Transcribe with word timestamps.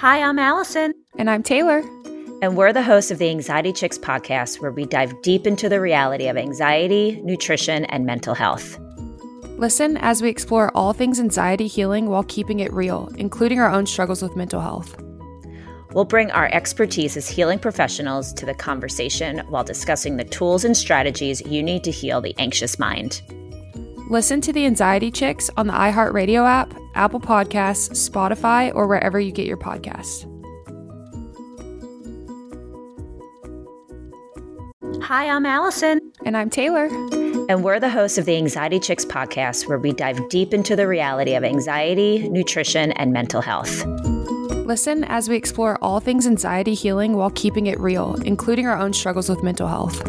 Hi, 0.00 0.20
I'm 0.22 0.38
Allison. 0.38 0.92
And 1.16 1.30
I'm 1.30 1.42
Taylor. 1.42 1.78
And 2.42 2.54
we're 2.54 2.74
the 2.74 2.82
hosts 2.82 3.10
of 3.10 3.16
the 3.16 3.30
Anxiety 3.30 3.72
Chicks 3.72 3.96
podcast, 3.96 4.60
where 4.60 4.70
we 4.70 4.84
dive 4.84 5.22
deep 5.22 5.46
into 5.46 5.70
the 5.70 5.80
reality 5.80 6.28
of 6.28 6.36
anxiety, 6.36 7.18
nutrition, 7.24 7.86
and 7.86 8.04
mental 8.04 8.34
health. 8.34 8.78
Listen 9.56 9.96
as 9.96 10.20
we 10.20 10.28
explore 10.28 10.70
all 10.74 10.92
things 10.92 11.18
anxiety 11.18 11.66
healing 11.66 12.10
while 12.10 12.24
keeping 12.24 12.60
it 12.60 12.70
real, 12.74 13.08
including 13.16 13.58
our 13.58 13.70
own 13.70 13.86
struggles 13.86 14.20
with 14.20 14.36
mental 14.36 14.60
health. 14.60 15.02
We'll 15.94 16.04
bring 16.04 16.30
our 16.30 16.50
expertise 16.52 17.16
as 17.16 17.26
healing 17.26 17.58
professionals 17.58 18.34
to 18.34 18.44
the 18.44 18.52
conversation 18.52 19.38
while 19.48 19.64
discussing 19.64 20.18
the 20.18 20.24
tools 20.24 20.66
and 20.66 20.76
strategies 20.76 21.40
you 21.46 21.62
need 21.62 21.84
to 21.84 21.90
heal 21.90 22.20
the 22.20 22.34
anxious 22.36 22.78
mind. 22.78 23.22
Listen 24.08 24.40
to 24.42 24.52
the 24.52 24.66
Anxiety 24.66 25.10
Chicks 25.10 25.50
on 25.56 25.66
the 25.66 25.72
iHeartRadio 25.72 26.46
app, 26.46 26.72
Apple 26.94 27.18
Podcasts, 27.18 28.08
Spotify, 28.08 28.72
or 28.72 28.86
wherever 28.86 29.18
you 29.18 29.32
get 29.32 29.48
your 29.48 29.56
podcasts. 29.56 30.32
Hi, 35.02 35.28
I'm 35.28 35.44
Allison. 35.44 36.12
And 36.24 36.36
I'm 36.36 36.50
Taylor. 36.50 36.86
And 37.48 37.64
we're 37.64 37.80
the 37.80 37.90
hosts 37.90 38.16
of 38.16 38.26
the 38.26 38.36
Anxiety 38.36 38.78
Chicks 38.78 39.04
podcast, 39.04 39.66
where 39.66 39.78
we 39.78 39.92
dive 39.92 40.28
deep 40.28 40.54
into 40.54 40.76
the 40.76 40.86
reality 40.86 41.34
of 41.34 41.42
anxiety, 41.42 42.28
nutrition, 42.28 42.92
and 42.92 43.12
mental 43.12 43.40
health. 43.40 43.84
Listen 44.66 45.02
as 45.02 45.28
we 45.28 45.36
explore 45.36 45.78
all 45.82 45.98
things 45.98 46.28
anxiety 46.28 46.74
healing 46.74 47.16
while 47.16 47.30
keeping 47.30 47.66
it 47.66 47.78
real, 47.80 48.14
including 48.22 48.68
our 48.68 48.78
own 48.78 48.92
struggles 48.92 49.28
with 49.28 49.42
mental 49.42 49.66
health. 49.66 50.00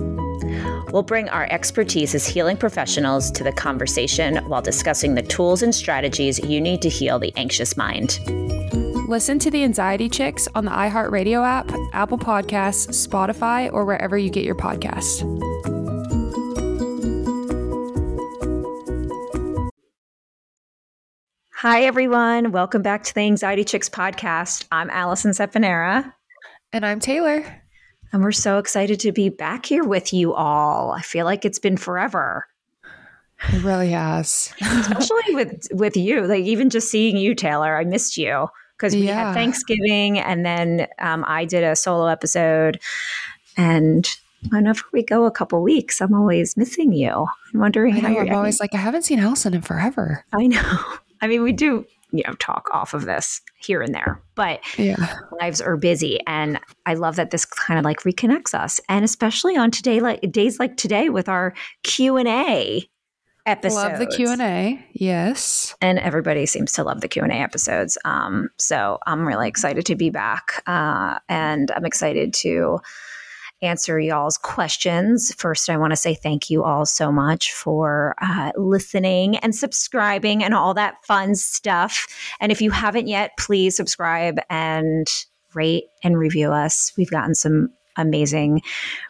We'll 0.91 1.03
bring 1.03 1.29
our 1.29 1.47
expertise 1.49 2.15
as 2.15 2.25
healing 2.25 2.57
professionals 2.57 3.31
to 3.31 3.43
the 3.43 3.51
conversation 3.51 4.37
while 4.47 4.61
discussing 4.61 5.15
the 5.15 5.21
tools 5.21 5.63
and 5.63 5.73
strategies 5.73 6.39
you 6.39 6.61
need 6.61 6.81
to 6.81 6.89
heal 6.89 7.19
the 7.19 7.33
anxious 7.35 7.75
mind. 7.77 8.19
Listen 9.07 9.39
to 9.39 9.49
the 9.49 9.63
Anxiety 9.63 10.09
Chicks 10.09 10.47
on 10.53 10.65
the 10.65 10.71
iHeartRadio 10.71 11.45
app, 11.45 11.71
Apple 11.93 12.17
Podcasts, 12.17 13.07
Spotify, 13.07 13.71
or 13.71 13.85
wherever 13.85 14.17
you 14.17 14.29
get 14.29 14.43
your 14.43 14.55
podcasts. 14.55 15.23
Hi, 21.53 21.83
everyone. 21.83 22.51
Welcome 22.51 22.81
back 22.81 23.03
to 23.03 23.13
the 23.13 23.21
Anxiety 23.21 23.63
Chicks 23.63 23.89
podcast. 23.89 24.65
I'm 24.71 24.89
Allison 24.89 25.31
Sepanera. 25.31 26.13
And 26.71 26.85
I'm 26.85 26.99
Taylor. 26.99 27.63
And 28.13 28.23
we're 28.23 28.31
so 28.31 28.57
excited 28.57 28.99
to 29.01 29.11
be 29.11 29.29
back 29.29 29.65
here 29.65 29.83
with 29.83 30.13
you 30.13 30.33
all. 30.33 30.91
I 30.91 31.01
feel 31.01 31.25
like 31.25 31.45
it's 31.45 31.59
been 31.59 31.77
forever. 31.77 32.47
It 33.53 33.63
really 33.63 33.91
has. 33.91 34.53
Especially 34.61 35.35
with 35.35 35.67
with 35.71 35.95
you. 35.95 36.25
Like 36.25 36.45
even 36.45 36.69
just 36.69 36.89
seeing 36.89 37.17
you, 37.17 37.35
Taylor, 37.35 37.77
I 37.77 37.83
missed 37.83 38.17
you 38.17 38.47
because 38.77 38.93
we 38.95 39.07
yeah. 39.07 39.27
had 39.27 39.33
Thanksgiving 39.33 40.19
and 40.19 40.45
then 40.45 40.87
um, 40.99 41.23
I 41.27 41.45
did 41.45 41.63
a 41.63 41.75
solo 41.75 42.07
episode. 42.07 42.79
And 43.55 44.07
whenever 44.49 44.83
we 44.93 45.03
go 45.03 45.25
a 45.25 45.31
couple 45.31 45.61
weeks, 45.61 46.01
I'm 46.01 46.13
always 46.13 46.55
missing 46.57 46.93
you. 46.93 47.27
I'm 47.53 47.59
wondering 47.59 47.95
I 47.95 47.99
know, 47.99 48.07
how 48.07 48.13
you're. 48.13 48.27
I'm 48.27 48.35
always 48.35 48.59
like, 48.59 48.73
I 48.73 48.77
haven't 48.77 49.03
seen 49.03 49.19
Allison 49.19 49.53
in 49.53 49.61
forever. 49.61 50.25
I 50.33 50.47
know. 50.47 50.79
I 51.21 51.27
mean, 51.27 51.41
we 51.41 51.51
do 51.51 51.85
you 52.11 52.23
know 52.25 52.33
talk 52.35 52.69
off 52.73 52.93
of 52.93 53.05
this 53.05 53.41
here 53.59 53.81
and 53.81 53.93
there 53.93 54.21
but 54.35 54.61
yeah. 54.77 55.15
lives 55.41 55.59
are 55.59 55.77
busy 55.77 56.19
and 56.25 56.59
i 56.85 56.93
love 56.93 57.15
that 57.15 57.31
this 57.31 57.45
kind 57.45 57.77
of 57.77 57.85
like 57.85 57.99
reconnects 57.99 58.53
us 58.53 58.79
and 58.87 59.03
especially 59.03 59.57
on 59.57 59.71
today 59.71 59.99
like 59.99 60.21
days 60.31 60.59
like 60.59 60.77
today 60.77 61.09
with 61.09 61.27
our 61.27 61.53
q&a 61.83 62.87
episodes 63.45 63.75
love 63.75 63.99
the 63.99 64.05
q&a 64.05 64.85
yes. 64.91 65.73
And 65.81 65.99
everybody 65.99 66.45
seems 66.45 66.73
to 66.73 66.83
love 66.83 67.01
the 67.01 67.07
q&a 67.07 67.27
episodes 67.27 67.97
um, 68.05 68.49
so 68.57 68.99
i'm 69.05 69.27
really 69.27 69.47
excited 69.47 69.85
to 69.85 69.95
be 69.95 70.09
back 70.09 70.63
uh, 70.67 71.19
and 71.27 71.71
i'm 71.71 71.85
excited 71.85 72.33
to 72.33 72.79
answer 73.61 73.99
y'all's 73.99 74.37
questions. 74.37 75.33
First, 75.37 75.69
I 75.69 75.77
want 75.77 75.91
to 75.91 75.97
say 75.97 76.13
thank 76.13 76.49
you 76.49 76.63
all 76.63 76.85
so 76.85 77.11
much 77.11 77.51
for 77.53 78.15
uh, 78.21 78.51
listening 78.55 79.37
and 79.37 79.55
subscribing 79.55 80.43
and 80.43 80.53
all 80.53 80.73
that 80.75 81.03
fun 81.05 81.35
stuff. 81.35 82.07
And 82.39 82.51
if 82.51 82.61
you 82.61 82.71
haven't 82.71 83.07
yet, 83.07 83.31
please 83.39 83.75
subscribe 83.75 84.39
and 84.49 85.07
rate 85.53 85.85
and 86.03 86.17
review 86.17 86.51
us. 86.51 86.93
We've 86.97 87.09
gotten 87.09 87.33
some 87.33 87.69
amazing 87.95 88.61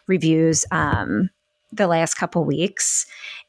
reviews 0.06 0.64
um, 0.70 1.30
the 1.72 1.86
last 1.86 2.14
couple 2.14 2.44
weeks. 2.44 3.06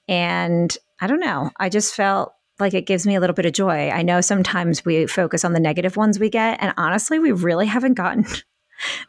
And 0.08 0.76
I 1.00 1.08
don't 1.08 1.22
know, 1.22 1.52
I 1.58 1.70
just 1.70 1.96
felt 1.96 2.34
like 2.60 2.74
it 2.74 2.86
gives 2.86 3.08
me 3.08 3.16
a 3.16 3.22
little 3.22 3.34
bit 3.34 3.46
of 3.46 3.54
joy. 3.54 3.90
I 3.90 4.02
know 4.02 4.20
sometimes 4.20 4.84
we 4.84 5.08
focus 5.08 5.46
on 5.46 5.54
the 5.54 5.62
negative 5.62 5.96
ones 5.96 6.20
we 6.20 6.30
get, 6.30 6.62
and 6.62 6.74
honestly, 6.76 7.18
we 7.18 7.32
really 7.32 7.68
haven't 7.68 7.94
gotten 7.94 8.26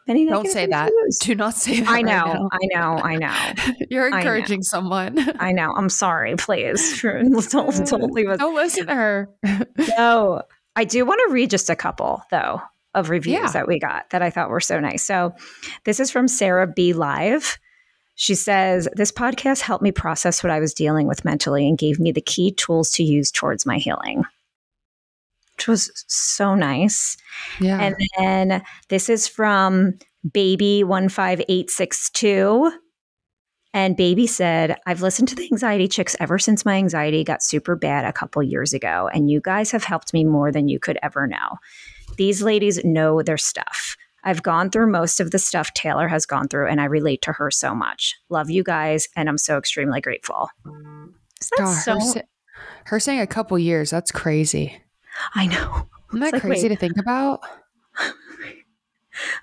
Many 0.07 0.27
Don't 0.27 0.47
say 0.47 0.65
that. 0.67 0.91
Do 1.21 1.35
not 1.35 1.53
say 1.53 1.81
that. 1.81 1.89
I 1.89 2.01
know. 2.01 2.49
Right 2.49 2.49
I 2.51 2.67
know. 2.73 2.97
I 2.97 3.15
know. 3.15 3.75
You're 3.89 4.07
encouraging 4.07 4.59
know. 4.59 4.63
someone. 4.63 5.17
I 5.39 5.51
know. 5.51 5.73
I'm 5.75 5.89
sorry. 5.89 6.35
Please 6.35 7.01
don't, 7.49 7.85
don't 7.87 8.11
leave 8.11 8.29
us. 8.29 8.39
Don't 8.39 8.55
listen 8.55 8.87
to 8.87 8.95
her. 8.95 9.29
no, 9.97 10.41
I 10.75 10.83
do 10.83 11.05
want 11.05 11.21
to 11.27 11.33
read 11.33 11.49
just 11.49 11.69
a 11.69 11.75
couple 11.75 12.23
though 12.31 12.61
of 12.93 13.09
reviews 13.09 13.33
yeah. 13.33 13.51
that 13.51 13.67
we 13.67 13.79
got 13.79 14.09
that 14.09 14.21
I 14.21 14.29
thought 14.29 14.49
were 14.49 14.59
so 14.59 14.79
nice. 14.79 15.03
So 15.03 15.33
this 15.85 15.99
is 15.99 16.11
from 16.11 16.27
Sarah 16.27 16.67
B 16.67 16.93
Live. 16.93 17.57
She 18.15 18.35
says, 18.35 18.87
This 18.93 19.11
podcast 19.11 19.61
helped 19.61 19.83
me 19.83 19.91
process 19.91 20.43
what 20.43 20.51
I 20.51 20.59
was 20.59 20.73
dealing 20.73 21.07
with 21.07 21.23
mentally 21.23 21.67
and 21.67 21.77
gave 21.77 21.99
me 21.99 22.11
the 22.11 22.21
key 22.21 22.51
tools 22.51 22.91
to 22.91 23.03
use 23.03 23.31
towards 23.31 23.65
my 23.65 23.77
healing 23.77 24.25
which 25.61 25.67
was 25.67 26.03
so 26.07 26.55
nice. 26.55 27.17
Yeah. 27.59 27.79
And 27.79 27.95
then 28.17 28.63
this 28.89 29.09
is 29.09 29.27
from 29.27 29.93
Baby 30.33 30.81
15862. 30.81 32.71
And 33.73 33.95
Baby 33.95 34.27
said, 34.27 34.77
I've 34.87 35.01
listened 35.03 35.27
to 35.29 35.35
the 35.35 35.47
Anxiety 35.51 35.87
Chicks 35.87 36.15
ever 36.19 36.39
since 36.39 36.65
my 36.65 36.73
anxiety 36.75 37.23
got 37.23 37.43
super 37.43 37.75
bad 37.75 38.05
a 38.05 38.11
couple 38.11 38.41
years 38.43 38.73
ago, 38.73 39.07
and 39.13 39.29
you 39.29 39.39
guys 39.39 39.71
have 39.71 39.83
helped 39.83 40.13
me 40.13 40.23
more 40.25 40.51
than 40.51 40.67
you 40.67 40.79
could 40.79 40.97
ever 41.03 41.25
know. 41.27 41.57
These 42.17 42.41
ladies 42.41 42.83
know 42.83 43.21
their 43.21 43.37
stuff. 43.37 43.95
I've 44.23 44.43
gone 44.43 44.71
through 44.71 44.91
most 44.91 45.19
of 45.19 45.31
the 45.31 45.39
stuff 45.39 45.73
Taylor 45.73 46.07
has 46.07 46.25
gone 46.25 46.47
through, 46.47 46.67
and 46.67 46.81
I 46.81 46.85
relate 46.85 47.21
to 47.21 47.33
her 47.33 47.49
so 47.51 47.73
much. 47.73 48.15
Love 48.29 48.49
you 48.49 48.63
guys, 48.63 49.07
and 49.15 49.29
I'm 49.29 49.37
so 49.37 49.57
extremely 49.57 50.01
grateful. 50.01 50.49
So- 51.39 51.93
her, 51.93 52.01
sa- 52.01 52.21
her 52.87 52.99
saying 52.99 53.21
a 53.21 53.27
couple 53.27 53.57
years, 53.57 53.89
that's 53.91 54.11
crazy. 54.11 54.81
I 55.35 55.47
know. 55.47 55.87
Isn't 56.09 56.19
that 56.21 56.33
like, 56.33 56.41
crazy 56.41 56.67
wait. 56.67 56.75
to 56.75 56.79
think 56.79 56.97
about? 56.97 57.41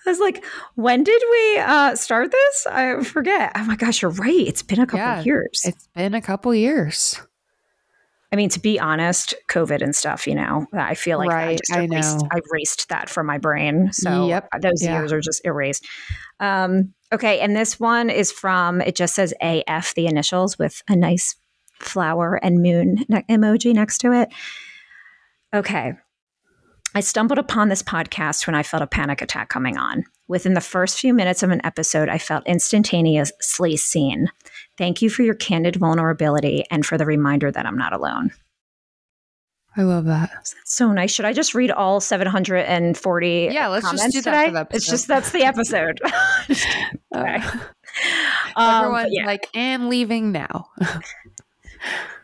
I 0.07 0.11
was 0.11 0.19
like, 0.19 0.45
when 0.75 1.05
did 1.05 1.23
we 1.31 1.59
uh, 1.59 1.95
start 1.95 2.31
this? 2.31 2.67
I 2.67 3.03
forget. 3.05 3.53
Oh 3.55 3.65
my 3.65 3.77
gosh, 3.77 4.03
you're 4.03 4.11
right. 4.11 4.47
It's 4.47 4.63
been 4.63 4.81
a 4.81 4.87
couple 4.87 4.99
yeah, 4.99 5.23
years. 5.23 5.63
It's 5.65 5.89
been 5.95 6.15
a 6.15 6.23
couple 6.23 6.55
years. 6.55 7.21
I 8.33 8.37
mean, 8.37 8.51
to 8.51 8.61
be 8.61 8.79
honest, 8.79 9.35
COVID 9.49 9.83
and 9.83 9.97
stuff, 9.97 10.27
you 10.27 10.35
know, 10.35 10.67
I 10.75 10.95
feel 10.95 11.19
like 11.19 11.31
right, 11.31 11.61
I, 11.73 11.81
I 11.81 11.83
erased, 11.85 12.27
I 12.31 12.41
erased 12.51 12.89
that 12.91 13.09
from 13.09 13.27
my 13.27 13.39
brain. 13.39 13.91
So 13.93 14.29
yep, 14.29 14.49
those 14.61 14.83
yeah. 14.83 14.99
years 14.99 15.13
are 15.13 15.21
just 15.21 15.41
erased. 15.47 15.87
Um, 16.39 16.93
okay. 17.11 17.41
And 17.41 17.57
this 17.57 17.81
one 17.81 18.11
is 18.11 18.31
from, 18.31 18.83
it 18.83 18.97
just 18.97 19.15
says 19.15 19.33
AF, 19.41 19.95
the 19.95 20.07
initials 20.07 20.59
with 20.59 20.83
a 20.89 20.97
nice 20.97 21.37
flower 21.81 22.39
and 22.43 22.61
moon 22.61 23.05
ne- 23.09 23.25
emoji 23.31 23.73
next 23.73 23.99
to 23.99 24.13
it. 24.13 24.29
Okay. 25.55 25.95
I 26.95 27.01
stumbled 27.01 27.39
upon 27.39 27.69
this 27.69 27.83
podcast 27.83 28.47
when 28.47 28.55
I 28.55 28.63
felt 28.63 28.83
a 28.83 28.87
panic 28.87 29.23
attack 29.23 29.49
coming 29.49 29.77
on. 29.77 30.05
Within 30.27 30.55
the 30.55 30.61
first 30.61 30.99
few 30.99 31.15
minutes 31.15 31.43
of 31.43 31.51
an 31.51 31.65
episode, 31.65 32.09
I 32.09 32.19
felt 32.19 32.47
instantaneously 32.47 33.77
seen. 33.77 34.29
Thank 34.77 35.01
you 35.01 35.09
for 35.11 35.23
your 35.23 35.35
candid 35.35 35.77
vulnerability 35.77 36.65
and 36.71 36.85
for 36.85 36.99
the 36.99 37.07
reminder 37.07 37.51
that 37.51 37.67
I'm 37.67 37.79
not 37.79 37.93
alone. 37.93 38.31
I 39.77 39.83
love 39.83 40.07
that. 40.07 40.31
That's 40.35 40.55
so 40.65 40.93
nice. 40.93 41.13
Should 41.13 41.25
I 41.25 41.33
just 41.33 41.55
read 41.55 41.71
all 41.71 42.01
740 42.01 43.49
Yeah, 43.53 43.69
let's 43.69 43.91
just 43.91 44.13
do 44.13 44.23
that? 44.23 44.69
It's 44.73 44.89
just 44.89 45.07
that's 45.07 45.31
the 45.31 45.45
episode. 45.45 46.01
okay. 47.15 47.43
Um, 48.55 48.85
Everyone's 48.85 49.09
yeah. 49.13 49.27
like, 49.27 49.49
and 49.55 49.89
leaving 49.89 50.31
now. 50.31 50.69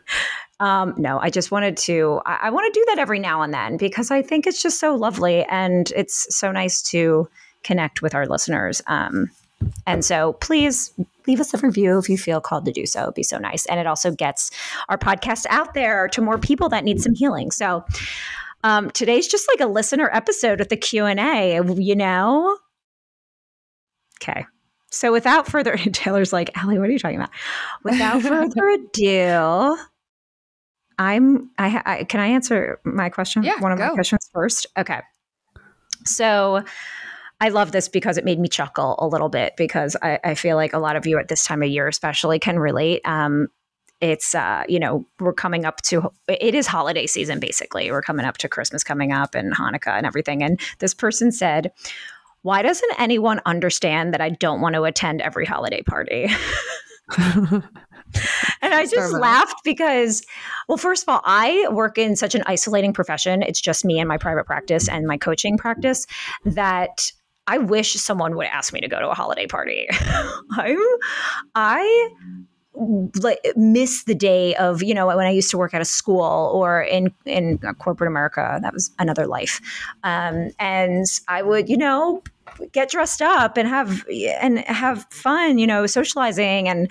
Um, 0.59 0.93
no, 0.97 1.19
I 1.19 1.29
just 1.29 1.51
wanted 1.51 1.75
to, 1.77 2.21
I, 2.25 2.39
I 2.43 2.49
want 2.49 2.73
to 2.73 2.79
do 2.79 2.85
that 2.87 2.99
every 2.99 3.19
now 3.19 3.41
and 3.41 3.53
then 3.53 3.77
because 3.77 4.09
I 4.09 4.21
think 4.21 4.47
it's 4.47 4.61
just 4.61 4.79
so 4.79 4.95
lovely 4.95 5.43
and 5.45 5.91
it's 5.95 6.33
so 6.35 6.51
nice 6.51 6.81
to 6.91 7.27
connect 7.63 8.01
with 8.01 8.15
our 8.15 8.25
listeners. 8.25 8.81
Um, 8.87 9.29
and 9.85 10.03
so 10.05 10.33
please 10.33 10.93
leave 11.27 11.39
us 11.39 11.53
a 11.53 11.57
review 11.57 11.97
if 11.97 12.09
you 12.09 12.17
feel 12.17 12.39
called 12.39 12.65
to 12.65 12.71
do 12.71 12.85
so. 12.85 13.03
It'd 13.03 13.15
be 13.15 13.23
so 13.23 13.37
nice. 13.37 13.65
And 13.65 13.79
it 13.79 13.87
also 13.87 14.11
gets 14.11 14.51
our 14.89 14.97
podcast 14.97 15.45
out 15.49 15.73
there 15.73 16.07
to 16.09 16.21
more 16.21 16.37
people 16.37 16.69
that 16.69 16.83
need 16.83 17.01
some 17.01 17.15
healing. 17.15 17.51
So 17.51 17.83
um, 18.63 18.91
today's 18.91 19.27
just 19.27 19.47
like 19.47 19.59
a 19.59 19.71
listener 19.71 20.09
episode 20.11 20.59
with 20.59 20.69
the 20.69 20.77
Q&A, 20.77 21.61
you 21.61 21.95
know? 21.95 22.57
Okay. 24.21 24.45
So 24.91 25.11
without 25.11 25.47
further, 25.47 25.77
Taylor's 25.93 26.31
like, 26.31 26.57
Allie, 26.57 26.79
what 26.79 26.89
are 26.89 26.93
you 26.93 26.99
talking 26.99 27.17
about? 27.17 27.31
Without 27.83 28.21
further 28.21 28.69
ado, 28.69 29.77
I'm 30.97 31.49
I, 31.57 31.81
I 31.85 32.03
can 32.05 32.19
I 32.19 32.27
answer 32.27 32.79
my 32.83 33.09
question? 33.09 33.43
Yeah, 33.43 33.59
one 33.59 33.71
of 33.71 33.77
go. 33.77 33.87
my 33.87 33.93
questions 33.93 34.29
first. 34.33 34.67
Okay. 34.77 35.01
So 36.05 36.63
I 37.41 37.49
love 37.49 37.71
this 37.71 37.89
because 37.89 38.17
it 38.17 38.25
made 38.25 38.39
me 38.39 38.47
chuckle 38.47 38.95
a 38.99 39.07
little 39.07 39.29
bit 39.29 39.53
because 39.57 39.95
I, 40.01 40.19
I 40.23 40.35
feel 40.35 40.55
like 40.55 40.73
a 40.73 40.79
lot 40.79 40.95
of 40.95 41.05
you 41.05 41.17
at 41.19 41.27
this 41.27 41.45
time 41.45 41.61
of 41.63 41.69
year, 41.69 41.87
especially, 41.87 42.39
can 42.39 42.59
relate. 42.59 43.01
Um, 43.05 43.47
it's 44.01 44.35
uh, 44.35 44.63
you 44.67 44.79
know 44.79 45.05
we're 45.19 45.33
coming 45.33 45.65
up 45.65 45.81
to 45.83 46.11
it 46.27 46.53
is 46.53 46.67
holiday 46.67 47.07
season 47.07 47.39
basically 47.39 47.91
we're 47.91 48.01
coming 48.01 48.25
up 48.25 48.37
to 48.37 48.49
christmas 48.49 48.83
coming 48.83 49.13
up 49.13 49.35
and 49.35 49.55
hanukkah 49.55 49.97
and 49.97 50.05
everything 50.05 50.43
and 50.43 50.59
this 50.79 50.93
person 50.93 51.31
said 51.31 51.71
why 52.41 52.61
doesn't 52.61 52.99
anyone 52.99 53.39
understand 53.45 54.13
that 54.13 54.19
i 54.19 54.29
don't 54.29 54.59
want 54.59 54.75
to 54.75 54.83
attend 54.83 55.21
every 55.21 55.45
holiday 55.45 55.81
party 55.81 56.27
and 58.61 58.73
I 58.73 58.85
just 58.89 59.13
laughed 59.13 59.61
because, 59.63 60.23
well, 60.67 60.77
first 60.77 61.03
of 61.03 61.09
all, 61.09 61.21
I 61.23 61.67
work 61.71 61.97
in 61.97 62.15
such 62.15 62.35
an 62.35 62.43
isolating 62.45 62.93
profession. 62.93 63.41
It's 63.43 63.61
just 63.61 63.85
me 63.85 63.99
and 63.99 64.07
my 64.07 64.17
private 64.17 64.45
practice 64.45 64.87
and 64.87 65.05
my 65.05 65.17
coaching 65.17 65.57
practice 65.57 66.05
that 66.45 67.11
I 67.47 67.57
wish 67.59 67.93
someone 67.93 68.35
would 68.37 68.47
ask 68.47 68.73
me 68.73 68.81
to 68.81 68.87
go 68.87 68.99
to 68.99 69.09
a 69.09 69.13
holiday 69.13 69.45
party. 69.45 69.87
I'm, 70.51 70.77
I 71.53 72.09
like 73.21 73.39
miss 73.55 74.03
the 74.03 74.15
day 74.15 74.53
of 74.55 74.83
you 74.83 74.93
know 74.93 75.07
when 75.07 75.25
I 75.25 75.29
used 75.29 75.49
to 75.51 75.57
work 75.57 75.73
at 75.73 75.81
a 75.81 75.85
school 75.85 76.51
or 76.53 76.81
in 76.81 77.13
in 77.25 77.59
corporate 77.79 78.09
America. 78.09 78.59
That 78.61 78.73
was 78.73 78.91
another 78.99 79.27
life, 79.27 79.61
um, 80.03 80.49
and 80.59 81.05
I 81.27 81.41
would 81.41 81.69
you 81.69 81.77
know 81.77 82.21
get 82.71 82.89
dressed 82.89 83.21
up 83.21 83.57
and 83.57 83.67
have 83.67 84.05
and 84.41 84.59
have 84.59 85.05
fun, 85.09 85.57
you 85.57 85.67
know, 85.67 85.85
socializing 85.85 86.67
and 86.67 86.89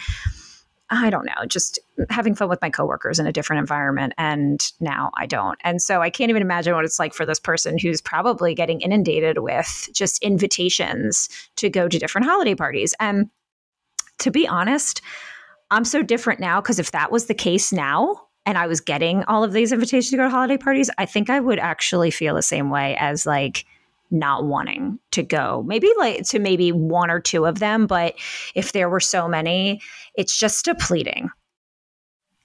I 0.94 1.11
don't 1.11 1.26
know, 1.26 1.46
just 1.46 1.79
having 2.11 2.35
fun 2.35 2.49
with 2.49 2.61
my 2.62 2.70
coworkers 2.70 3.19
in 3.19 3.26
a 3.26 3.32
different 3.32 3.61
environment. 3.61 4.12
And 4.17 4.61
now 4.81 5.11
I 5.17 5.26
don't. 5.26 5.58
And 5.62 5.82
so 5.82 6.00
I 6.00 6.11
can't 6.11 6.31
even 6.31 6.43
imagine 6.43 6.75
what 6.75 6.85
it's 6.85 6.99
like 6.99 7.14
for 7.14 7.26
this 7.26 7.41
person 7.41 7.79
who's 7.79 8.00
probably 8.00 8.55
getting 8.55 8.81
inundated 8.81 9.38
with 9.38 9.88
just 9.93 10.23
invitations 10.23 11.29
to 11.56 11.69
go 11.69 11.88
to 11.88 11.99
different 11.99 12.26
holiday 12.26 12.55
parties. 12.55 12.94
And 13.00 13.29
to 14.19 14.31
be 14.31 14.46
honest, 14.46 15.02
I'm 15.70 15.85
so 15.85 16.02
different 16.02 16.41
now 16.41 16.61
because 16.61 16.79
if 16.79 16.93
that 16.93 17.11
was 17.11 17.26
the 17.26 17.35
case 17.35 17.73
now, 17.73 18.20
and 18.46 18.58
I 18.58 18.67
was 18.67 18.81
getting 18.81 19.25
all 19.25 19.43
of 19.43 19.52
these 19.52 19.73
invitations 19.73 20.11
to 20.11 20.17
go 20.19 20.25
to 20.25 20.31
holiday 20.31 20.58
parties, 20.58 20.91
I 20.99 21.06
think 21.06 21.31
I 21.31 21.41
would 21.41 21.58
actually 21.58 22.11
feel 22.11 22.35
the 22.35 22.43
same 22.43 22.69
way 22.70 22.94
as 22.99 23.25
like 23.26 23.64
not 24.14 24.44
wanting 24.44 24.99
to 25.12 25.22
go. 25.22 25.62
Maybe 25.66 25.90
like 25.99 26.22
to 26.28 26.38
maybe 26.38 26.72
one 26.72 27.11
or 27.11 27.20
two 27.20 27.44
of 27.44 27.58
them, 27.58 27.87
but 27.87 28.14
if 28.55 28.72
there 28.72 28.88
were 28.88 29.00
so 29.00 29.28
many, 29.28 29.81
it's 30.14 30.38
just 30.38 30.64
depleting. 30.64 31.28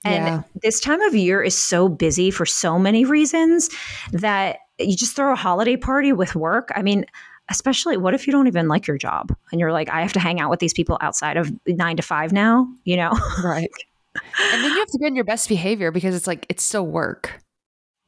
And 0.03 0.25
yeah. 0.25 0.41
this 0.61 0.79
time 0.79 1.01
of 1.01 1.13
year 1.13 1.43
is 1.43 1.57
so 1.57 1.89
busy 1.89 2.31
for 2.31 2.45
so 2.45 2.79
many 2.79 3.05
reasons 3.05 3.69
that 4.11 4.59
you 4.77 4.95
just 4.95 5.15
throw 5.15 5.33
a 5.33 5.35
holiday 5.35 5.75
party 5.75 6.13
with 6.13 6.35
work. 6.35 6.69
I 6.73 6.81
mean, 6.81 7.05
especially 7.49 7.97
what 7.97 8.13
if 8.13 8.25
you 8.25 8.31
don't 8.31 8.47
even 8.47 8.67
like 8.67 8.87
your 8.87 8.97
job 8.97 9.35
and 9.51 9.59
you're 9.59 9.73
like, 9.73 9.89
I 9.89 10.01
have 10.01 10.13
to 10.13 10.19
hang 10.19 10.39
out 10.39 10.49
with 10.49 10.59
these 10.59 10.73
people 10.73 10.97
outside 11.01 11.35
of 11.35 11.51
nine 11.67 11.97
to 11.97 12.03
five 12.03 12.31
now, 12.31 12.67
you 12.85 12.95
know? 12.95 13.11
Right. 13.43 13.69
and 14.53 14.63
then 14.63 14.71
you 14.71 14.79
have 14.79 14.87
to 14.87 14.99
be 14.99 15.05
in 15.05 15.15
your 15.15 15.25
best 15.25 15.49
behavior 15.49 15.91
because 15.91 16.15
it's 16.15 16.27
like, 16.27 16.45
it's 16.49 16.63
still 16.63 16.87
work. 16.87 17.41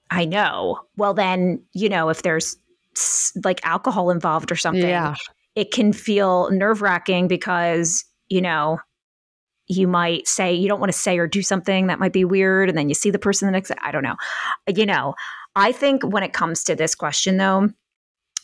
I 0.09 0.25
know. 0.25 0.79
Well, 0.97 1.13
then, 1.13 1.61
you 1.73 1.89
know, 1.89 2.09
if 2.09 2.21
there's 2.21 2.57
like 3.43 3.59
alcohol 3.63 4.09
involved 4.09 4.51
or 4.51 4.55
something, 4.55 4.89
yeah. 4.89 5.15
it 5.55 5.71
can 5.71 5.93
feel 5.93 6.49
nerve 6.51 6.81
wracking 6.81 7.27
because, 7.27 8.05
you 8.29 8.41
know, 8.41 8.79
you 9.67 9.87
might 9.87 10.27
say 10.27 10.53
you 10.53 10.67
don't 10.67 10.79
want 10.79 10.91
to 10.91 10.97
say 10.97 11.17
or 11.17 11.27
do 11.27 11.41
something 11.41 11.87
that 11.87 11.99
might 11.99 12.13
be 12.13 12.25
weird 12.25 12.67
and 12.67 12.77
then 12.77 12.89
you 12.89 12.95
see 12.95 13.09
the 13.09 13.19
person 13.19 13.47
the 13.47 13.51
next 13.51 13.69
day. 13.69 13.75
I 13.81 13.91
don't 13.91 14.03
know. 14.03 14.17
You 14.67 14.85
know, 14.85 15.15
I 15.55 15.71
think 15.71 16.03
when 16.03 16.23
it 16.23 16.33
comes 16.33 16.63
to 16.65 16.75
this 16.75 16.95
question 16.95 17.37
though, 17.37 17.69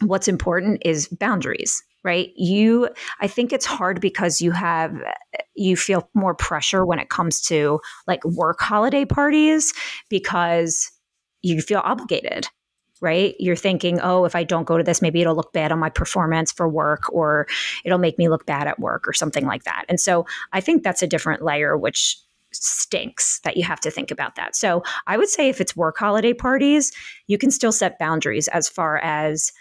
what's 0.02 0.28
important 0.28 0.82
is 0.86 1.08
boundaries 1.08 1.84
right 2.04 2.30
you 2.36 2.88
i 3.20 3.28
think 3.28 3.52
it's 3.52 3.66
hard 3.66 4.00
because 4.00 4.42
you 4.42 4.52
have 4.52 4.94
you 5.56 5.76
feel 5.76 6.08
more 6.14 6.36
pressure 6.36 6.86
when 6.86 7.00
it 7.00 7.10
comes 7.10 7.42
to 7.42 7.80
like 8.06 8.24
work 8.24 8.60
holiday 8.62 9.06
parties 9.06 9.74
because 10.10 10.92
you 11.42 11.62
feel 11.62 11.82
obligated 11.84 12.48
right? 13.02 13.36
You're 13.40 13.56
thinking 13.56 14.00
oh 14.02 14.26
if 14.26 14.36
i 14.36 14.44
don't 14.44 14.66
go 14.66 14.78
to 14.78 14.84
this 14.84 15.02
maybe 15.02 15.22
it'll 15.22 15.36
look 15.36 15.54
bad 15.54 15.72
on 15.72 15.80
my 15.80 15.90
performance 15.90 16.52
for 16.52 16.68
work 16.68 17.12
or 17.12 17.48
it'll 17.86 17.98
make 17.98 18.18
me 18.18 18.30
look 18.30 18.46
bad 18.46 18.68
at 18.68 18.80
work 18.80 19.08
or 19.08 19.14
something 19.14 19.46
like 19.46 19.64
that. 19.64 19.86
And 19.90 20.00
so 20.00 20.26
i 20.54 20.62
think 20.62 20.84
that's 20.84 21.04
a 21.04 21.08
different 21.08 21.42
layer 21.42 21.78
which 21.78 22.18
stinks 22.54 23.40
that 23.44 23.58
you 23.58 23.64
have 23.64 23.80
to 23.82 23.92
think 23.92 24.12
about 24.12 24.36
that. 24.36 24.56
So 24.56 24.84
i 25.08 25.18
would 25.18 25.30
say 25.30 25.50
if 25.50 25.62
it's 25.62 25.76
work 25.76 25.98
holiday 25.98 26.34
parties 26.34 26.92
you 27.28 27.38
can 27.38 27.52
still 27.52 27.72
set 27.72 28.00
boundaries 28.00 28.48
as 28.50 28.70
far 28.70 28.98
as 28.98 29.52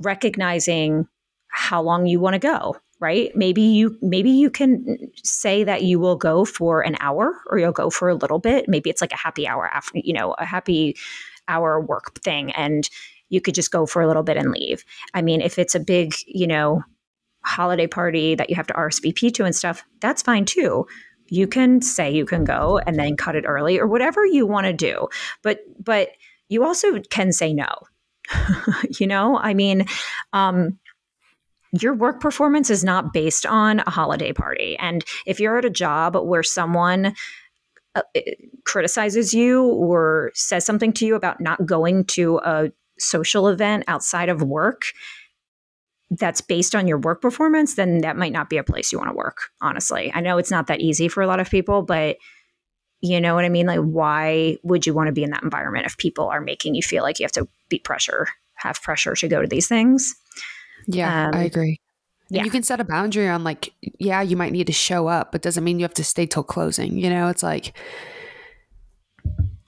recognizing 0.00 1.06
how 1.48 1.82
long 1.82 2.06
you 2.06 2.20
want 2.20 2.34
to 2.34 2.38
go 2.38 2.76
right? 3.00 3.34
Maybe 3.34 3.62
you 3.62 3.96
maybe 4.02 4.30
you 4.30 4.50
can 4.50 5.10
say 5.24 5.64
that 5.64 5.82
you 5.82 5.98
will 5.98 6.16
go 6.16 6.44
for 6.44 6.82
an 6.82 6.96
hour 7.00 7.34
or 7.48 7.58
you'll 7.58 7.72
go 7.72 7.90
for 7.90 8.08
a 8.10 8.14
little 8.14 8.38
bit. 8.38 8.68
Maybe 8.68 8.90
it's 8.90 9.00
like 9.00 9.12
a 9.12 9.16
happy 9.16 9.48
hour 9.48 9.66
after 9.68 9.98
you 9.98 10.12
know 10.12 10.34
a 10.34 10.44
happy 10.44 10.96
hour 11.50 11.80
work 11.80 12.20
thing 12.22 12.52
and 12.52 12.88
you 13.28 13.40
could 13.40 13.54
just 13.54 13.70
go 13.70 13.86
for 13.86 14.02
a 14.02 14.06
little 14.06 14.22
bit 14.22 14.36
and 14.36 14.50
leave. 14.50 14.84
I 15.14 15.22
mean 15.22 15.40
if 15.40 15.58
it's 15.58 15.74
a 15.74 15.80
big 15.80 16.14
you 16.26 16.46
know 16.46 16.82
holiday 17.42 17.86
party 17.86 18.34
that 18.34 18.50
you 18.50 18.56
have 18.56 18.66
to 18.66 18.74
rsvp 18.74 19.32
to 19.32 19.44
and 19.44 19.56
stuff 19.56 19.82
that's 20.00 20.22
fine 20.22 20.44
too. 20.44 20.86
You 21.28 21.46
can 21.46 21.80
say 21.80 22.10
you 22.10 22.26
can 22.26 22.44
go 22.44 22.80
and 22.86 22.98
then 22.98 23.16
cut 23.16 23.36
it 23.36 23.44
early 23.46 23.78
or 23.78 23.86
whatever 23.86 24.26
you 24.26 24.46
want 24.46 24.66
to 24.66 24.72
do. 24.72 25.08
But 25.42 25.60
but 25.82 26.10
you 26.48 26.64
also 26.64 27.00
can 27.10 27.32
say 27.32 27.54
no. 27.54 27.68
You 28.98 29.06
know, 29.06 29.38
I 29.38 29.54
mean, 29.54 29.86
um, 30.32 30.78
your 31.72 31.94
work 31.94 32.20
performance 32.20 32.70
is 32.70 32.82
not 32.82 33.12
based 33.12 33.46
on 33.46 33.80
a 33.80 33.90
holiday 33.90 34.32
party. 34.32 34.76
And 34.78 35.04
if 35.26 35.38
you're 35.38 35.58
at 35.58 35.64
a 35.64 35.70
job 35.70 36.16
where 36.16 36.42
someone 36.42 37.14
uh, 37.94 38.02
criticizes 38.64 39.34
you 39.34 39.64
or 39.64 40.30
says 40.34 40.64
something 40.64 40.92
to 40.92 41.06
you 41.06 41.14
about 41.14 41.40
not 41.40 41.66
going 41.66 42.04
to 42.04 42.38
a 42.44 42.70
social 42.98 43.48
event 43.48 43.84
outside 43.88 44.28
of 44.28 44.42
work 44.42 44.82
that's 46.10 46.40
based 46.40 46.74
on 46.74 46.88
your 46.88 46.98
work 46.98 47.22
performance, 47.22 47.74
then 47.74 47.98
that 47.98 48.16
might 48.16 48.32
not 48.32 48.50
be 48.50 48.56
a 48.56 48.64
place 48.64 48.92
you 48.92 48.98
want 48.98 49.10
to 49.10 49.16
work, 49.16 49.50
honestly. 49.60 50.10
I 50.14 50.20
know 50.20 50.38
it's 50.38 50.50
not 50.50 50.66
that 50.66 50.80
easy 50.80 51.08
for 51.08 51.22
a 51.22 51.26
lot 51.26 51.40
of 51.40 51.50
people, 51.50 51.82
but 51.82 52.16
you 53.00 53.20
know 53.20 53.34
what 53.34 53.44
I 53.44 53.48
mean? 53.48 53.66
Like, 53.66 53.80
why 53.80 54.58
would 54.62 54.86
you 54.86 54.92
want 54.92 55.06
to 55.06 55.12
be 55.12 55.22
in 55.22 55.30
that 55.30 55.42
environment 55.42 55.86
if 55.86 55.96
people 55.96 56.28
are 56.28 56.40
making 56.40 56.74
you 56.74 56.82
feel 56.82 57.02
like 57.02 57.18
you 57.18 57.24
have 57.24 57.32
to 57.32 57.48
be 57.68 57.78
pressure, 57.78 58.26
have 58.56 58.82
pressure 58.82 59.14
to 59.14 59.28
go 59.28 59.40
to 59.40 59.48
these 59.48 59.68
things? 59.68 60.14
Yeah, 60.86 61.28
um, 61.28 61.34
I 61.34 61.44
agree. 61.44 61.80
Yeah. 62.30 62.44
You 62.44 62.50
can 62.50 62.62
set 62.62 62.80
a 62.80 62.84
boundary 62.84 63.28
on 63.28 63.42
like, 63.42 63.72
yeah, 63.98 64.22
you 64.22 64.36
might 64.36 64.52
need 64.52 64.68
to 64.68 64.72
show 64.72 65.08
up, 65.08 65.32
but 65.32 65.42
doesn't 65.42 65.64
mean 65.64 65.78
you 65.78 65.84
have 65.84 65.94
to 65.94 66.04
stay 66.04 66.26
till 66.26 66.44
closing. 66.44 66.96
You 66.96 67.10
know, 67.10 67.28
it's 67.28 67.42
like, 67.42 67.76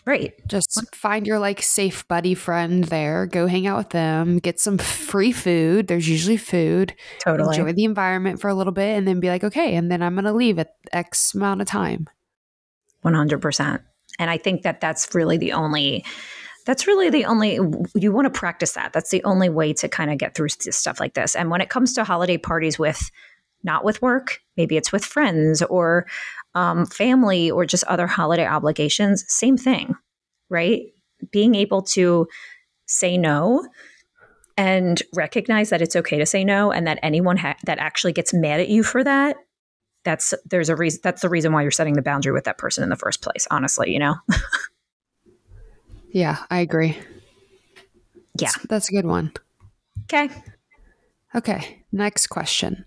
right. 0.07 0.33
Just 0.47 0.95
find 0.95 1.27
your 1.27 1.41
like 1.41 1.61
safe 1.61 2.07
buddy 2.07 2.35
friend 2.35 2.85
there, 2.85 3.27
go 3.27 3.49
hang 3.49 3.67
out 3.67 3.79
with 3.79 3.91
them, 3.91 4.39
get 4.39 4.61
some 4.61 4.79
free 4.79 5.33
food. 5.33 5.89
There's 5.89 6.09
usually 6.09 6.37
food. 6.37 6.95
Totally. 7.25 7.59
Enjoy 7.59 7.73
the 7.73 7.85
environment 7.85 8.41
for 8.41 8.49
a 8.49 8.55
little 8.55 8.73
bit 8.73 8.97
and 8.97 9.09
then 9.09 9.19
be 9.19 9.29
like, 9.29 9.43
okay, 9.43 9.75
and 9.75 9.91
then 9.91 10.01
I'm 10.01 10.15
going 10.15 10.25
to 10.25 10.33
leave 10.33 10.61
at 10.61 10.77
X 10.93 11.35
amount 11.35 11.61
of 11.61 11.67
time. 11.67 12.09
100%. 13.05 13.81
And 14.21 14.31
I 14.31 14.39
think 14.39 14.63
that 14.63 14.81
that's 14.81 15.15
really 15.15 15.37
the 15.37 15.53
only 15.53 16.05
that's 16.65 16.87
really 16.87 17.11
the 17.11 17.25
only 17.25 17.59
you 17.95 18.13
want 18.13 18.33
to 18.33 18.39
practice 18.39 18.73
that. 18.73 18.93
That's 18.93 19.11
the 19.11 19.23
only 19.25 19.49
way 19.49 19.73
to 19.75 19.89
kind 19.89 20.11
of 20.11 20.19
get 20.19 20.35
through 20.35 20.49
stuff 20.49 21.01
like 21.01 21.15
this. 21.15 21.35
And 21.35 21.51
when 21.51 21.61
it 21.61 21.69
comes 21.69 21.93
to 21.95 22.05
holiday 22.05 22.39
parties 22.39 22.79
with 22.79 23.11
not 23.63 23.85
with 23.85 24.03
work, 24.03 24.41
maybe 24.57 24.77
it's 24.77 24.93
with 24.93 25.05
friends 25.05 25.63
or 25.63 26.07
um, 26.55 26.87
family 26.87 27.51
or 27.51 27.65
just 27.65 27.85
other 27.85 28.07
holiday 28.07 28.47
obligations, 28.47 29.25
same 29.29 29.57
thing, 29.57 29.95
right? 30.51 30.83
Being 31.31 31.55
able 31.55 31.83
to 31.83 32.27
say 32.87 33.17
no 33.17 33.67
and 34.57 35.03
recognize 35.15 35.71
that 35.71 35.81
it's 35.81 35.97
okay 35.97 36.19
to 36.19 36.27
say 36.27 36.45
no 36.45 36.71
and 36.73 36.87
that 36.87 36.99
anyone 37.03 37.37
ha- 37.37 37.57
that 37.65 37.79
actually 37.79 38.13
gets 38.13 38.35
mad 38.35 38.61
at 38.61 38.69
you 38.69 38.83
for 38.83 39.03
that 39.03 39.37
that's 40.05 40.35
there's 40.45 40.69
a 40.69 40.77
reason 40.77 41.01
that's 41.03 41.23
the 41.23 41.29
reason 41.29 41.53
why 41.53 41.63
you're 41.63 41.71
setting 41.71 41.95
the 41.95 42.03
boundary 42.03 42.33
with 42.33 42.45
that 42.45 42.59
person 42.59 42.83
in 42.83 42.91
the 42.91 42.97
first 42.97 43.23
place 43.23 43.47
honestly 43.51 43.91
you 43.93 43.99
know 43.99 44.15
yeah 46.13 46.39
i 46.51 46.61
agree. 46.61 46.99
Yeah. 48.39 48.49
That's, 48.49 48.67
that's 48.67 48.89
a 48.89 48.93
good 48.93 49.07
one. 49.07 49.33
Okay. 50.05 50.31
Okay 51.35 51.85
next 51.93 52.29
question. 52.29 52.85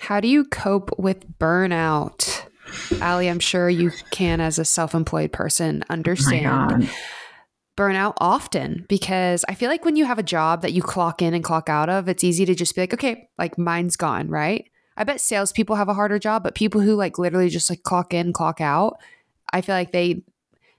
How 0.00 0.20
do 0.20 0.28
you 0.28 0.44
cope 0.44 0.98
with 0.98 1.38
burnout? 1.38 2.44
Ali 3.00 3.28
i'm 3.28 3.40
sure 3.40 3.68
you 3.68 3.90
can 4.10 4.40
as 4.40 4.58
a 4.58 4.64
self-employed 4.64 5.32
person 5.32 5.84
understand 5.88 6.84
oh 6.84 6.88
burnout 7.78 8.14
often 8.18 8.84
because 8.88 9.44
I 9.48 9.54
feel 9.54 9.70
like 9.70 9.84
when 9.84 9.94
you 9.94 10.04
have 10.04 10.18
a 10.18 10.22
job 10.24 10.62
that 10.62 10.72
you 10.72 10.82
clock 10.82 11.22
in 11.22 11.32
and 11.32 11.44
clock 11.44 11.68
out 11.68 11.88
of, 11.88 12.08
it's 12.08 12.24
easy 12.24 12.44
to 12.44 12.54
just 12.54 12.74
be 12.74 12.80
like, 12.80 12.92
okay, 12.92 13.28
like 13.38 13.56
mine's 13.56 13.96
gone, 13.96 14.28
right? 14.28 14.68
I 14.96 15.04
bet 15.04 15.20
salespeople 15.20 15.76
have 15.76 15.88
a 15.88 15.94
harder 15.94 16.18
job, 16.18 16.42
but 16.42 16.56
people 16.56 16.80
who 16.80 16.96
like 16.96 17.20
literally 17.20 17.48
just 17.48 17.70
like 17.70 17.84
clock 17.84 18.12
in, 18.12 18.32
clock 18.32 18.60
out, 18.60 18.98
I 19.52 19.60
feel 19.60 19.76
like 19.76 19.92
they 19.92 20.24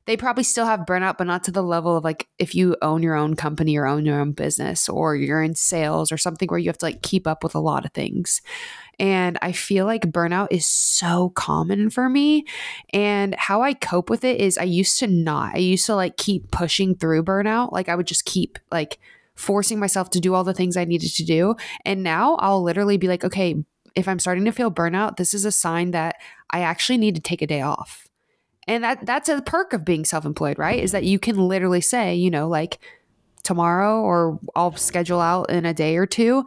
they 0.10 0.18
probably 0.18 0.44
still 0.44 0.66
have 0.66 0.88
burnout, 0.88 1.20
but 1.20 1.28
not 1.28 1.44
to 1.44 1.52
the 1.52 1.62
level 1.62 1.96
of 1.96 2.04
like 2.04 2.28
if 2.40 2.56
you 2.56 2.76
own 2.82 3.04
your 3.04 3.14
own 3.14 3.36
company 3.36 3.78
or 3.78 3.86
own 3.86 4.08
your 4.08 4.20
own 4.20 4.32
business 4.32 4.90
or 4.90 5.16
you're 5.16 5.44
in 5.44 5.54
sales 5.54 6.12
or 6.12 6.18
something 6.18 6.48
where 6.48 6.58
you 6.58 6.68
have 6.68 6.80
to 6.80 6.86
like 6.88 7.04
keep 7.04 7.28
up 7.28 7.44
with 7.44 7.54
a 7.54 7.60
lot 7.60 7.86
of 7.86 7.94
things. 7.94 8.42
And 8.98 9.38
I 9.44 9.52
feel 9.52 9.86
like 9.86 10.02
burnout 10.02 10.48
is 10.50 10.68
so 10.68 11.30
common 11.36 11.92
for 11.92 12.10
me. 12.10 12.46
And 12.92 13.36
how 13.36 13.62
I 13.62 13.76
cope 13.76 14.10
with 14.10 14.24
it 14.24 14.42
is 14.42 14.58
I 14.58 14.64
used 14.64 14.98
to 14.98 15.06
not. 15.06 15.54
I 15.54 15.60
used 15.60 15.86
to 15.86 15.96
like 15.96 16.18
keep 16.18 16.50
pushing 16.50 16.96
through 16.96 17.22
burnout. 17.22 17.72
Like 17.72 17.88
I 17.88 17.96
would 17.96 18.08
just 18.08 18.26
keep 18.26 18.58
like 18.72 18.98
forcing 19.36 19.80
myself 19.80 20.10
to 20.10 20.20
do 20.20 20.34
all 20.34 20.44
the 20.44 20.56
things 20.56 20.76
I 20.76 20.86
needed 20.86 21.14
to 21.18 21.24
do. 21.24 21.56
And 21.86 22.02
now 22.02 22.34
I'll 22.38 22.64
literally 22.64 22.98
be 22.98 23.08
like, 23.08 23.24
okay, 23.24 23.64
if 23.94 24.08
I'm 24.08 24.18
starting 24.18 24.46
to 24.46 24.52
feel 24.52 24.72
burnout, 24.72 25.18
this 25.18 25.36
is 25.36 25.46
a 25.46 25.52
sign 25.52 25.92
that 25.92 26.16
I 26.50 26.62
actually 26.62 26.98
need 26.98 27.14
to 27.14 27.22
take 27.22 27.44
a 27.44 27.48
day 27.48 27.62
off. 27.62 28.09
And 28.70 28.84
that 28.84 29.04
that's 29.04 29.28
a 29.28 29.42
perk 29.42 29.74
of 29.74 29.84
being 29.84 30.06
self-employed, 30.06 30.60
right? 30.60 30.80
Is 30.80 30.92
that 30.92 31.04
you 31.04 31.18
can 31.18 31.38
literally 31.38 31.82
say, 31.82 32.14
you 32.14 32.30
know, 32.30 32.48
like 32.48 32.78
tomorrow 33.42 34.00
or 34.00 34.40
I'll 34.56 34.76
schedule 34.76 35.20
out 35.20 35.50
in 35.50 35.66
a 35.66 35.74
day 35.74 35.98
or 35.98 36.06
two, 36.06 36.46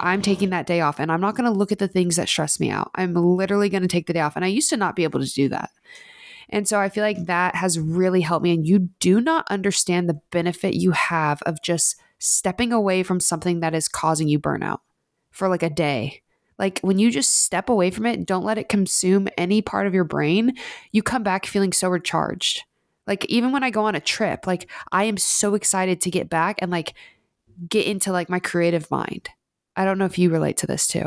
I'm 0.00 0.20
taking 0.20 0.50
that 0.50 0.66
day 0.66 0.80
off 0.80 0.98
and 0.98 1.12
I'm 1.12 1.20
not 1.20 1.36
going 1.36 1.44
to 1.50 1.56
look 1.56 1.70
at 1.70 1.78
the 1.78 1.86
things 1.86 2.16
that 2.16 2.28
stress 2.28 2.58
me 2.58 2.70
out. 2.70 2.90
I'm 2.96 3.14
literally 3.14 3.68
going 3.68 3.82
to 3.82 3.88
take 3.88 4.08
the 4.08 4.12
day 4.12 4.18
off. 4.20 4.34
And 4.34 4.44
I 4.44 4.48
used 4.48 4.68
to 4.70 4.76
not 4.76 4.96
be 4.96 5.04
able 5.04 5.20
to 5.20 5.32
do 5.32 5.48
that. 5.50 5.70
And 6.48 6.66
so 6.66 6.80
I 6.80 6.88
feel 6.88 7.04
like 7.04 7.26
that 7.26 7.54
has 7.54 7.78
really 7.78 8.22
helped 8.22 8.42
me. 8.42 8.52
And 8.52 8.66
you 8.66 8.90
do 8.98 9.20
not 9.20 9.46
understand 9.48 10.08
the 10.08 10.20
benefit 10.32 10.74
you 10.74 10.90
have 10.90 11.40
of 11.42 11.62
just 11.62 11.94
stepping 12.18 12.72
away 12.72 13.04
from 13.04 13.20
something 13.20 13.60
that 13.60 13.76
is 13.76 13.86
causing 13.86 14.26
you 14.26 14.40
burnout 14.40 14.80
for 15.30 15.48
like 15.48 15.62
a 15.62 15.70
day. 15.70 16.22
Like 16.60 16.78
when 16.80 16.98
you 16.98 17.10
just 17.10 17.38
step 17.38 17.70
away 17.70 17.90
from 17.90 18.04
it, 18.04 18.26
don't 18.26 18.44
let 18.44 18.58
it 18.58 18.68
consume 18.68 19.28
any 19.38 19.62
part 19.62 19.86
of 19.86 19.94
your 19.94 20.04
brain, 20.04 20.52
you 20.92 21.02
come 21.02 21.22
back 21.22 21.46
feeling 21.46 21.72
so 21.72 21.88
recharged. 21.88 22.64
Like 23.06 23.24
even 23.24 23.50
when 23.50 23.64
I 23.64 23.70
go 23.70 23.86
on 23.86 23.94
a 23.94 24.00
trip, 24.00 24.46
like 24.46 24.70
I 24.92 25.04
am 25.04 25.16
so 25.16 25.54
excited 25.54 26.02
to 26.02 26.10
get 26.10 26.28
back 26.28 26.58
and 26.60 26.70
like 26.70 26.92
get 27.66 27.86
into 27.86 28.12
like 28.12 28.28
my 28.28 28.38
creative 28.38 28.90
mind. 28.90 29.30
I 29.74 29.86
don't 29.86 29.96
know 29.96 30.04
if 30.04 30.18
you 30.18 30.28
relate 30.28 30.58
to 30.58 30.66
this 30.66 30.86
too. 30.86 31.06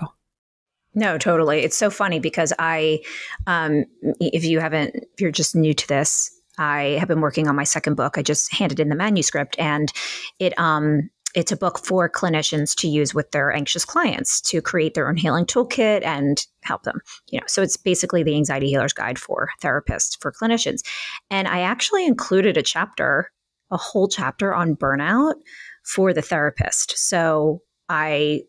No, 0.96 1.20
totally. 1.20 1.60
It's 1.60 1.78
so 1.78 1.92
funny 1.92 2.20
because 2.20 2.52
I, 2.58 3.02
um, 3.46 3.86
if 4.20 4.44
you 4.44 4.60
haven't, 4.60 4.96
if 4.96 5.22
you're 5.22 5.32
just 5.32 5.56
new 5.56 5.74
to 5.76 5.88
this, 5.88 6.32
I 6.58 6.98
have 7.00 7.08
been 7.08 7.22
working 7.22 7.48
on 7.48 7.56
my 7.56 7.64
second 7.64 7.96
book. 7.96 8.18
I 8.18 8.24
just 8.24 8.54
handed 8.54 8.80
in 8.80 8.90
the 8.90 8.96
manuscript, 8.96 9.56
and 9.58 9.92
it 10.38 10.58
um, 10.60 11.10
it's 11.34 11.52
a 11.52 11.58
book 11.58 11.80
for 11.80 12.10
clinicians 12.10 12.75
to 12.75 12.88
use 12.88 13.13
with 13.13 13.32
their 13.32 13.52
anxious 13.52 13.86
clients 13.86 14.40
to 14.42 14.62
create 14.62 14.94
their 14.94 15.08
own 15.08 15.18
healing 15.18 15.46
toolkit 15.46 16.04
and 16.04 16.46
help 16.62 16.84
them 16.84 17.00
you 17.30 17.40
know. 17.40 17.46
So 17.48 17.62
it's 17.62 17.78
basically 17.78 18.24
the 18.24 18.36
anxiety 18.36 18.70
healer's 18.70 18.94
guide 18.94 19.20
for 19.20 19.50
therapists 19.62 20.20
for 20.20 20.32
clinicians. 20.32 20.82
And 21.30 21.48
i 21.48 21.62
actually 21.62 22.06
included 22.06 22.58
a 22.58 22.63
chapter 22.63 23.32
a 23.72 23.78
whole 23.78 24.08
chapter 24.08 24.54
on 24.54 24.75
burnout 24.75 25.36
for 25.84 26.13
the 26.13 26.22
therapist. 26.22 26.98
So 26.98 27.62
i 27.90 28.42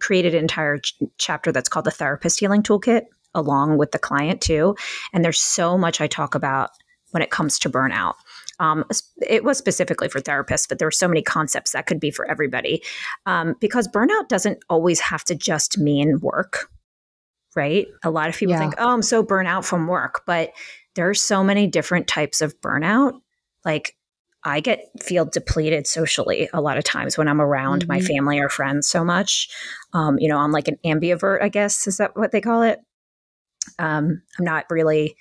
created 0.00 0.34
an 0.34 0.40
entire 0.40 0.78
ch- 0.78 0.94
chapter 1.18 1.52
that's 1.52 1.68
called 1.68 1.86
the 1.86 1.90
therapist 1.90 2.40
healing 2.40 2.62
toolkit 2.62 3.02
along 3.34 3.78
with 3.78 3.90
the 3.92 3.98
client 3.98 4.40
too. 4.40 4.76
And 5.12 5.24
there's 5.24 5.40
so 5.40 5.78
much 5.78 6.00
i 6.00 6.06
talk 6.06 6.34
about 6.34 6.70
when 7.10 7.22
it 7.22 7.30
comes 7.30 7.60
to 7.60 7.70
burnout 7.70 8.14
um, 8.60 8.84
it 9.26 9.44
was 9.44 9.58
specifically 9.58 10.08
for 10.08 10.20
therapists, 10.20 10.68
but 10.68 10.78
there 10.78 10.86
were 10.86 10.92
so 10.92 11.08
many 11.08 11.22
concepts 11.22 11.72
that 11.72 11.86
could 11.86 12.00
be 12.00 12.10
for 12.10 12.28
everybody 12.30 12.82
um, 13.26 13.54
because 13.60 13.88
burnout 13.88 14.28
doesn't 14.28 14.64
always 14.68 15.00
have 15.00 15.24
to 15.24 15.34
just 15.34 15.78
mean 15.78 16.20
work, 16.20 16.70
right? 17.56 17.86
A 18.04 18.10
lot 18.10 18.28
of 18.28 18.36
people 18.36 18.54
yeah. 18.54 18.60
think, 18.60 18.74
oh, 18.78 18.92
I'm 18.92 19.02
so 19.02 19.22
burnt 19.22 19.48
out 19.48 19.64
from 19.64 19.86
work, 19.86 20.22
but 20.26 20.52
there 20.94 21.08
are 21.08 21.14
so 21.14 21.42
many 21.42 21.66
different 21.66 22.06
types 22.06 22.40
of 22.40 22.58
burnout. 22.60 23.20
Like 23.64 23.96
I 24.44 24.60
get 24.60 24.90
feel 25.02 25.24
depleted 25.24 25.86
socially 25.86 26.48
a 26.52 26.60
lot 26.60 26.76
of 26.76 26.84
times 26.84 27.16
when 27.16 27.28
I'm 27.28 27.40
around 27.40 27.82
mm-hmm. 27.82 27.92
my 27.92 28.00
family 28.00 28.38
or 28.38 28.48
friends 28.48 28.86
so 28.86 29.04
much. 29.04 29.48
Um, 29.92 30.18
you 30.18 30.28
know, 30.28 30.38
I'm 30.38 30.52
like 30.52 30.68
an 30.68 30.78
ambivert, 30.84 31.42
I 31.42 31.48
guess 31.48 31.86
is 31.86 31.96
that 31.96 32.16
what 32.16 32.30
they 32.30 32.40
call 32.40 32.62
it. 32.62 32.78
Um, 33.78 34.22
I'm 34.38 34.44
not 34.44 34.66
really 34.70 35.16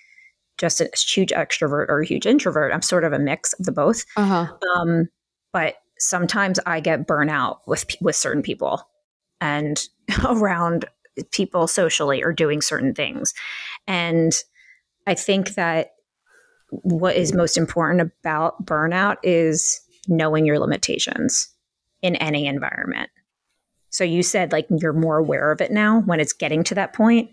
just 0.57 0.81
a 0.81 0.89
huge 0.95 1.31
extrovert 1.31 1.87
or 1.89 2.01
a 2.01 2.05
huge 2.05 2.25
introvert. 2.25 2.73
I'm 2.73 2.81
sort 2.81 3.03
of 3.03 3.13
a 3.13 3.19
mix 3.19 3.53
of 3.53 3.65
the 3.65 3.71
both. 3.71 4.05
Uh-huh. 4.15 4.47
Um, 4.75 5.09
but 5.51 5.75
sometimes 5.99 6.59
I 6.65 6.79
get 6.79 7.07
burnout 7.07 7.59
with 7.65 7.85
with 8.01 8.15
certain 8.15 8.43
people 8.43 8.87
and 9.41 9.81
around 10.25 10.85
people 11.31 11.67
socially 11.67 12.23
or 12.23 12.33
doing 12.33 12.61
certain 12.61 12.93
things. 12.93 13.33
And 13.87 14.33
I 15.05 15.13
think 15.13 15.55
that 15.55 15.91
what 16.69 17.15
is 17.15 17.33
most 17.33 17.57
important 17.57 18.01
about 18.01 18.65
burnout 18.65 19.17
is 19.21 19.79
knowing 20.07 20.45
your 20.45 20.59
limitations 20.59 21.49
in 22.01 22.15
any 22.15 22.47
environment. 22.47 23.09
So 23.89 24.03
you 24.03 24.23
said 24.23 24.51
like 24.51 24.65
you're 24.69 24.91
more 24.93 25.17
aware 25.17 25.51
of 25.51 25.61
it 25.61 25.71
now 25.71 26.01
when 26.01 26.19
it's 26.19 26.33
getting 26.33 26.63
to 26.65 26.75
that 26.75 26.93
point. 26.93 27.29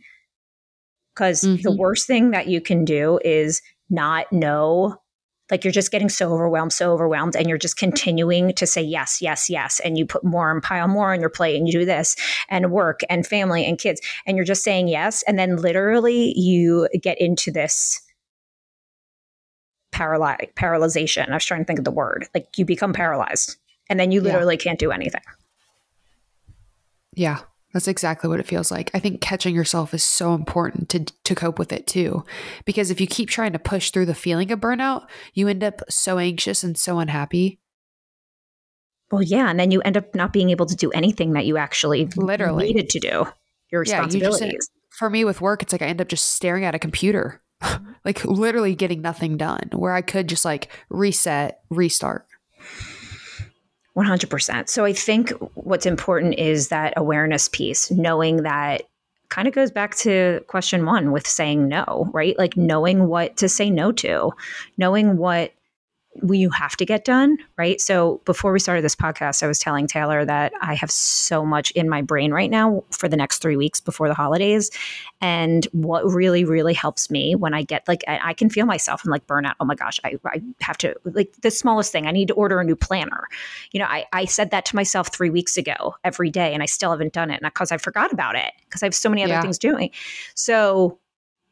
Because 1.14 1.42
mm-hmm. 1.42 1.62
the 1.62 1.76
worst 1.76 2.06
thing 2.06 2.30
that 2.30 2.46
you 2.46 2.60
can 2.60 2.84
do 2.84 3.18
is 3.24 3.62
not 3.90 4.32
know 4.32 4.96
like 5.50 5.64
you're 5.64 5.72
just 5.72 5.90
getting 5.90 6.08
so 6.08 6.32
overwhelmed, 6.32 6.72
so 6.72 6.92
overwhelmed, 6.92 7.34
and 7.34 7.48
you're 7.48 7.58
just 7.58 7.76
continuing 7.76 8.54
to 8.54 8.66
say 8.66 8.80
yes, 8.80 9.20
yes, 9.20 9.50
yes. 9.50 9.80
And 9.80 9.98
you 9.98 10.06
put 10.06 10.24
more 10.24 10.50
and 10.50 10.62
pile 10.62 10.88
more 10.88 11.12
on 11.12 11.20
your 11.20 11.30
plate 11.30 11.56
and 11.56 11.66
you 11.66 11.72
do 11.72 11.84
this 11.84 12.16
and 12.48 12.70
work 12.70 13.00
and 13.10 13.26
family 13.26 13.64
and 13.64 13.78
kids. 13.78 14.00
And 14.26 14.36
you're 14.36 14.46
just 14.46 14.62
saying 14.62 14.88
yes. 14.88 15.24
And 15.26 15.38
then 15.38 15.56
literally 15.56 16.38
you 16.38 16.88
get 17.02 17.20
into 17.20 17.50
this 17.50 18.00
paralyzed 19.92 20.54
paralyzation. 20.54 21.30
I 21.30 21.34
was 21.34 21.44
trying 21.44 21.62
to 21.62 21.64
think 21.64 21.80
of 21.80 21.84
the 21.84 21.90
word. 21.90 22.28
Like 22.34 22.46
you 22.56 22.64
become 22.64 22.92
paralyzed 22.92 23.56
and 23.88 23.98
then 23.98 24.12
you 24.12 24.20
literally 24.20 24.54
yeah. 24.54 24.62
can't 24.62 24.78
do 24.78 24.92
anything. 24.92 25.22
Yeah. 27.14 27.40
That's 27.72 27.88
exactly 27.88 28.28
what 28.28 28.40
it 28.40 28.46
feels 28.46 28.70
like. 28.70 28.90
I 28.94 28.98
think 28.98 29.20
catching 29.20 29.54
yourself 29.54 29.94
is 29.94 30.02
so 30.02 30.34
important 30.34 30.88
to 30.90 31.04
to 31.04 31.34
cope 31.34 31.58
with 31.58 31.72
it 31.72 31.86
too. 31.86 32.24
Because 32.64 32.90
if 32.90 33.00
you 33.00 33.06
keep 33.06 33.28
trying 33.28 33.52
to 33.52 33.58
push 33.58 33.90
through 33.90 34.06
the 34.06 34.14
feeling 34.14 34.50
of 34.50 34.60
burnout, 34.60 35.06
you 35.34 35.46
end 35.46 35.62
up 35.62 35.80
so 35.88 36.18
anxious 36.18 36.64
and 36.64 36.76
so 36.76 36.98
unhappy. 36.98 37.60
Well, 39.12 39.22
yeah, 39.22 39.50
and 39.50 39.58
then 39.58 39.70
you 39.70 39.80
end 39.82 39.96
up 39.96 40.14
not 40.14 40.32
being 40.32 40.50
able 40.50 40.66
to 40.66 40.76
do 40.76 40.90
anything 40.90 41.32
that 41.32 41.46
you 41.46 41.56
actually 41.56 42.06
literally 42.16 42.72
needed 42.72 42.90
to 42.90 43.00
do. 43.00 43.26
Your 43.70 43.80
responsibilities. 43.80 44.40
Yeah, 44.40 44.46
you 44.46 44.52
just, 44.52 44.70
for 44.90 45.10
me 45.10 45.24
with 45.24 45.40
work, 45.40 45.62
it's 45.62 45.72
like 45.72 45.82
I 45.82 45.86
end 45.86 46.00
up 46.00 46.08
just 46.08 46.32
staring 46.32 46.64
at 46.64 46.74
a 46.74 46.78
computer. 46.78 47.40
like 48.04 48.24
literally 48.24 48.74
getting 48.74 49.02
nothing 49.02 49.36
done 49.36 49.68
where 49.74 49.92
I 49.92 50.02
could 50.02 50.28
just 50.28 50.44
like 50.44 50.68
reset, 50.88 51.60
restart. 51.70 52.26
100%. 53.96 54.68
So 54.68 54.84
I 54.84 54.92
think 54.92 55.30
what's 55.54 55.86
important 55.86 56.38
is 56.38 56.68
that 56.68 56.94
awareness 56.96 57.48
piece, 57.48 57.90
knowing 57.90 58.42
that 58.44 58.82
kind 59.28 59.46
of 59.48 59.54
goes 59.54 59.70
back 59.70 59.96
to 59.96 60.40
question 60.48 60.84
one 60.84 61.12
with 61.12 61.26
saying 61.26 61.68
no, 61.68 62.10
right? 62.12 62.38
Like 62.38 62.56
knowing 62.56 63.06
what 63.06 63.36
to 63.38 63.48
say 63.48 63.70
no 63.70 63.92
to, 63.92 64.32
knowing 64.76 65.16
what 65.16 65.52
you 66.32 66.50
have 66.50 66.76
to 66.76 66.84
get 66.84 67.04
done, 67.04 67.38
right? 67.56 67.80
So 67.80 68.20
before 68.24 68.52
we 68.52 68.58
started 68.58 68.82
this 68.82 68.96
podcast, 68.96 69.42
I 69.42 69.46
was 69.46 69.60
telling 69.60 69.86
Taylor 69.86 70.24
that 70.24 70.52
I 70.60 70.74
have 70.74 70.90
so 70.90 71.46
much 71.46 71.70
in 71.72 71.88
my 71.88 72.02
brain 72.02 72.32
right 72.32 72.50
now 72.50 72.82
for 72.90 73.08
the 73.08 73.16
next 73.16 73.38
three 73.38 73.56
weeks 73.56 73.80
before 73.80 74.08
the 74.08 74.14
holidays. 74.14 74.70
And 75.20 75.66
what 75.72 76.04
really, 76.04 76.44
really 76.44 76.74
helps 76.74 77.10
me 77.10 77.36
when 77.36 77.54
I 77.54 77.62
get 77.62 77.86
like, 77.86 78.02
I, 78.08 78.34
can 78.34 78.50
feel 78.50 78.66
myself 78.66 79.04
and 79.04 79.12
like 79.12 79.26
burnout. 79.26 79.54
Oh 79.60 79.64
my 79.64 79.76
gosh, 79.76 80.00
I, 80.04 80.16
I 80.26 80.42
have 80.60 80.78
to, 80.78 80.94
like, 81.04 81.32
the 81.42 81.50
smallest 81.50 81.92
thing, 81.92 82.06
I 82.06 82.10
need 82.10 82.28
to 82.28 82.34
order 82.34 82.58
a 82.58 82.64
new 82.64 82.76
planner. 82.76 83.28
You 83.70 83.80
know, 83.80 83.86
I, 83.86 84.04
I 84.12 84.24
said 84.24 84.50
that 84.50 84.64
to 84.66 84.76
myself 84.76 85.08
three 85.08 85.30
weeks 85.30 85.56
ago 85.56 85.94
every 86.02 86.30
day, 86.30 86.52
and 86.52 86.62
I 86.62 86.66
still 86.66 86.90
haven't 86.90 87.12
done 87.12 87.30
it. 87.30 87.40
And 87.42 87.52
because 87.52 87.70
I 87.70 87.76
forgot 87.76 88.12
about 88.12 88.34
it, 88.34 88.52
because 88.64 88.82
I 88.82 88.86
have 88.86 88.94
so 88.94 89.08
many 89.08 89.22
other 89.22 89.34
yeah. 89.34 89.42
things 89.42 89.58
doing. 89.58 89.90
So, 90.34 90.98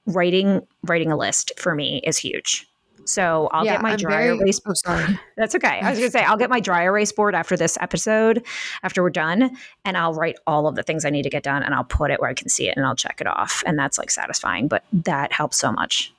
writing 0.06 0.66
writing 0.84 1.12
a 1.12 1.16
list 1.16 1.52
for 1.58 1.74
me 1.74 2.00
is 2.02 2.16
huge 2.16 2.66
so 3.08 3.48
I'll 3.52 3.64
yeah, 3.64 3.74
get 3.74 3.82
my 3.82 3.90
I'm 3.92 3.96
dry 3.96 4.22
very, 4.24 4.38
erase. 4.38 4.60
Oh, 4.66 4.74
sorry. 4.74 5.18
That's 5.36 5.54
okay. 5.54 5.80
I 5.80 5.90
was 5.90 5.98
going 5.98 6.10
to 6.12 6.18
say 6.18 6.24
I'll 6.24 6.36
get 6.36 6.50
my 6.50 6.60
dry 6.60 6.82
erase 6.84 7.12
board 7.12 7.34
after 7.34 7.56
this 7.56 7.78
episode, 7.80 8.44
after 8.82 9.02
we're 9.02 9.10
done, 9.10 9.56
and 9.84 9.96
I'll 9.96 10.14
write 10.14 10.36
all 10.46 10.66
of 10.66 10.74
the 10.74 10.82
things 10.82 11.04
I 11.04 11.10
need 11.10 11.22
to 11.22 11.30
get 11.30 11.42
done, 11.42 11.62
and 11.62 11.74
I'll 11.74 11.84
put 11.84 12.10
it 12.10 12.20
where 12.20 12.30
I 12.30 12.34
can 12.34 12.48
see 12.48 12.68
it, 12.68 12.76
and 12.76 12.84
I'll 12.84 12.96
check 12.96 13.20
it 13.20 13.26
off, 13.26 13.62
and 13.66 13.78
that's 13.78 13.98
like 13.98 14.10
satisfying. 14.10 14.68
But 14.68 14.84
that 14.92 15.32
helps 15.32 15.56
so 15.56 15.72
much. 15.72 16.12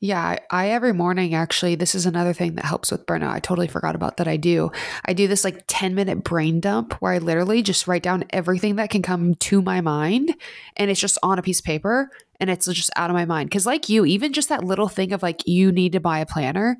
Yeah, 0.00 0.38
I, 0.50 0.68
every 0.70 0.92
morning 0.92 1.34
actually, 1.34 1.74
this 1.74 1.96
is 1.96 2.06
another 2.06 2.32
thing 2.32 2.54
that 2.54 2.64
helps 2.64 2.92
with 2.92 3.04
burnout. 3.04 3.32
I 3.32 3.40
totally 3.40 3.66
forgot 3.66 3.96
about 3.96 4.18
that. 4.18 4.28
I 4.28 4.36
do. 4.36 4.70
I 5.04 5.12
do 5.12 5.26
this 5.26 5.42
like 5.42 5.64
10 5.66 5.96
minute 5.96 6.22
brain 6.22 6.60
dump 6.60 6.92
where 6.94 7.12
I 7.12 7.18
literally 7.18 7.62
just 7.62 7.88
write 7.88 8.04
down 8.04 8.24
everything 8.30 8.76
that 8.76 8.90
can 8.90 9.02
come 9.02 9.34
to 9.34 9.60
my 9.60 9.80
mind 9.80 10.36
and 10.76 10.88
it's 10.88 11.00
just 11.00 11.18
on 11.24 11.40
a 11.40 11.42
piece 11.42 11.58
of 11.58 11.64
paper 11.64 12.10
and 12.38 12.48
it's 12.48 12.66
just 12.66 12.90
out 12.94 13.10
of 13.10 13.14
my 13.14 13.24
mind. 13.24 13.50
Cause 13.50 13.66
like 13.66 13.88
you, 13.88 14.04
even 14.04 14.32
just 14.32 14.48
that 14.50 14.62
little 14.62 14.88
thing 14.88 15.12
of 15.12 15.22
like, 15.22 15.48
you 15.48 15.72
need 15.72 15.92
to 15.92 16.00
buy 16.00 16.20
a 16.20 16.26
planner 16.26 16.78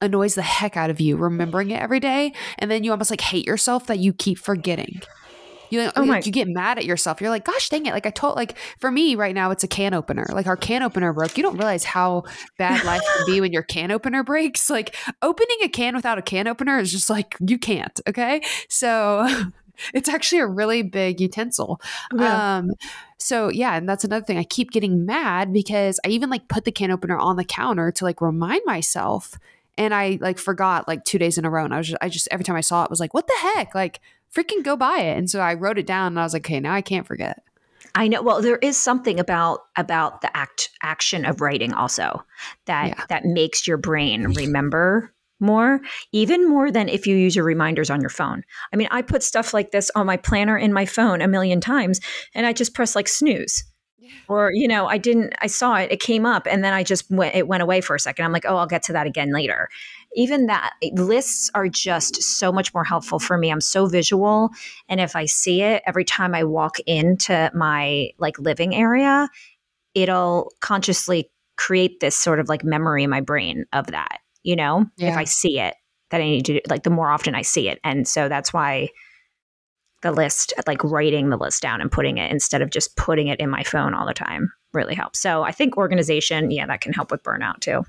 annoys 0.00 0.34
the 0.34 0.42
heck 0.42 0.76
out 0.76 0.90
of 0.90 1.00
you 1.00 1.16
remembering 1.16 1.70
it 1.70 1.80
every 1.80 2.00
day. 2.00 2.32
And 2.58 2.70
then 2.70 2.84
you 2.84 2.90
almost 2.90 3.10
like 3.10 3.20
hate 3.20 3.46
yourself 3.46 3.86
that 3.86 3.98
you 3.98 4.12
keep 4.12 4.38
forgetting. 4.38 5.00
You 5.74 5.90
oh 5.96 6.04
my. 6.04 6.22
you 6.24 6.32
get 6.32 6.48
mad 6.48 6.78
at 6.78 6.84
yourself. 6.84 7.20
You're 7.20 7.30
like, 7.30 7.44
gosh 7.44 7.68
dang 7.68 7.86
it. 7.86 7.92
Like 7.92 8.06
I 8.06 8.10
told 8.10 8.36
like 8.36 8.56
for 8.78 8.90
me 8.90 9.14
right 9.14 9.34
now 9.34 9.50
it's 9.50 9.64
a 9.64 9.68
can 9.68 9.94
opener. 9.94 10.26
Like 10.32 10.46
our 10.46 10.56
can 10.56 10.82
opener 10.82 11.12
broke. 11.12 11.36
You 11.36 11.42
don't 11.42 11.56
realize 11.56 11.84
how 11.84 12.24
bad 12.58 12.84
life 12.84 13.02
can 13.16 13.26
be 13.26 13.40
when 13.40 13.52
your 13.52 13.62
can 13.62 13.90
opener 13.90 14.22
breaks. 14.22 14.70
Like 14.70 14.94
opening 15.22 15.58
a 15.62 15.68
can 15.68 15.96
without 15.96 16.18
a 16.18 16.22
can 16.22 16.46
opener 16.46 16.78
is 16.78 16.92
just 16.92 17.10
like 17.10 17.36
you 17.40 17.58
can't. 17.58 18.00
Okay. 18.08 18.42
So 18.68 19.26
it's 19.94 20.08
actually 20.08 20.40
a 20.40 20.46
really 20.46 20.82
big 20.82 21.20
utensil. 21.20 21.80
Yeah. 22.14 22.58
Um, 22.58 22.70
so 23.18 23.48
yeah, 23.48 23.76
and 23.76 23.88
that's 23.88 24.04
another 24.04 24.24
thing. 24.24 24.38
I 24.38 24.44
keep 24.44 24.70
getting 24.70 25.06
mad 25.06 25.52
because 25.52 25.98
I 26.04 26.10
even 26.10 26.30
like 26.30 26.48
put 26.48 26.64
the 26.64 26.72
can 26.72 26.90
opener 26.90 27.18
on 27.18 27.36
the 27.36 27.44
counter 27.44 27.90
to 27.92 28.04
like 28.04 28.20
remind 28.20 28.62
myself, 28.66 29.38
and 29.78 29.94
I 29.94 30.18
like 30.20 30.38
forgot 30.38 30.86
like 30.86 31.04
two 31.04 31.18
days 31.18 31.38
in 31.38 31.44
a 31.44 31.50
row. 31.50 31.64
And 31.64 31.74
I 31.74 31.78
was 31.78 31.88
just, 31.88 31.98
I 32.02 32.08
just 32.08 32.28
every 32.30 32.44
time 32.44 32.56
I 32.56 32.60
saw 32.60 32.84
it 32.84 32.90
was 32.90 33.00
like, 33.00 33.14
what 33.14 33.26
the 33.26 33.34
heck, 33.40 33.74
like 33.74 34.00
freaking 34.34 34.62
go 34.62 34.76
buy 34.76 34.98
it. 34.98 35.16
And 35.16 35.30
so 35.30 35.40
I 35.40 35.54
wrote 35.54 35.78
it 35.78 35.86
down, 35.86 36.08
and 36.08 36.20
I 36.20 36.22
was 36.22 36.32
like, 36.32 36.46
okay, 36.46 36.60
now 36.60 36.74
I 36.74 36.80
can't 36.80 37.06
forget. 37.06 37.42
I 37.94 38.08
know. 38.08 38.22
Well, 38.22 38.42
there 38.42 38.56
is 38.56 38.76
something 38.76 39.20
about 39.20 39.60
about 39.76 40.20
the 40.20 40.36
act 40.36 40.70
action 40.82 41.24
of 41.24 41.40
writing 41.40 41.72
also 41.72 42.24
that 42.66 42.88
yeah. 42.88 43.04
that 43.08 43.24
makes 43.24 43.68
your 43.68 43.76
brain 43.76 44.32
remember 44.32 45.14
more, 45.38 45.80
even 46.12 46.48
more 46.48 46.70
than 46.70 46.88
if 46.88 47.06
you 47.06 47.16
use 47.16 47.36
your 47.36 47.44
reminders 47.44 47.90
on 47.90 48.00
your 48.00 48.10
phone. 48.10 48.42
I 48.72 48.76
mean, 48.76 48.88
I 48.90 49.02
put 49.02 49.22
stuff 49.22 49.54
like 49.54 49.70
this 49.70 49.90
on 49.94 50.06
my 50.06 50.16
planner 50.16 50.56
in 50.56 50.72
my 50.72 50.86
phone 50.86 51.20
a 51.20 51.28
million 51.28 51.60
times 51.60 52.00
and 52.34 52.46
I 52.46 52.52
just 52.52 52.74
press 52.74 52.96
like 52.96 53.08
snooze. 53.08 53.62
Or, 54.28 54.52
you 54.52 54.68
know, 54.68 54.86
I 54.86 54.96
didn't, 54.96 55.34
I 55.40 55.48
saw 55.48 55.76
it, 55.76 55.90
it 55.90 56.00
came 56.00 56.24
up, 56.24 56.46
and 56.46 56.62
then 56.62 56.72
I 56.72 56.82
just 56.82 57.10
went, 57.10 57.34
it 57.34 57.48
went 57.48 57.62
away 57.62 57.80
for 57.80 57.96
a 57.96 58.00
second. 58.00 58.24
I'm 58.24 58.32
like, 58.32 58.44
oh, 58.46 58.56
I'll 58.56 58.66
get 58.66 58.82
to 58.84 58.92
that 58.92 59.06
again 59.06 59.32
later. 59.32 59.68
Even 60.14 60.46
that, 60.46 60.72
lists 60.92 61.50
are 61.54 61.68
just 61.68 62.22
so 62.22 62.52
much 62.52 62.72
more 62.72 62.84
helpful 62.84 63.18
for 63.18 63.36
me. 63.36 63.50
I'm 63.50 63.60
so 63.60 63.86
visual. 63.86 64.50
And 64.88 65.00
if 65.00 65.16
I 65.16 65.26
see 65.26 65.62
it 65.62 65.82
every 65.86 66.04
time 66.04 66.34
I 66.34 66.44
walk 66.44 66.78
into 66.86 67.50
my 67.54 68.10
like 68.18 68.38
living 68.38 68.74
area, 68.74 69.28
it'll 69.94 70.52
consciously 70.60 71.30
create 71.56 72.00
this 72.00 72.16
sort 72.16 72.40
of 72.40 72.48
like 72.48 72.64
memory 72.64 73.04
in 73.04 73.10
my 73.10 73.20
brain 73.20 73.64
of 73.72 73.88
that 73.88 74.20
you 74.44 74.54
know, 74.54 74.86
yeah. 74.96 75.10
if 75.10 75.16
I 75.16 75.24
see 75.24 75.58
it, 75.58 75.74
that 76.10 76.20
I 76.20 76.24
need 76.24 76.44
to 76.44 76.60
like 76.68 76.84
the 76.84 76.90
more 76.90 77.10
often 77.10 77.34
I 77.34 77.42
see 77.42 77.68
it. 77.68 77.80
And 77.82 78.06
so 78.06 78.28
that's 78.28 78.52
why 78.52 78.90
the 80.02 80.12
list, 80.12 80.52
like 80.66 80.84
writing 80.84 81.30
the 81.30 81.38
list 81.38 81.62
down 81.62 81.80
and 81.80 81.90
putting 81.90 82.18
it 82.18 82.30
instead 82.30 82.62
of 82.62 82.70
just 82.70 82.94
putting 82.96 83.28
it 83.28 83.40
in 83.40 83.50
my 83.50 83.64
phone 83.64 83.94
all 83.94 84.06
the 84.06 84.14
time 84.14 84.52
really 84.72 84.94
helps. 84.94 85.18
So 85.18 85.42
I 85.42 85.50
think 85.50 85.76
organization, 85.76 86.50
yeah, 86.50 86.66
that 86.66 86.82
can 86.82 86.92
help 86.92 87.10
with 87.10 87.22
burnout 87.22 87.60
too. 87.60 87.84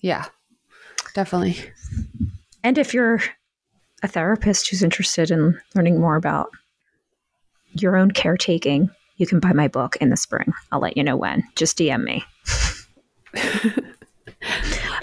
Yeah, 0.00 0.24
definitely. 1.14 1.56
And 2.62 2.78
if 2.78 2.94
you're 2.94 3.20
a 4.02 4.08
therapist 4.08 4.68
who's 4.68 4.82
interested 4.82 5.30
in 5.30 5.58
learning 5.74 6.00
more 6.00 6.16
about 6.16 6.50
your 7.72 7.96
own 7.96 8.10
caretaking, 8.10 8.90
you 9.16 9.26
can 9.26 9.40
buy 9.40 9.52
my 9.52 9.68
book 9.68 9.96
in 9.96 10.10
the 10.10 10.16
spring. 10.16 10.52
I'll 10.72 10.80
let 10.80 10.96
you 10.96 11.04
know 11.04 11.16
when. 11.16 11.44
Just 11.54 11.78
DM 11.78 12.02
me. 12.04 12.24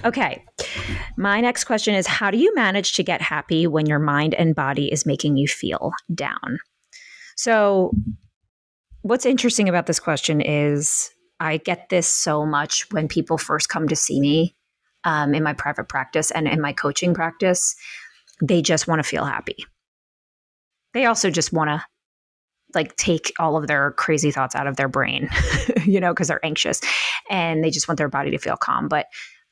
okay. 0.05 0.43
My 1.17 1.39
next 1.39 1.65
question 1.65 1.93
is 1.93 2.07
How 2.07 2.31
do 2.31 2.37
you 2.37 2.53
manage 2.55 2.93
to 2.93 3.03
get 3.03 3.21
happy 3.21 3.67
when 3.67 3.85
your 3.85 3.99
mind 3.99 4.33
and 4.33 4.55
body 4.55 4.91
is 4.91 5.05
making 5.05 5.37
you 5.37 5.47
feel 5.47 5.91
down? 6.13 6.59
So, 7.35 7.91
what's 9.03 9.25
interesting 9.25 9.69
about 9.69 9.85
this 9.85 9.99
question 9.99 10.41
is 10.41 11.11
I 11.39 11.57
get 11.57 11.89
this 11.89 12.07
so 12.07 12.45
much 12.45 12.91
when 12.91 13.07
people 13.07 13.37
first 13.37 13.69
come 13.69 13.87
to 13.87 13.95
see 13.95 14.19
me 14.19 14.55
um, 15.07 15.33
in 15.33 15.41
my 15.41 15.53
private 15.53 15.87
practice 15.87 16.31
and 16.31 16.49
in 16.49 16.59
my 16.59 16.73
coaching 16.73 17.13
practice. 17.13 17.75
They 18.41 18.61
just 18.61 18.87
want 18.87 18.99
to 18.99 19.07
feel 19.07 19.23
happy. 19.23 19.65
They 20.93 21.05
also 21.05 21.31
just 21.31 21.53
want 21.53 21.69
to 21.69 21.83
like 22.75 22.93
take 22.97 23.31
all 23.39 23.55
of 23.55 23.67
their 23.67 23.91
crazy 23.91 24.31
thoughts 24.31 24.53
out 24.53 24.67
of 24.67 24.75
their 24.75 24.89
brain, 24.89 25.29
you 25.85 26.01
know, 26.01 26.13
because 26.13 26.27
they're 26.27 26.45
anxious 26.45 26.81
and 27.29 27.63
they 27.63 27.69
just 27.69 27.87
want 27.87 27.97
their 27.97 28.09
body 28.09 28.31
to 28.31 28.37
feel 28.37 28.57
calm. 28.57 28.89
But 28.89 29.05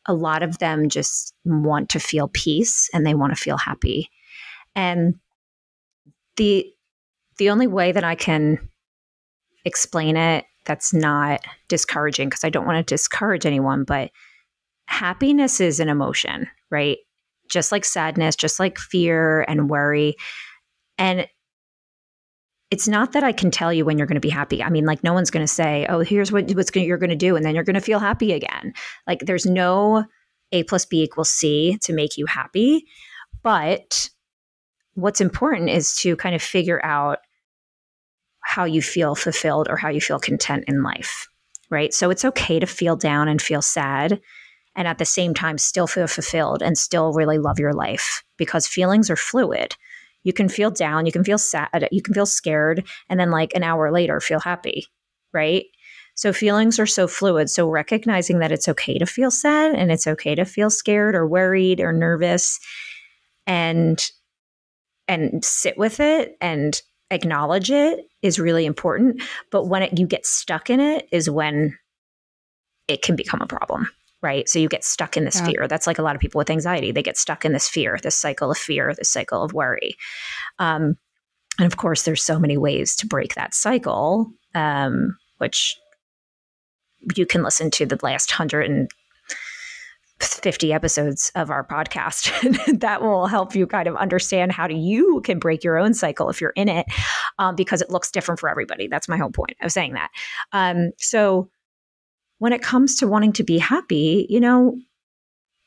a 0.05 0.13
lot 0.13 0.43
of 0.43 0.57
them 0.57 0.89
just 0.89 1.33
want 1.45 1.89
to 1.91 1.99
feel 1.99 2.27
peace 2.33 2.89
and 2.93 3.05
they 3.05 3.15
want 3.15 3.33
to 3.33 3.41
feel 3.41 3.57
happy. 3.57 4.09
And 4.75 5.15
the 6.35 6.69
the 7.37 7.49
only 7.49 7.67
way 7.67 7.93
that 7.93 8.03
I 8.03 8.15
can 8.15 8.69
explain 9.63 10.17
it 10.17 10.43
that's 10.65 10.93
not 10.93 11.41
discouraging 11.69 12.27
because 12.27 12.43
I 12.43 12.49
don't 12.49 12.65
want 12.65 12.85
to 12.85 12.93
discourage 12.93 13.45
anyone, 13.45 13.85
but 13.85 14.11
happiness 14.87 15.59
is 15.59 15.79
an 15.79 15.89
emotion, 15.89 16.47
right? 16.69 16.97
Just 17.49 17.71
like 17.71 17.85
sadness, 17.85 18.35
just 18.35 18.59
like 18.59 18.77
fear 18.77 19.41
and 19.47 19.69
worry. 19.69 20.15
And 20.97 21.27
it's 22.71 22.87
not 22.87 23.13
that 23.13 23.23
I 23.23 23.31
can 23.31 23.51
tell 23.51 23.71
you 23.71 23.85
when 23.85 23.97
you're 23.97 24.07
going 24.07 24.15
to 24.15 24.21
be 24.21 24.29
happy. 24.29 24.63
I 24.63 24.69
mean, 24.69 24.85
like 24.85 25.03
no 25.03 25.13
one's 25.13 25.29
going 25.31 25.45
to 25.45 25.51
say, 25.51 25.85
"Oh, 25.87 25.99
here's 25.99 26.31
what 26.31 26.51
what's 26.51 26.71
gonna, 26.71 26.85
you're 26.85 26.97
going 26.97 27.09
to 27.09 27.15
do," 27.15 27.35
and 27.35 27.45
then 27.45 27.53
you're 27.53 27.63
going 27.63 27.75
to 27.75 27.81
feel 27.81 27.99
happy 27.99 28.33
again. 28.33 28.73
Like 29.07 29.19
there's 29.21 29.45
no 29.45 30.05
A 30.51 30.63
plus 30.63 30.85
B 30.85 31.03
equals 31.03 31.31
C 31.31 31.77
to 31.83 31.93
make 31.93 32.17
you 32.17 32.25
happy. 32.25 32.85
But 33.43 34.09
what's 34.95 35.21
important 35.21 35.69
is 35.69 35.95
to 35.97 36.15
kind 36.15 36.33
of 36.35 36.41
figure 36.41 36.83
out 36.83 37.19
how 38.41 38.65
you 38.65 38.81
feel 38.81 39.15
fulfilled 39.15 39.67
or 39.69 39.77
how 39.77 39.89
you 39.89 40.01
feel 40.01 40.19
content 40.19 40.63
in 40.67 40.83
life, 40.83 41.27
right? 41.69 41.93
So 41.93 42.09
it's 42.09 42.25
okay 42.25 42.59
to 42.59 42.67
feel 42.67 42.95
down 42.95 43.27
and 43.27 43.41
feel 43.41 43.61
sad, 43.61 44.19
and 44.75 44.87
at 44.87 44.97
the 44.97 45.05
same 45.05 45.33
time 45.33 45.57
still 45.57 45.87
feel 45.87 46.07
fulfilled 46.07 46.61
and 46.61 46.77
still 46.77 47.13
really 47.13 47.37
love 47.37 47.59
your 47.59 47.73
life 47.73 48.23
because 48.37 48.67
feelings 48.67 49.09
are 49.09 49.15
fluid 49.15 49.75
you 50.25 50.33
can 50.33 50.49
feel 50.49 50.71
down, 50.71 51.05
you 51.05 51.11
can 51.11 51.23
feel 51.23 51.37
sad, 51.37 51.87
you 51.91 52.01
can 52.01 52.13
feel 52.13 52.25
scared, 52.25 52.85
and 53.09 53.19
then 53.19 53.29
like 53.29 53.53
an 53.53 53.63
hour 53.63 53.91
later 53.91 54.19
feel 54.19 54.39
happy, 54.39 54.87
right? 55.31 55.65
So 56.15 56.33
feelings 56.33 56.79
are 56.79 56.87
so 56.87 57.07
fluid. 57.07 57.49
So 57.49 57.69
recognizing 57.69 58.39
that 58.39 58.51
it's 58.51 58.67
okay 58.67 58.97
to 58.97 59.05
feel 59.05 59.29
sad 59.29 59.75
and 59.75 59.91
it's 59.91 60.07
okay 60.07 60.33
to 60.33 60.43
feel 60.43 60.69
scared 60.69 61.13
or 61.13 61.27
worried 61.27 61.79
or 61.79 61.93
nervous 61.93 62.59
and 63.45 64.03
and 65.07 65.45
sit 65.45 65.77
with 65.77 65.99
it 65.99 66.35
and 66.41 66.81
acknowledge 67.11 67.69
it 67.69 68.07
is 68.23 68.39
really 68.39 68.65
important, 68.65 69.21
but 69.51 69.67
when 69.67 69.83
it, 69.83 69.99
you 69.99 70.07
get 70.07 70.25
stuck 70.25 70.71
in 70.71 70.79
it 70.79 71.07
is 71.11 71.29
when 71.29 71.77
it 72.87 73.03
can 73.03 73.15
become 73.15 73.41
a 73.41 73.47
problem 73.47 73.87
right? 74.25 74.49
So 74.49 74.57
you 74.57 74.67
get 74.67 74.83
stuck 74.83 75.15
in 75.15 75.23
this 75.23 75.39
yeah. 75.39 75.45
fear. 75.45 75.67
That's 75.67 75.85
like 75.85 75.99
a 75.99 76.01
lot 76.01 76.15
of 76.15 76.21
people 76.21 76.39
with 76.39 76.49
anxiety. 76.49 76.91
They 76.91 77.03
get 77.03 77.15
stuck 77.15 77.45
in 77.45 77.53
this 77.53 77.69
fear, 77.69 77.99
this 78.01 78.15
cycle 78.15 78.49
of 78.49 78.57
fear, 78.57 78.91
this 78.97 79.11
cycle 79.11 79.43
of 79.43 79.53
worry. 79.53 79.97
Um, 80.57 80.97
and 81.59 81.67
of 81.67 81.77
course, 81.77 82.01
there's 82.03 82.23
so 82.23 82.39
many 82.39 82.57
ways 82.57 82.95
to 82.97 83.05
break 83.05 83.35
that 83.35 83.53
cycle, 83.53 84.31
um, 84.55 85.15
which 85.37 85.77
you 87.15 87.27
can 87.27 87.43
listen 87.43 87.69
to 87.69 87.85
the 87.85 87.99
last 88.01 88.31
150 88.31 90.73
episodes 90.73 91.31
of 91.35 91.51
our 91.51 91.63
podcast. 91.63 92.31
that 92.79 93.03
will 93.03 93.27
help 93.27 93.53
you 93.53 93.67
kind 93.67 93.87
of 93.87 93.95
understand 93.95 94.51
how 94.51 94.65
do 94.65 94.73
you 94.73 95.21
can 95.23 95.37
break 95.37 95.63
your 95.63 95.77
own 95.77 95.93
cycle 95.93 96.31
if 96.31 96.41
you're 96.41 96.49
in 96.55 96.67
it, 96.67 96.87
um, 97.37 97.55
because 97.55 97.79
it 97.79 97.91
looks 97.91 98.09
different 98.09 98.39
for 98.39 98.49
everybody. 98.49 98.87
That's 98.87 99.07
my 99.07 99.17
whole 99.17 99.29
point 99.29 99.55
of 99.61 99.71
saying 99.71 99.93
that. 99.93 100.09
Um, 100.51 100.93
so 100.97 101.51
when 102.39 102.53
it 102.53 102.61
comes 102.61 102.95
to 102.97 103.07
wanting 103.07 103.33
to 103.33 103.43
be 103.43 103.57
happy, 103.57 104.25
you 104.29 104.39
know, 104.39 104.77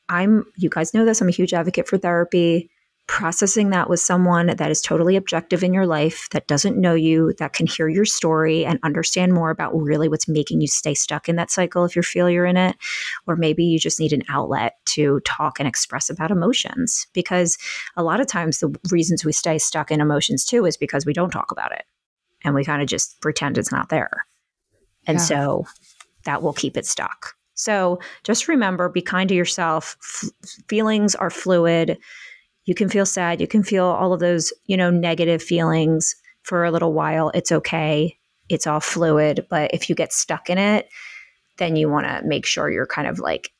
I'm, 0.07 0.45
you 0.57 0.69
guys 0.69 0.93
know 0.93 1.05
this, 1.05 1.21
I'm 1.21 1.27
a 1.27 1.31
huge 1.31 1.53
advocate 1.53 1.87
for 1.87 1.97
therapy. 1.97 2.69
Processing 3.07 3.71
that 3.71 3.89
with 3.89 3.99
someone 3.99 4.55
that 4.55 4.69
is 4.69 4.83
totally 4.83 5.15
objective 5.15 5.63
in 5.63 5.73
your 5.73 5.87
life, 5.87 6.27
that 6.29 6.45
doesn't 6.45 6.77
know 6.77 6.93
you, 6.93 7.33
that 7.39 7.53
can 7.53 7.65
hear 7.65 7.87
your 7.87 8.05
story 8.05 8.63
and 8.63 8.77
understand 8.83 9.33
more 9.33 9.49
about 9.49 9.75
really 9.75 10.07
what's 10.07 10.27
making 10.27 10.61
you 10.61 10.67
stay 10.67 10.93
stuck 10.93 11.27
in 11.27 11.35
that 11.35 11.49
cycle 11.49 11.85
if 11.85 11.95
you 11.95 12.03
feel 12.03 12.29
you're 12.29 12.45
in 12.45 12.55
it. 12.55 12.75
Or 13.25 13.35
maybe 13.35 13.63
you 13.63 13.79
just 13.79 13.99
need 13.99 14.13
an 14.13 14.21
outlet 14.29 14.75
to 14.89 15.21
talk 15.21 15.59
and 15.59 15.67
express 15.67 16.11
about 16.11 16.29
emotions. 16.29 17.07
Because 17.13 17.57
a 17.97 18.03
lot 18.03 18.19
of 18.19 18.27
times 18.27 18.59
the 18.59 18.77
reasons 18.91 19.25
we 19.25 19.31
stay 19.31 19.57
stuck 19.57 19.89
in 19.89 20.01
emotions 20.01 20.45
too 20.45 20.67
is 20.67 20.77
because 20.77 21.03
we 21.03 21.13
don't 21.13 21.31
talk 21.31 21.51
about 21.51 21.71
it 21.71 21.85
and 22.43 22.53
we 22.53 22.63
kind 22.63 22.83
of 22.83 22.87
just 22.87 23.19
pretend 23.21 23.57
it's 23.57 23.71
not 23.71 23.89
there. 23.89 24.27
And 25.07 25.17
yeah. 25.17 25.23
so 25.23 25.65
that 26.29 26.43
will 26.43 26.53
keep 26.53 26.77
it 26.77 26.85
stuck. 26.85 27.33
So 27.55 27.99
just 28.23 28.47
remember 28.47 28.87
be 28.87 29.01
kind 29.01 29.27
to 29.29 29.35
yourself. 29.35 29.97
F- 30.01 30.29
feelings 30.69 31.15
are 31.15 31.29
fluid. 31.29 31.97
You 32.65 32.75
can 32.75 32.87
feel 32.87 33.05
sad. 33.05 33.41
You 33.41 33.47
can 33.47 33.63
feel 33.63 33.85
all 33.85 34.13
of 34.13 34.19
those, 34.19 34.53
you 34.65 34.77
know, 34.77 34.91
negative 34.91 35.41
feelings 35.41 36.15
for 36.43 36.63
a 36.63 36.71
little 36.71 36.93
while. 36.93 37.31
It's 37.33 37.51
okay. 37.51 38.17
It's 38.47 38.67
all 38.67 38.79
fluid. 38.79 39.47
But 39.49 39.71
if 39.73 39.89
you 39.89 39.95
get 39.95 40.13
stuck 40.13 40.49
in 40.49 40.57
it, 40.57 40.87
then 41.57 41.75
you 41.75 41.89
want 41.89 42.07
to 42.07 42.21
make 42.25 42.45
sure 42.45 42.69
you're 42.69 42.85
kind 42.85 43.07
of 43.07 43.19
like 43.19 43.51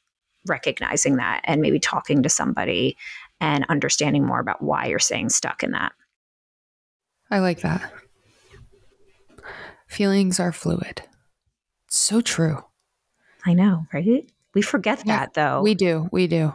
recognizing 0.47 1.17
that 1.17 1.41
and 1.43 1.59
maybe 1.59 1.79
talking 1.79 2.23
to 2.23 2.29
somebody 2.29 2.95
and 3.41 3.65
understanding 3.67 4.25
more 4.25 4.39
about 4.39 4.61
why 4.61 4.85
you're 4.85 4.99
staying 4.99 5.29
stuck 5.29 5.63
in 5.63 5.71
that. 5.71 5.91
I 7.31 7.39
like 7.39 7.61
that. 7.61 7.91
Feelings 9.87 10.39
are 10.39 10.51
fluid. 10.51 11.01
So 11.89 12.21
true. 12.21 12.63
I 13.45 13.53
know, 13.53 13.85
right? 13.93 14.29
We 14.53 14.61
forget 14.61 15.03
yeah, 15.05 15.17
that 15.19 15.33
though. 15.33 15.61
We 15.61 15.75
do. 15.75 16.07
We 16.11 16.27
do. 16.27 16.53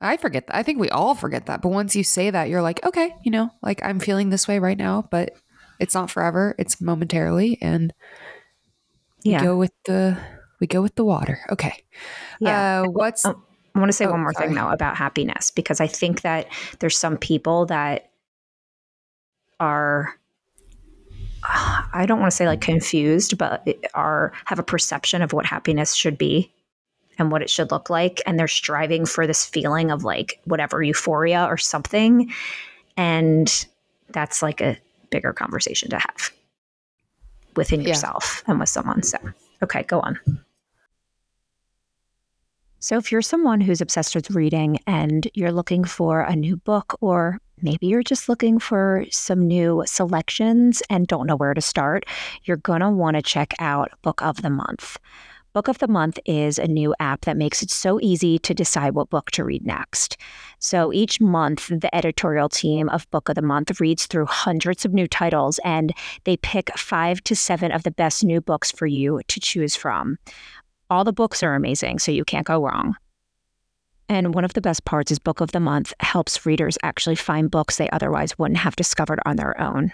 I 0.00 0.16
forget 0.16 0.46
that. 0.48 0.56
I 0.56 0.62
think 0.62 0.80
we 0.80 0.90
all 0.90 1.14
forget 1.14 1.46
that. 1.46 1.62
But 1.62 1.68
once 1.70 1.94
you 1.94 2.02
say 2.04 2.30
that, 2.30 2.48
you're 2.48 2.62
like, 2.62 2.84
okay, 2.84 3.14
you 3.22 3.30
know, 3.30 3.50
like 3.62 3.80
I'm 3.84 4.00
feeling 4.00 4.30
this 4.30 4.48
way 4.48 4.58
right 4.58 4.78
now, 4.78 5.06
but 5.10 5.30
It's 5.80 5.94
not 5.94 6.10
forever. 6.10 6.54
It's 6.58 6.80
momentarily, 6.80 7.58
and 7.60 7.92
we 9.24 9.32
Yeah. 9.32 9.42
go 9.42 9.56
with 9.56 9.72
the 9.84 10.16
we 10.60 10.66
go 10.68 10.80
with 10.80 10.94
the 10.94 11.04
water. 11.04 11.40
Okay. 11.50 11.82
Yeah. 12.40 12.82
Uh, 12.82 12.88
what's 12.90 13.24
Oh, 13.26 13.42
I 13.74 13.78
want 13.80 13.88
to 13.88 13.92
say 13.92 14.06
Oh, 14.06 14.10
one 14.12 14.20
more 14.20 14.32
thing 14.32 14.54
sorry. 14.54 14.54
though 14.54 14.68
about 14.72 14.96
happiness 14.96 15.50
because 15.50 15.80
I 15.80 15.88
think 15.88 16.22
that 16.22 16.46
there's 16.78 16.96
some 16.96 17.16
people 17.16 17.66
that 17.66 18.10
are 19.58 20.14
I 21.94 22.04
don't 22.06 22.20
want 22.20 22.30
to 22.30 22.36
say 22.36 22.46
like 22.46 22.60
mm. 22.60 22.64
confused, 22.66 23.38
but 23.38 23.66
are 23.94 24.32
have 24.46 24.58
a 24.58 24.64
perception 24.64 25.22
of 25.22 25.32
what 25.32 25.46
happiness 25.46 25.94
should 25.94 26.18
be 26.18 26.50
and 27.18 27.30
what 27.30 27.42
it 27.42 27.50
should 27.50 27.70
look 27.70 27.90
like 27.90 28.22
and 28.26 28.38
they're 28.38 28.48
striving 28.48 29.04
for 29.04 29.26
this 29.26 29.44
feeling 29.44 29.90
of 29.90 30.02
like 30.02 30.40
whatever 30.44 30.82
euphoria 30.82 31.44
or 31.44 31.58
something 31.58 32.32
and 32.96 33.66
that's 34.10 34.42
like 34.42 34.60
a 34.60 34.78
bigger 35.10 35.32
conversation 35.32 35.90
to 35.90 35.98
have 35.98 36.32
within 37.56 37.82
Yeah. 37.82 37.88
yourself 37.88 38.42
and 38.46 38.58
with 38.58 38.68
someone. 38.68 39.02
So, 39.02 39.18
okay, 39.62 39.82
go 39.82 40.00
on. 40.00 40.18
So, 42.82 42.96
if 42.96 43.12
you're 43.12 43.22
someone 43.22 43.60
who's 43.60 43.80
obsessed 43.80 44.16
with 44.16 44.32
reading 44.32 44.80
and 44.88 45.28
you're 45.34 45.52
looking 45.52 45.84
for 45.84 46.22
a 46.22 46.34
new 46.34 46.56
book, 46.56 46.98
or 47.00 47.38
maybe 47.62 47.86
you're 47.86 48.02
just 48.02 48.28
looking 48.28 48.58
for 48.58 49.04
some 49.12 49.46
new 49.46 49.84
selections 49.86 50.82
and 50.90 51.06
don't 51.06 51.28
know 51.28 51.36
where 51.36 51.54
to 51.54 51.60
start, 51.60 52.06
you're 52.42 52.56
going 52.56 52.80
to 52.80 52.90
want 52.90 53.14
to 53.14 53.22
check 53.22 53.54
out 53.60 53.92
Book 54.02 54.20
of 54.20 54.42
the 54.42 54.50
Month. 54.50 54.96
Book 55.52 55.68
of 55.68 55.78
the 55.78 55.86
Month 55.86 56.18
is 56.24 56.58
a 56.58 56.66
new 56.66 56.92
app 56.98 57.20
that 57.20 57.36
makes 57.36 57.62
it 57.62 57.70
so 57.70 58.00
easy 58.00 58.36
to 58.40 58.52
decide 58.52 58.94
what 58.94 59.10
book 59.10 59.30
to 59.32 59.44
read 59.44 59.64
next. 59.64 60.16
So 60.58 60.92
each 60.92 61.20
month, 61.20 61.68
the 61.68 61.94
editorial 61.94 62.48
team 62.48 62.88
of 62.88 63.08
Book 63.12 63.28
of 63.28 63.36
the 63.36 63.42
Month 63.42 63.78
reads 63.78 64.06
through 64.06 64.26
hundreds 64.26 64.84
of 64.84 64.92
new 64.92 65.06
titles 65.06 65.60
and 65.62 65.92
they 66.24 66.36
pick 66.38 66.76
five 66.76 67.22
to 67.24 67.36
seven 67.36 67.70
of 67.70 67.84
the 67.84 67.90
best 67.92 68.24
new 68.24 68.40
books 68.40 68.72
for 68.72 68.86
you 68.86 69.20
to 69.28 69.38
choose 69.38 69.76
from. 69.76 70.18
All 70.92 71.04
the 71.04 71.12
books 71.14 71.42
are 71.42 71.54
amazing, 71.54 72.00
so 72.00 72.12
you 72.12 72.22
can't 72.22 72.46
go 72.46 72.62
wrong. 72.62 72.96
And 74.10 74.34
one 74.34 74.44
of 74.44 74.52
the 74.52 74.60
best 74.60 74.84
parts 74.84 75.10
is 75.10 75.18
Book 75.18 75.40
of 75.40 75.52
the 75.52 75.58
Month 75.58 75.94
helps 76.00 76.44
readers 76.44 76.76
actually 76.82 77.16
find 77.16 77.50
books 77.50 77.78
they 77.78 77.88
otherwise 77.88 78.38
wouldn't 78.38 78.58
have 78.58 78.76
discovered 78.76 79.18
on 79.24 79.36
their 79.36 79.58
own. 79.58 79.92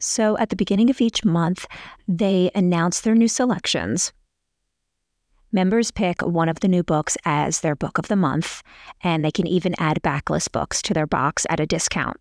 So 0.00 0.36
at 0.38 0.48
the 0.48 0.56
beginning 0.56 0.90
of 0.90 1.00
each 1.00 1.24
month, 1.24 1.66
they 2.08 2.50
announce 2.52 3.00
their 3.00 3.14
new 3.14 3.28
selections. 3.28 4.12
Members 5.52 5.92
pick 5.92 6.20
one 6.20 6.48
of 6.48 6.58
the 6.58 6.66
new 6.66 6.82
books 6.82 7.16
as 7.24 7.60
their 7.60 7.76
book 7.76 7.96
of 7.98 8.08
the 8.08 8.16
month, 8.16 8.60
and 9.04 9.24
they 9.24 9.30
can 9.30 9.46
even 9.46 9.76
add 9.78 10.02
backlist 10.02 10.50
books 10.50 10.82
to 10.82 10.92
their 10.92 11.06
box 11.06 11.46
at 11.48 11.60
a 11.60 11.66
discount. 11.66 12.16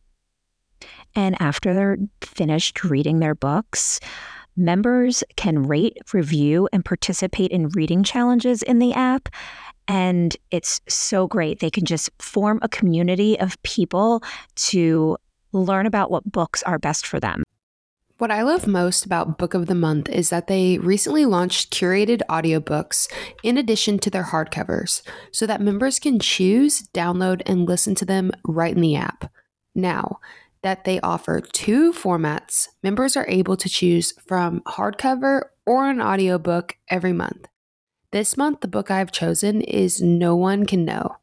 And 1.15 1.35
after 1.41 1.73
they're 1.73 1.97
finished 2.21 2.83
reading 2.83 3.17
their 3.17 3.33
books, 3.33 3.99
members 4.57 5.23
can 5.35 5.63
rate, 5.63 5.97
review, 6.13 6.67
and 6.73 6.83
participate 6.83 7.51
in 7.51 7.69
reading 7.69 8.03
challenges 8.03 8.63
in 8.63 8.79
the 8.79 8.93
app. 8.93 9.29
And 9.87 10.35
it's 10.51 10.81
so 10.89 11.27
great. 11.27 11.59
They 11.59 11.69
can 11.69 11.85
just 11.85 12.09
form 12.19 12.59
a 12.61 12.69
community 12.69 13.39
of 13.39 13.61
people 13.63 14.21
to 14.55 15.17
learn 15.53 15.85
about 15.85 16.11
what 16.11 16.29
books 16.29 16.61
are 16.63 16.79
best 16.79 17.07
for 17.07 17.19
them. 17.19 17.43
What 18.17 18.31
I 18.31 18.41
love 18.41 18.65
most 18.65 19.05
about 19.05 19.37
Book 19.37 19.53
of 19.53 19.67
the 19.67 19.75
Month 19.75 20.09
is 20.09 20.31
that 20.31 20.47
they 20.47 20.79
recently 20.79 21.25
launched 21.25 21.71
curated 21.71 22.23
audiobooks 22.27 23.07
in 23.43 23.59
addition 23.59 23.99
to 23.99 24.09
their 24.09 24.23
hardcovers 24.23 25.03
so 25.31 25.45
that 25.45 25.61
members 25.61 25.99
can 25.99 26.19
choose, 26.19 26.81
download, 26.95 27.43
and 27.45 27.67
listen 27.67 27.93
to 27.93 28.05
them 28.05 28.31
right 28.43 28.73
in 28.73 28.81
the 28.81 28.95
app. 28.95 29.31
Now 29.75 30.19
that 30.61 30.83
they 30.83 30.99
offer 31.01 31.41
two 31.41 31.93
formats, 31.93 32.69
members 32.83 33.15
are 33.15 33.25
able 33.27 33.57
to 33.57 33.69
choose 33.69 34.13
from 34.25 34.61
hardcover 34.61 35.43
or 35.65 35.89
an 35.89 36.01
audiobook 36.01 36.77
every 36.89 37.13
month. 37.13 37.47
This 38.11 38.37
month, 38.37 38.61
the 38.61 38.67
book 38.67 38.89
I've 38.89 39.11
chosen 39.11 39.61
is 39.61 40.01
No 40.01 40.35
One 40.35 40.65
Can 40.65 40.85
Know. 40.85 41.17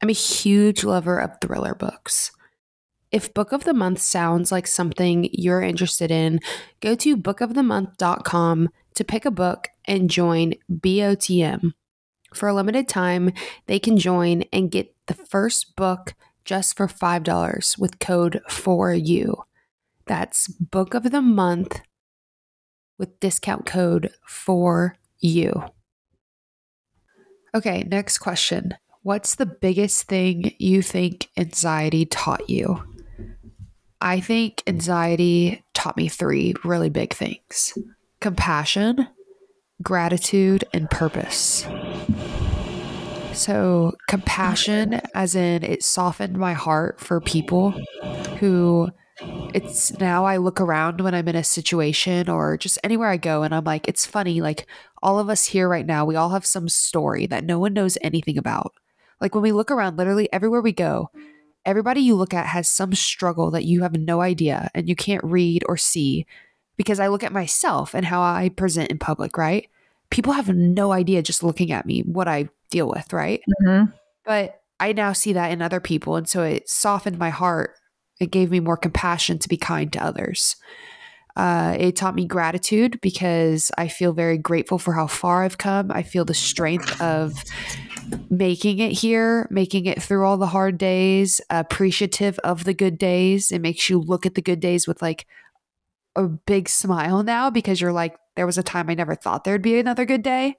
I'm 0.00 0.08
a 0.08 0.12
huge 0.12 0.84
lover 0.84 1.18
of 1.18 1.40
thriller 1.40 1.74
books. 1.74 2.30
If 3.10 3.34
Book 3.34 3.52
of 3.52 3.64
the 3.64 3.74
Month 3.74 4.00
sounds 4.00 4.52
like 4.52 4.66
something 4.66 5.28
you're 5.32 5.62
interested 5.62 6.10
in, 6.10 6.40
go 6.80 6.94
to 6.96 7.16
bookofthemonth.com 7.16 8.68
to 8.94 9.04
pick 9.04 9.24
a 9.24 9.30
book 9.30 9.68
and 9.86 10.10
join 10.10 10.54
BOTM. 10.70 11.72
For 12.34 12.48
a 12.48 12.54
limited 12.54 12.88
time, 12.88 13.32
they 13.66 13.78
can 13.78 13.96
join 13.96 14.42
and 14.52 14.70
get 14.70 14.94
the 15.06 15.14
first 15.14 15.74
book 15.74 16.14
just 16.48 16.78
for 16.78 16.86
$5 16.88 17.78
with 17.78 17.98
code 17.98 18.40
for 18.48 18.90
you. 18.94 19.44
That's 20.06 20.48
Book 20.48 20.94
of 20.94 21.10
the 21.10 21.20
Month 21.20 21.82
with 22.96 23.20
discount 23.20 23.66
code 23.66 24.10
for 24.26 24.96
you. 25.18 25.62
Okay, 27.54 27.82
next 27.82 28.16
question. 28.16 28.72
What's 29.02 29.34
the 29.34 29.44
biggest 29.44 30.04
thing 30.04 30.54
you 30.58 30.80
think 30.80 31.28
anxiety 31.36 32.06
taught 32.06 32.48
you? 32.48 32.82
I 34.00 34.20
think 34.20 34.62
anxiety 34.66 35.62
taught 35.74 35.98
me 35.98 36.08
three 36.08 36.54
really 36.64 36.88
big 36.88 37.12
things 37.12 37.76
compassion, 38.22 39.06
gratitude, 39.82 40.64
and 40.72 40.88
purpose. 40.88 41.66
So, 43.38 43.92
compassion, 44.08 45.00
as 45.14 45.36
in 45.36 45.62
it 45.62 45.84
softened 45.84 46.36
my 46.36 46.54
heart 46.54 46.98
for 46.98 47.20
people 47.20 47.70
who 48.40 48.88
it's 49.54 49.96
now 50.00 50.24
I 50.24 50.38
look 50.38 50.60
around 50.60 51.00
when 51.00 51.14
I'm 51.14 51.28
in 51.28 51.36
a 51.36 51.44
situation 51.44 52.28
or 52.28 52.56
just 52.56 52.78
anywhere 52.82 53.08
I 53.08 53.16
go 53.16 53.44
and 53.44 53.54
I'm 53.54 53.62
like, 53.62 53.86
it's 53.86 54.04
funny. 54.04 54.40
Like, 54.40 54.66
all 55.04 55.20
of 55.20 55.28
us 55.28 55.46
here 55.46 55.68
right 55.68 55.86
now, 55.86 56.04
we 56.04 56.16
all 56.16 56.30
have 56.30 56.44
some 56.44 56.68
story 56.68 57.26
that 57.26 57.44
no 57.44 57.60
one 57.60 57.74
knows 57.74 57.96
anything 58.02 58.38
about. 58.38 58.74
Like, 59.20 59.36
when 59.36 59.42
we 59.42 59.52
look 59.52 59.70
around, 59.70 59.96
literally 59.96 60.28
everywhere 60.32 60.60
we 60.60 60.72
go, 60.72 61.10
everybody 61.64 62.00
you 62.00 62.16
look 62.16 62.34
at 62.34 62.46
has 62.46 62.66
some 62.66 62.92
struggle 62.92 63.52
that 63.52 63.64
you 63.64 63.82
have 63.82 63.94
no 63.94 64.20
idea 64.20 64.68
and 64.74 64.88
you 64.88 64.96
can't 64.96 65.22
read 65.22 65.62
or 65.68 65.76
see 65.76 66.26
because 66.76 66.98
I 66.98 67.06
look 67.06 67.22
at 67.22 67.32
myself 67.32 67.94
and 67.94 68.04
how 68.04 68.20
I 68.20 68.48
present 68.48 68.90
in 68.90 68.98
public, 68.98 69.38
right? 69.38 69.68
People 70.10 70.32
have 70.32 70.48
no 70.48 70.90
idea 70.90 71.22
just 71.22 71.44
looking 71.44 71.70
at 71.70 71.86
me 71.86 72.00
what 72.02 72.26
I 72.26 72.48
deal 72.70 72.88
with, 72.88 73.12
right? 73.12 73.40
Mm-hmm. 73.62 73.90
But 74.24 74.60
I 74.80 74.92
now 74.92 75.12
see 75.12 75.32
that 75.32 75.50
in 75.50 75.62
other 75.62 75.80
people. 75.80 76.16
And 76.16 76.28
so 76.28 76.42
it 76.42 76.68
softened 76.68 77.18
my 77.18 77.30
heart. 77.30 77.74
It 78.20 78.30
gave 78.30 78.50
me 78.50 78.60
more 78.60 78.76
compassion 78.76 79.38
to 79.38 79.48
be 79.48 79.56
kind 79.56 79.92
to 79.92 80.04
others. 80.04 80.56
Uh, 81.36 81.76
it 81.78 81.94
taught 81.94 82.16
me 82.16 82.26
gratitude 82.26 83.00
because 83.00 83.70
I 83.78 83.86
feel 83.86 84.12
very 84.12 84.38
grateful 84.38 84.78
for 84.78 84.92
how 84.92 85.06
far 85.06 85.44
I've 85.44 85.58
come. 85.58 85.92
I 85.92 86.02
feel 86.02 86.24
the 86.24 86.34
strength 86.34 87.00
of 87.00 87.32
making 88.28 88.80
it 88.80 88.90
here, 88.90 89.46
making 89.50 89.86
it 89.86 90.02
through 90.02 90.26
all 90.26 90.36
the 90.36 90.46
hard 90.46 90.78
days, 90.78 91.40
appreciative 91.48 92.40
of 92.40 92.64
the 92.64 92.74
good 92.74 92.98
days. 92.98 93.52
It 93.52 93.60
makes 93.60 93.88
you 93.88 94.00
look 94.00 94.26
at 94.26 94.34
the 94.34 94.42
good 94.42 94.58
days 94.58 94.88
with 94.88 95.00
like 95.00 95.26
a 96.16 96.24
big 96.24 96.68
smile 96.68 97.22
now 97.22 97.50
because 97.50 97.80
you're 97.80 97.92
like, 97.92 98.16
there 98.34 98.46
was 98.46 98.58
a 98.58 98.62
time 98.62 98.90
I 98.90 98.94
never 98.94 99.14
thought 99.14 99.44
there'd 99.44 99.62
be 99.62 99.78
another 99.78 100.04
good 100.04 100.22
day. 100.22 100.56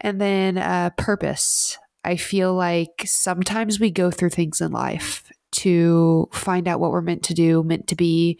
And 0.00 0.20
then 0.20 0.58
uh, 0.58 0.90
purpose. 0.96 1.78
I 2.04 2.16
feel 2.16 2.54
like 2.54 3.02
sometimes 3.04 3.80
we 3.80 3.90
go 3.90 4.10
through 4.10 4.30
things 4.30 4.60
in 4.60 4.72
life 4.72 5.30
to 5.52 6.28
find 6.32 6.68
out 6.68 6.80
what 6.80 6.92
we're 6.92 7.00
meant 7.00 7.22
to 7.24 7.34
do, 7.34 7.62
meant 7.62 7.88
to 7.88 7.96
be. 7.96 8.38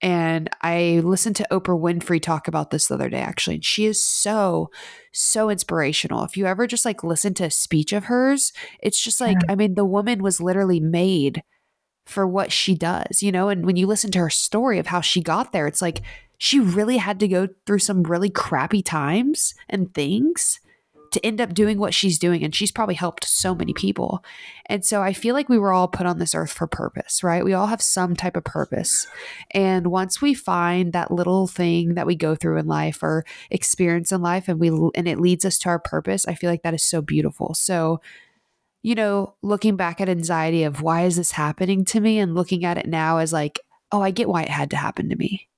And 0.00 0.48
I 0.62 1.00
listened 1.04 1.36
to 1.36 1.46
Oprah 1.50 1.80
Winfrey 1.80 2.22
talk 2.22 2.48
about 2.48 2.70
this 2.70 2.86
the 2.86 2.94
other 2.94 3.08
day, 3.08 3.20
actually. 3.20 3.56
And 3.56 3.64
she 3.64 3.86
is 3.86 4.02
so, 4.02 4.70
so 5.12 5.50
inspirational. 5.50 6.24
If 6.24 6.36
you 6.36 6.46
ever 6.46 6.66
just 6.66 6.84
like 6.84 7.02
listen 7.02 7.34
to 7.34 7.44
a 7.44 7.50
speech 7.50 7.92
of 7.92 8.04
hers, 8.04 8.52
it's 8.80 9.00
just 9.00 9.20
like, 9.20 9.38
I 9.48 9.54
mean, 9.54 9.74
the 9.74 9.84
woman 9.84 10.22
was 10.22 10.40
literally 10.40 10.80
made 10.80 11.42
for 12.06 12.26
what 12.26 12.52
she 12.52 12.74
does, 12.74 13.22
you 13.22 13.30
know? 13.32 13.48
And 13.48 13.66
when 13.66 13.76
you 13.76 13.86
listen 13.86 14.10
to 14.12 14.20
her 14.20 14.30
story 14.30 14.78
of 14.78 14.86
how 14.86 15.00
she 15.00 15.20
got 15.20 15.52
there, 15.52 15.66
it's 15.66 15.82
like 15.82 16.02
she 16.38 16.60
really 16.60 16.96
had 16.96 17.20
to 17.20 17.28
go 17.28 17.48
through 17.66 17.80
some 17.80 18.04
really 18.04 18.30
crappy 18.30 18.82
times 18.82 19.54
and 19.68 19.92
things 19.92 20.60
to 21.12 21.24
end 21.24 21.40
up 21.40 21.54
doing 21.54 21.78
what 21.78 21.94
she's 21.94 22.18
doing. 22.18 22.42
And 22.44 22.54
she's 22.54 22.72
probably 22.72 22.94
helped 22.94 23.24
so 23.24 23.54
many 23.54 23.72
people. 23.72 24.24
And 24.66 24.84
so 24.84 25.02
I 25.02 25.12
feel 25.12 25.34
like 25.34 25.48
we 25.48 25.58
were 25.58 25.72
all 25.72 25.88
put 25.88 26.06
on 26.06 26.18
this 26.18 26.34
earth 26.34 26.52
for 26.52 26.66
purpose, 26.66 27.22
right? 27.22 27.44
We 27.44 27.54
all 27.54 27.66
have 27.66 27.82
some 27.82 28.14
type 28.14 28.36
of 28.36 28.44
purpose. 28.44 29.06
And 29.52 29.88
once 29.88 30.20
we 30.20 30.34
find 30.34 30.92
that 30.92 31.10
little 31.10 31.46
thing 31.46 31.94
that 31.94 32.06
we 32.06 32.14
go 32.14 32.34
through 32.34 32.58
in 32.58 32.66
life 32.66 33.02
or 33.02 33.24
experience 33.50 34.12
in 34.12 34.22
life 34.22 34.48
and 34.48 34.60
we 34.60 34.68
and 34.68 35.08
it 35.08 35.20
leads 35.20 35.44
us 35.44 35.58
to 35.58 35.68
our 35.68 35.78
purpose, 35.78 36.26
I 36.26 36.34
feel 36.34 36.50
like 36.50 36.62
that 36.62 36.74
is 36.74 36.84
so 36.84 37.00
beautiful. 37.00 37.54
So 37.54 38.00
you 38.82 38.94
know, 38.94 39.34
looking 39.42 39.76
back 39.76 40.00
at 40.00 40.08
anxiety 40.08 40.62
of 40.62 40.82
why 40.82 41.02
is 41.02 41.16
this 41.16 41.32
happening 41.32 41.84
to 41.86 42.00
me 42.00 42.18
and 42.18 42.34
looking 42.34 42.64
at 42.64 42.78
it 42.78 42.86
now 42.86 43.18
as 43.18 43.32
like, 43.32 43.60
oh, 43.90 44.00
I 44.00 44.10
get 44.10 44.28
why 44.28 44.42
it 44.42 44.48
had 44.48 44.70
to 44.70 44.76
happen 44.76 45.08
to 45.08 45.16
me. 45.16 45.48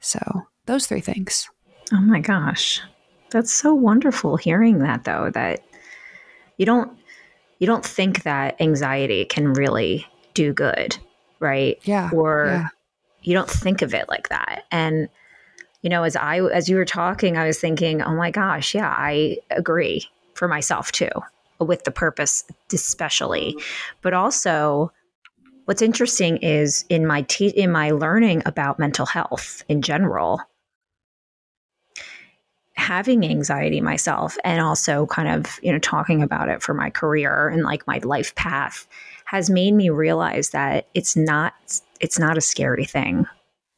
So, 0.00 0.20
those 0.66 0.86
three 0.86 1.00
things. 1.00 1.48
Oh 1.92 2.00
my 2.00 2.20
gosh. 2.20 2.80
That's 3.34 3.52
so 3.52 3.74
wonderful 3.74 4.36
hearing 4.36 4.78
that 4.78 5.02
though 5.02 5.28
that 5.34 5.64
you 6.56 6.64
don't 6.64 6.96
you 7.58 7.66
don't 7.66 7.84
think 7.84 8.22
that 8.22 8.60
anxiety 8.60 9.24
can 9.24 9.54
really 9.54 10.06
do 10.34 10.52
good, 10.52 10.96
right? 11.40 11.76
Yeah. 11.82 12.10
Or 12.12 12.46
yeah. 12.46 12.68
you 13.22 13.34
don't 13.34 13.50
think 13.50 13.82
of 13.82 13.92
it 13.92 14.08
like 14.08 14.28
that. 14.28 14.62
And 14.70 15.08
you 15.82 15.90
know, 15.90 16.04
as 16.04 16.14
I 16.14 16.42
as 16.42 16.68
you 16.68 16.76
were 16.76 16.84
talking, 16.84 17.36
I 17.36 17.44
was 17.44 17.58
thinking, 17.58 18.02
oh 18.02 18.14
my 18.14 18.30
gosh, 18.30 18.72
yeah, 18.72 18.94
I 18.96 19.38
agree 19.50 20.08
for 20.34 20.46
myself 20.46 20.92
too, 20.92 21.10
with 21.58 21.82
the 21.82 21.90
purpose 21.90 22.44
especially, 22.72 23.56
but 24.00 24.14
also 24.14 24.92
what's 25.64 25.82
interesting 25.82 26.36
is 26.36 26.84
in 26.88 27.04
my 27.04 27.22
te- 27.22 27.48
in 27.48 27.72
my 27.72 27.90
learning 27.90 28.44
about 28.46 28.78
mental 28.78 29.06
health 29.06 29.64
in 29.68 29.82
general 29.82 30.40
having 32.74 33.24
anxiety 33.24 33.80
myself 33.80 34.36
and 34.44 34.60
also 34.60 35.06
kind 35.06 35.28
of 35.28 35.58
you 35.62 35.72
know 35.72 35.78
talking 35.78 36.22
about 36.22 36.48
it 36.48 36.62
for 36.62 36.74
my 36.74 36.90
career 36.90 37.48
and 37.48 37.62
like 37.62 37.86
my 37.86 37.98
life 38.02 38.34
path 38.34 38.86
has 39.26 39.48
made 39.48 39.72
me 39.72 39.90
realize 39.90 40.50
that 40.50 40.86
it's 40.92 41.16
not 41.16 41.54
it's 42.00 42.18
not 42.18 42.36
a 42.36 42.40
scary 42.40 42.84
thing 42.84 43.26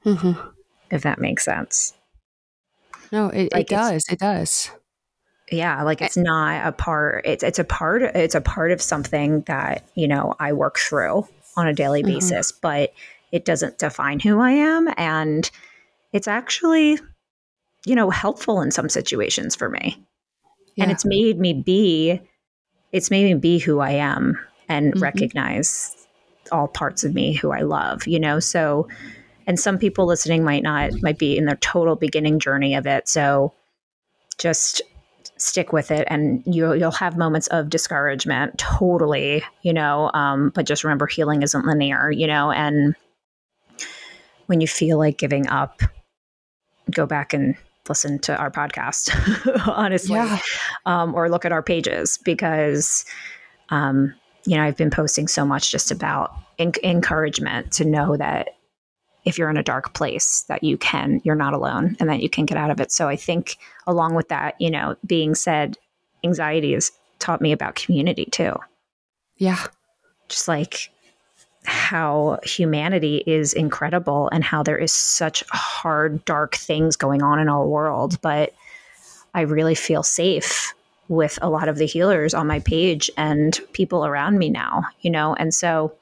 mm-hmm. 0.04 0.32
if 0.90 1.02
that 1.02 1.18
makes 1.18 1.44
sense 1.44 1.92
no 3.12 3.28
it, 3.28 3.52
like 3.52 3.66
it 3.66 3.68
does 3.68 4.06
it 4.09 4.18
does 4.18 4.70
yeah 5.52 5.82
like 5.82 6.00
it's 6.00 6.16
not 6.16 6.66
a 6.66 6.72
part 6.72 7.24
it's 7.26 7.44
it's 7.44 7.59
a 7.59 7.64
part 7.64 8.02
it's 8.02 8.35
a 8.35 8.40
part 8.40 8.72
of 8.72 8.80
something 8.80 9.42
that 9.42 9.87
you 9.94 10.09
know 10.09 10.35
i 10.40 10.52
work 10.54 10.78
through 10.78 11.28
on 11.56 11.68
a 11.68 11.74
daily 11.74 12.02
mm-hmm. 12.02 12.14
basis 12.14 12.50
but 12.50 12.94
it 13.30 13.44
doesn't 13.44 13.78
define 13.78 14.20
who 14.20 14.40
i 14.40 14.50
am 14.50 14.88
and 14.96 15.50
it's 16.14 16.26
actually 16.26 16.98
you 17.87 17.94
know, 17.94 18.11
helpful 18.11 18.61
in 18.61 18.70
some 18.70 18.88
situations 18.88 19.55
for 19.55 19.70
me. 19.70 19.96
Yeah. 20.75 20.85
And 20.85 20.92
it's 20.92 21.05
made 21.05 21.38
me 21.38 21.55
be, 21.55 22.20
it's 22.92 23.11
made 23.11 23.25
me 23.25 23.35
be 23.35 23.59
who 23.59 23.79
I 23.79 23.92
am 23.92 24.38
and 24.68 24.92
mm-hmm. 24.92 25.03
recognize 25.03 25.96
all 26.51 26.66
parts 26.66 27.05
of 27.05 27.14
me 27.14 27.33
who 27.33 27.53
I 27.53 27.61
love, 27.61 28.07
you 28.07 28.18
know? 28.18 28.40
So, 28.40 28.88
and 29.46 29.59
some 29.59 29.79
people 29.79 30.05
listening 30.05 30.42
might 30.42 30.64
not, 30.64 31.01
might 31.01 31.16
be 31.18 31.38
in 31.38 31.46
their 31.46 31.57
total 31.57 31.94
beginning 31.94 32.40
journey 32.40 32.75
of 32.75 32.88
it. 32.88 33.09
So 33.09 33.55
just 34.37 34.83
stick 35.38 35.72
with 35.72 35.92
it 35.92 36.09
and 36.11 36.42
you, 36.44 36.75
you'll 36.75 36.90
have 36.90 37.16
moments 37.16 37.46
of 37.49 37.68
discouragement 37.68 38.57
totally 38.57 39.44
you 39.61 39.72
know 39.72 40.11
um, 40.14 40.51
but 40.55 40.64
just 40.64 40.83
remember 40.83 41.07
healing 41.07 41.42
isn't 41.42 41.66
linear 41.66 42.11
you 42.11 42.27
know 42.27 42.51
and 42.51 42.96
when 44.46 44.62
you 44.62 44.66
feel 44.66 44.96
like 44.96 45.18
giving 45.18 45.46
up 45.49 45.83
go 46.90 47.05
back 47.05 47.35
and 47.35 47.55
listen 47.88 48.18
to 48.20 48.37
our 48.37 48.51
podcast, 48.51 49.11
honestly, 49.68 50.16
yeah. 50.16 50.38
um, 50.87 51.14
or 51.14 51.29
look 51.29 51.44
at 51.44 51.53
our 51.53 51.62
pages 51.62 52.18
because, 52.25 53.05
um, 53.70 54.14
you 54.44 54.57
know, 54.57 54.62
I've 54.62 54.77
been 54.77 54.90
posting 54.90 55.29
so 55.29 55.44
much 55.44 55.70
just 55.70 55.90
about 55.90 56.35
in- 56.59 56.72
encouragement 56.83 57.72
to 57.72 57.85
know 57.85 58.16
that 58.16 58.51
if 59.25 59.38
you're 59.38 59.51
in 59.51 59.57
a 59.57 59.62
dark 59.62 59.92
place, 59.92 60.44
that 60.49 60.62
you 60.62 60.79
can, 60.79 61.20
you're 61.25 61.35
not 61.35 61.53
alone 61.53 61.96
and 61.99 62.09
that 62.09 62.20
you 62.20 62.31
can 62.31 62.46
get 62.46 62.57
out 62.57 62.70
of 62.70 62.81
it. 62.81 62.92
So 62.92 63.09
I 63.09 63.16
think, 63.16 63.57
along 63.87 64.14
with 64.14 64.29
that, 64.29 64.55
you 64.61 64.70
know, 64.70 64.96
being 65.05 65.35
said, 65.35 65.77
anxiety 66.22 66.72
has 66.75 66.92
taught 67.18 67.40
me 67.40 67.51
about 67.51 67.75
community 67.75 68.27
too. 68.27 68.55
Yeah. 69.37 69.64
Just 70.29 70.46
like 70.49 70.90
how 71.66 72.38
humanity 72.42 73.22
is 73.26 73.52
incredible 73.52 74.29
and 74.33 74.44
how 74.44 74.62
there 74.62 74.79
is 74.79 74.92
such 74.92 75.44
hard, 75.50 76.24
dark 76.24 76.55
things 76.57 76.96
going 76.96 77.22
on 77.22 77.38
in 77.38 77.48
our 77.48 77.66
world. 77.66 78.20
But 78.20 78.55
I 79.35 79.42
really 79.42 79.74
feel 79.74 80.02
safe 80.02 80.72
with 81.09 81.38
a 81.42 81.50
lot 81.50 81.68
of 81.68 81.79
the 81.79 81.87
healers 81.87 82.35
on 82.35 82.46
my 82.46 82.61
page 82.61 83.11
and 83.16 83.61
people 83.72 84.07
around 84.07 84.38
me 84.38 84.50
now, 84.50 84.85
you 85.00 85.11
know? 85.11 85.35
And 85.35 85.52
so 85.55 85.94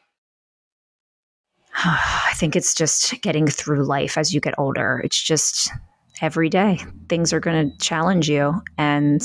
I 1.74 2.32
think 2.34 2.56
it's 2.56 2.74
just 2.74 3.20
getting 3.20 3.46
through 3.46 3.84
life 3.84 4.16
as 4.16 4.32
you 4.32 4.40
get 4.40 4.58
older. 4.58 5.00
It's 5.04 5.20
just 5.20 5.70
every 6.20 6.48
day 6.48 6.80
things 7.08 7.32
are 7.32 7.40
going 7.40 7.70
to 7.70 7.78
challenge 7.78 8.28
you. 8.28 8.62
And 8.78 9.22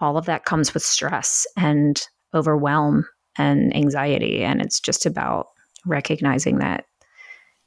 all 0.00 0.16
of 0.16 0.26
that 0.26 0.44
comes 0.44 0.74
with 0.74 0.82
stress 0.82 1.46
and 1.56 2.00
overwhelm 2.34 3.06
and 3.38 3.74
anxiety. 3.74 4.42
And 4.42 4.60
it's 4.60 4.80
just 4.80 5.06
about 5.06 5.46
recognizing 5.86 6.58
that 6.58 6.84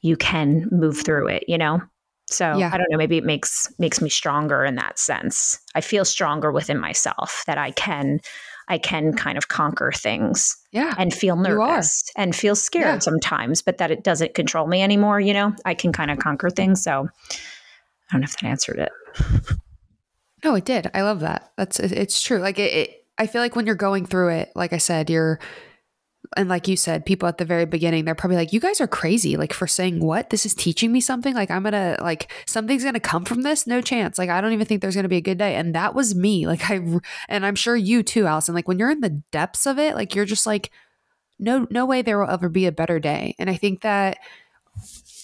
you 0.00 0.16
can 0.16 0.68
move 0.70 0.98
through 0.98 1.28
it, 1.28 1.44
you 1.48 1.58
know? 1.58 1.80
So 2.28 2.56
yeah. 2.56 2.70
I 2.72 2.76
don't 2.76 2.90
know, 2.90 2.98
maybe 2.98 3.18
it 3.18 3.24
makes 3.24 3.72
makes 3.78 4.00
me 4.00 4.08
stronger 4.08 4.64
in 4.64 4.74
that 4.76 4.98
sense. 4.98 5.60
I 5.74 5.80
feel 5.80 6.04
stronger 6.04 6.50
within 6.50 6.78
myself 6.78 7.44
that 7.46 7.58
I 7.58 7.70
can 7.70 8.20
I 8.68 8.78
can 8.78 9.12
kind 9.12 9.38
of 9.38 9.46
conquer 9.48 9.92
things. 9.92 10.56
Yeah. 10.72 10.94
And 10.98 11.14
feel 11.14 11.36
nervous 11.36 12.10
and 12.16 12.34
feel 12.34 12.56
scared 12.56 12.84
yeah. 12.84 12.98
sometimes, 12.98 13.62
but 13.62 13.78
that 13.78 13.92
it 13.92 14.02
doesn't 14.02 14.34
control 14.34 14.66
me 14.66 14.82
anymore, 14.82 15.20
you 15.20 15.32
know? 15.32 15.54
I 15.64 15.74
can 15.74 15.92
kind 15.92 16.10
of 16.10 16.18
conquer 16.18 16.50
things. 16.50 16.82
So 16.82 17.08
I 18.10 18.12
don't 18.12 18.22
know 18.22 18.24
if 18.24 18.36
that 18.38 18.46
answered 18.46 18.78
it. 18.78 18.92
No, 20.44 20.54
it 20.54 20.64
did. 20.64 20.90
I 20.94 21.02
love 21.02 21.20
that. 21.20 21.52
That's 21.56 21.78
it's 21.80 22.20
true. 22.20 22.38
Like 22.38 22.58
it, 22.58 22.72
it 22.72 23.05
I 23.18 23.26
feel 23.26 23.40
like 23.40 23.56
when 23.56 23.66
you're 23.66 23.74
going 23.74 24.06
through 24.06 24.28
it, 24.30 24.52
like 24.54 24.72
I 24.72 24.78
said, 24.78 25.10
you're 25.10 25.40
and 26.36 26.48
like 26.48 26.66
you 26.66 26.76
said, 26.76 27.06
people 27.06 27.28
at 27.28 27.38
the 27.38 27.44
very 27.44 27.66
beginning, 27.66 28.04
they're 28.04 28.14
probably 28.14 28.36
like, 28.36 28.52
you 28.52 28.60
guys 28.60 28.80
are 28.80 28.86
crazy. 28.86 29.36
Like 29.36 29.52
for 29.52 29.66
saying 29.66 30.00
what? 30.00 30.30
This 30.30 30.44
is 30.44 30.54
teaching 30.54 30.90
me 30.92 31.00
something. 31.00 31.34
Like 31.34 31.50
I'm 31.50 31.62
gonna 31.62 31.96
like 32.00 32.32
something's 32.46 32.84
gonna 32.84 33.00
come 33.00 33.24
from 33.24 33.42
this. 33.42 33.66
No 33.66 33.80
chance. 33.80 34.18
Like 34.18 34.30
I 34.30 34.40
don't 34.40 34.52
even 34.52 34.66
think 34.66 34.82
there's 34.82 34.96
gonna 34.96 35.08
be 35.08 35.18
a 35.18 35.22
good 35.22 35.38
day. 35.38 35.54
And 35.54 35.74
that 35.74 35.94
was 35.94 36.14
me. 36.14 36.46
Like 36.46 36.70
I 36.70 36.80
and 37.28 37.46
I'm 37.46 37.54
sure 37.54 37.76
you 37.76 38.02
too, 38.02 38.26
Allison. 38.26 38.54
Like 38.54 38.68
when 38.68 38.78
you're 38.78 38.90
in 38.90 39.00
the 39.00 39.22
depths 39.30 39.66
of 39.66 39.78
it, 39.78 39.94
like 39.94 40.14
you're 40.14 40.24
just 40.24 40.46
like, 40.46 40.70
no, 41.38 41.66
no 41.70 41.86
way 41.86 42.02
there 42.02 42.18
will 42.18 42.30
ever 42.30 42.48
be 42.48 42.66
a 42.66 42.72
better 42.72 42.98
day. 42.98 43.34
And 43.38 43.50
I 43.50 43.56
think 43.56 43.82
that 43.82 44.18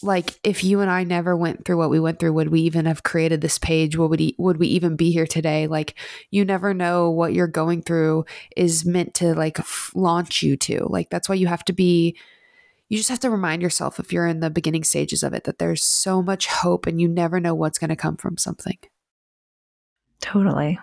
like 0.02 0.38
if 0.42 0.64
you 0.64 0.80
and 0.80 0.90
I 0.90 1.04
never 1.04 1.36
went 1.36 1.64
through 1.64 1.78
what 1.78 1.90
we 1.90 2.00
went 2.00 2.18
through, 2.18 2.32
would 2.32 2.48
we 2.48 2.60
even 2.62 2.86
have 2.86 3.02
created 3.02 3.40
this 3.40 3.58
page? 3.58 3.96
Would 3.96 4.10
we, 4.10 4.34
would 4.38 4.58
we 4.58 4.66
even 4.68 4.96
be 4.96 5.12
here 5.12 5.26
today? 5.26 5.66
Like 5.66 5.94
you 6.30 6.44
never 6.44 6.74
know 6.74 7.10
what 7.10 7.34
you're 7.34 7.46
going 7.46 7.82
through 7.82 8.24
is 8.56 8.84
meant 8.84 9.14
to 9.14 9.34
like 9.34 9.60
f- 9.60 9.92
launch 9.94 10.42
you 10.42 10.56
to. 10.58 10.86
Like 10.88 11.10
that's 11.10 11.28
why 11.28 11.36
you 11.36 11.46
have 11.46 11.64
to 11.66 11.72
be 11.72 12.16
you 12.92 12.98
just 12.98 13.08
have 13.08 13.20
to 13.20 13.30
remind 13.30 13.62
yourself 13.62 13.98
if 13.98 14.12
you're 14.12 14.26
in 14.26 14.40
the 14.40 14.50
beginning 14.50 14.84
stages 14.84 15.22
of 15.22 15.32
it 15.32 15.44
that 15.44 15.58
there's 15.58 15.82
so 15.82 16.22
much 16.22 16.46
hope 16.46 16.86
and 16.86 17.00
you 17.00 17.08
never 17.08 17.40
know 17.40 17.54
what's 17.54 17.78
going 17.78 17.88
to 17.88 17.96
come 17.96 18.18
from 18.18 18.36
something. 18.36 18.76
Totally. 20.20 20.78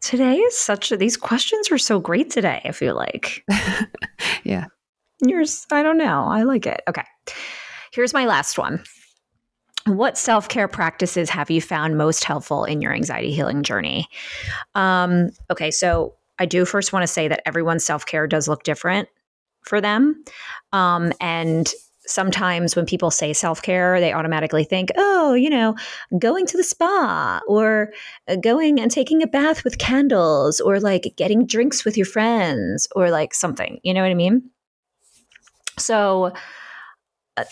Today 0.00 0.34
is 0.34 0.58
such 0.58 0.90
a, 0.90 0.96
these 0.96 1.16
questions 1.16 1.70
are 1.70 1.78
so 1.78 2.00
great 2.00 2.30
today, 2.30 2.60
I 2.64 2.72
feel 2.72 2.96
like. 2.96 3.44
yeah. 4.44 4.66
Yours, 5.26 5.66
I 5.70 5.82
don't 5.82 5.98
know. 5.98 6.24
I 6.24 6.42
like 6.42 6.66
it. 6.66 6.82
Okay. 6.88 7.04
Here's 7.92 8.12
my 8.12 8.26
last 8.26 8.58
one. 8.58 8.82
What 9.86 10.16
self 10.16 10.48
care 10.48 10.68
practices 10.68 11.28
have 11.30 11.50
you 11.50 11.60
found 11.60 11.98
most 11.98 12.24
helpful 12.24 12.64
in 12.64 12.80
your 12.80 12.92
anxiety 12.92 13.32
healing 13.32 13.62
journey? 13.62 14.08
Um, 14.74 15.30
okay, 15.50 15.70
so 15.70 16.14
I 16.38 16.46
do 16.46 16.64
first 16.64 16.92
want 16.92 17.02
to 17.02 17.06
say 17.06 17.28
that 17.28 17.42
everyone's 17.46 17.84
self 17.84 18.06
care 18.06 18.26
does 18.26 18.48
look 18.48 18.62
different 18.62 19.08
for 19.62 19.80
them. 19.80 20.22
Um, 20.72 21.12
and 21.20 21.72
sometimes 22.06 22.76
when 22.76 22.86
people 22.86 23.10
say 23.10 23.32
self 23.32 23.62
care, 23.62 24.00
they 24.00 24.12
automatically 24.12 24.64
think, 24.64 24.90
oh, 24.96 25.34
you 25.34 25.50
know, 25.50 25.74
going 26.18 26.46
to 26.46 26.56
the 26.56 26.64
spa 26.64 27.40
or 27.46 27.92
uh, 28.28 28.36
going 28.36 28.80
and 28.80 28.90
taking 28.90 29.22
a 29.22 29.26
bath 29.26 29.64
with 29.64 29.78
candles 29.78 30.60
or 30.60 30.80
like 30.80 31.14
getting 31.16 31.46
drinks 31.46 31.84
with 31.84 31.96
your 31.96 32.06
friends 32.06 32.88
or 32.94 33.10
like 33.10 33.34
something. 33.34 33.78
You 33.82 33.94
know 33.94 34.02
what 34.02 34.10
I 34.10 34.14
mean? 34.14 34.50
So 35.78 36.32
uh, 37.36 37.44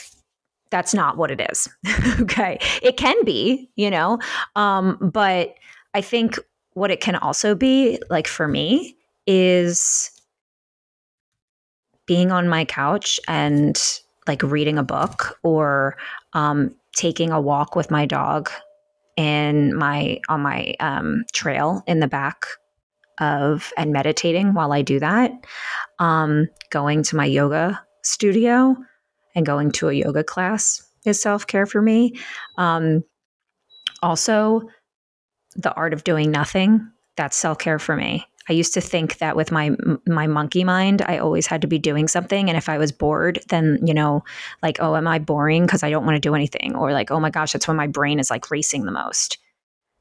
that's 0.71 0.95
not 0.95 1.17
what 1.17 1.31
it 1.31 1.41
is. 1.51 1.69
okay. 2.21 2.59
It 2.83 2.97
can 2.97 3.23
be, 3.25 3.71
you 3.77 3.91
know, 3.91 4.19
um, 4.57 4.99
but 5.13 5.55
I 5.95 6.01
think 6.01 6.39
what 6.73 6.91
it 6.91 7.01
can 7.01 7.17
also 7.17 7.55
be, 7.55 8.01
like 8.11 8.27
for 8.27 8.49
me, 8.49 8.97
is 9.27 10.11
being 12.07 12.33
on 12.33 12.49
my 12.49 12.65
couch 12.65 13.21
and 13.29 13.81
like 14.27 14.43
reading 14.43 14.79
a 14.79 14.83
book 14.83 15.39
or 15.43 15.97
um, 16.33 16.75
taking 16.97 17.31
a 17.31 17.41
walk 17.41 17.77
with 17.77 17.91
my 17.91 18.07
dog 18.07 18.51
in 19.17 19.77
my 19.77 20.19
on 20.29 20.41
my 20.41 20.75
um, 20.81 21.25
trail 21.33 21.83
in 21.87 22.01
the 22.01 22.09
back 22.09 22.47
of 23.21 23.73
and 23.77 23.93
meditating 23.93 24.55
while 24.55 24.73
I 24.73 24.83
do 24.83 24.99
that. 25.01 25.33
Um, 25.99 26.49
going 26.71 27.03
to 27.05 27.17
my 27.17 27.27
yoga 27.27 27.81
studio 28.03 28.77
and 29.35 29.47
going 29.47 29.71
to 29.73 29.89
a 29.89 29.93
yoga 29.93 30.25
class 30.25 30.83
is 31.05 31.21
self 31.21 31.47
care 31.47 31.67
for 31.67 31.83
me. 31.83 32.15
Um, 32.59 33.05
also, 34.03 34.63
the 35.57 35.73
art 35.75 35.93
of 35.93 36.05
doing 36.05 36.31
nothing 36.31 36.87
that's 37.17 37.37
self 37.37 37.59
care 37.59 37.79
for 37.79 37.97
me. 37.97 38.27
I 38.49 38.55
used 38.55 38.75
to 38.75 38.81
think 38.81 39.19
that 39.19 39.37
with 39.37 39.53
my 39.53 39.71
my 40.07 40.27
monkey 40.27 40.65
mind, 40.65 41.03
I 41.03 41.19
always 41.19 41.47
had 41.47 41.63
to 41.63 41.69
be 41.69 41.79
doing 41.79 42.09
something, 42.09 42.49
and 42.49 42.59
if 42.59 42.69
I 42.69 42.79
was 42.79 42.91
bored, 42.91 43.41
then 43.49 43.79
you 43.85 43.95
know, 43.95 44.25
like, 44.63 44.79
oh, 44.81 44.97
am 44.97 45.07
I 45.07 45.19
boring 45.19 45.65
because 45.65 45.83
I 45.83 45.91
don't 45.91 46.05
want 46.05 46.17
to 46.17 46.21
do 46.21 46.35
anything, 46.35 46.75
or 46.75 46.93
like, 46.93 47.11
oh 47.11 47.21
my 47.21 47.31
gosh, 47.31 47.53
that's 47.53 47.69
when 47.69 47.77
my 47.77 47.87
brain 47.87 48.19
is 48.19 48.31
like 48.31 48.51
racing 48.51 48.85
the 48.85 48.93
most. 48.93 49.39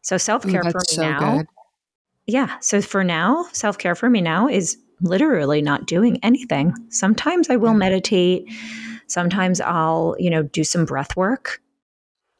So 0.01 0.17
self 0.17 0.47
care 0.47 0.63
for 0.63 0.79
me 0.79 0.83
so 0.87 1.01
now, 1.01 1.37
good. 1.37 1.47
yeah. 2.25 2.57
So 2.61 2.81
for 2.81 3.03
now, 3.03 3.45
self 3.51 3.77
care 3.77 3.95
for 3.95 4.09
me 4.09 4.21
now 4.21 4.47
is 4.47 4.77
literally 5.01 5.61
not 5.61 5.87
doing 5.87 6.19
anything. 6.23 6.73
Sometimes 6.89 7.49
I 7.49 7.55
will 7.55 7.73
meditate. 7.73 8.51
Sometimes 9.07 9.59
I'll, 9.61 10.15
you 10.19 10.29
know, 10.29 10.43
do 10.43 10.63
some 10.63 10.85
breath 10.85 11.15
work, 11.17 11.61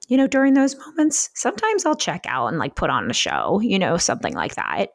you 0.08 0.17
know, 0.17 0.28
during 0.28 0.54
those 0.54 0.78
moments. 0.78 1.30
Sometimes 1.34 1.86
I'll 1.86 1.95
check 1.95 2.26
out 2.28 2.47
and 2.47 2.58
like 2.58 2.76
put 2.76 2.89
on 2.89 3.10
a 3.10 3.13
show, 3.13 3.60
you 3.62 3.80
know, 3.80 3.97
something 3.97 4.34
like 4.34 4.56
that. 4.56 4.89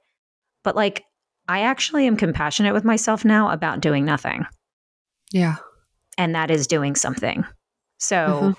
But 0.63 0.77
like, 0.77 1.05
I 1.49 1.61
actually 1.61 2.07
am 2.07 2.17
compassionate 2.17 2.75
with 2.75 2.85
myself 2.85 3.25
now 3.25 3.51
about 3.51 3.81
doing 3.81 4.05
nothing. 4.05 4.47
Yeah. 5.33 5.57
And 6.19 6.35
that 6.35 6.51
is 6.51 6.67
doing 6.67 6.97
something. 6.97 7.45
So 7.99 8.17
mm-hmm. 8.17 8.51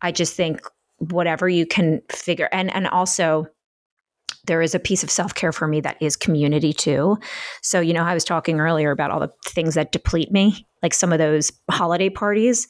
I 0.00 0.10
just 0.10 0.34
think 0.34 0.60
whatever 0.98 1.48
you 1.48 1.66
can 1.66 2.00
figure 2.10 2.48
and 2.52 2.72
and 2.74 2.86
also 2.86 3.46
there 4.46 4.62
is 4.62 4.74
a 4.74 4.80
piece 4.80 5.02
of 5.02 5.10
self-care 5.10 5.52
for 5.52 5.68
me 5.68 5.80
that 5.80 5.96
is 6.00 6.16
community 6.16 6.72
too. 6.72 7.16
So, 7.62 7.80
you 7.80 7.92
know, 7.92 8.04
I 8.04 8.14
was 8.14 8.24
talking 8.24 8.60
earlier 8.60 8.90
about 8.90 9.10
all 9.10 9.20
the 9.20 9.32
things 9.46 9.74
that 9.74 9.92
deplete 9.92 10.32
me, 10.32 10.66
like 10.82 10.94
some 10.94 11.12
of 11.12 11.18
those 11.18 11.52
holiday 11.70 12.10
parties. 12.10 12.66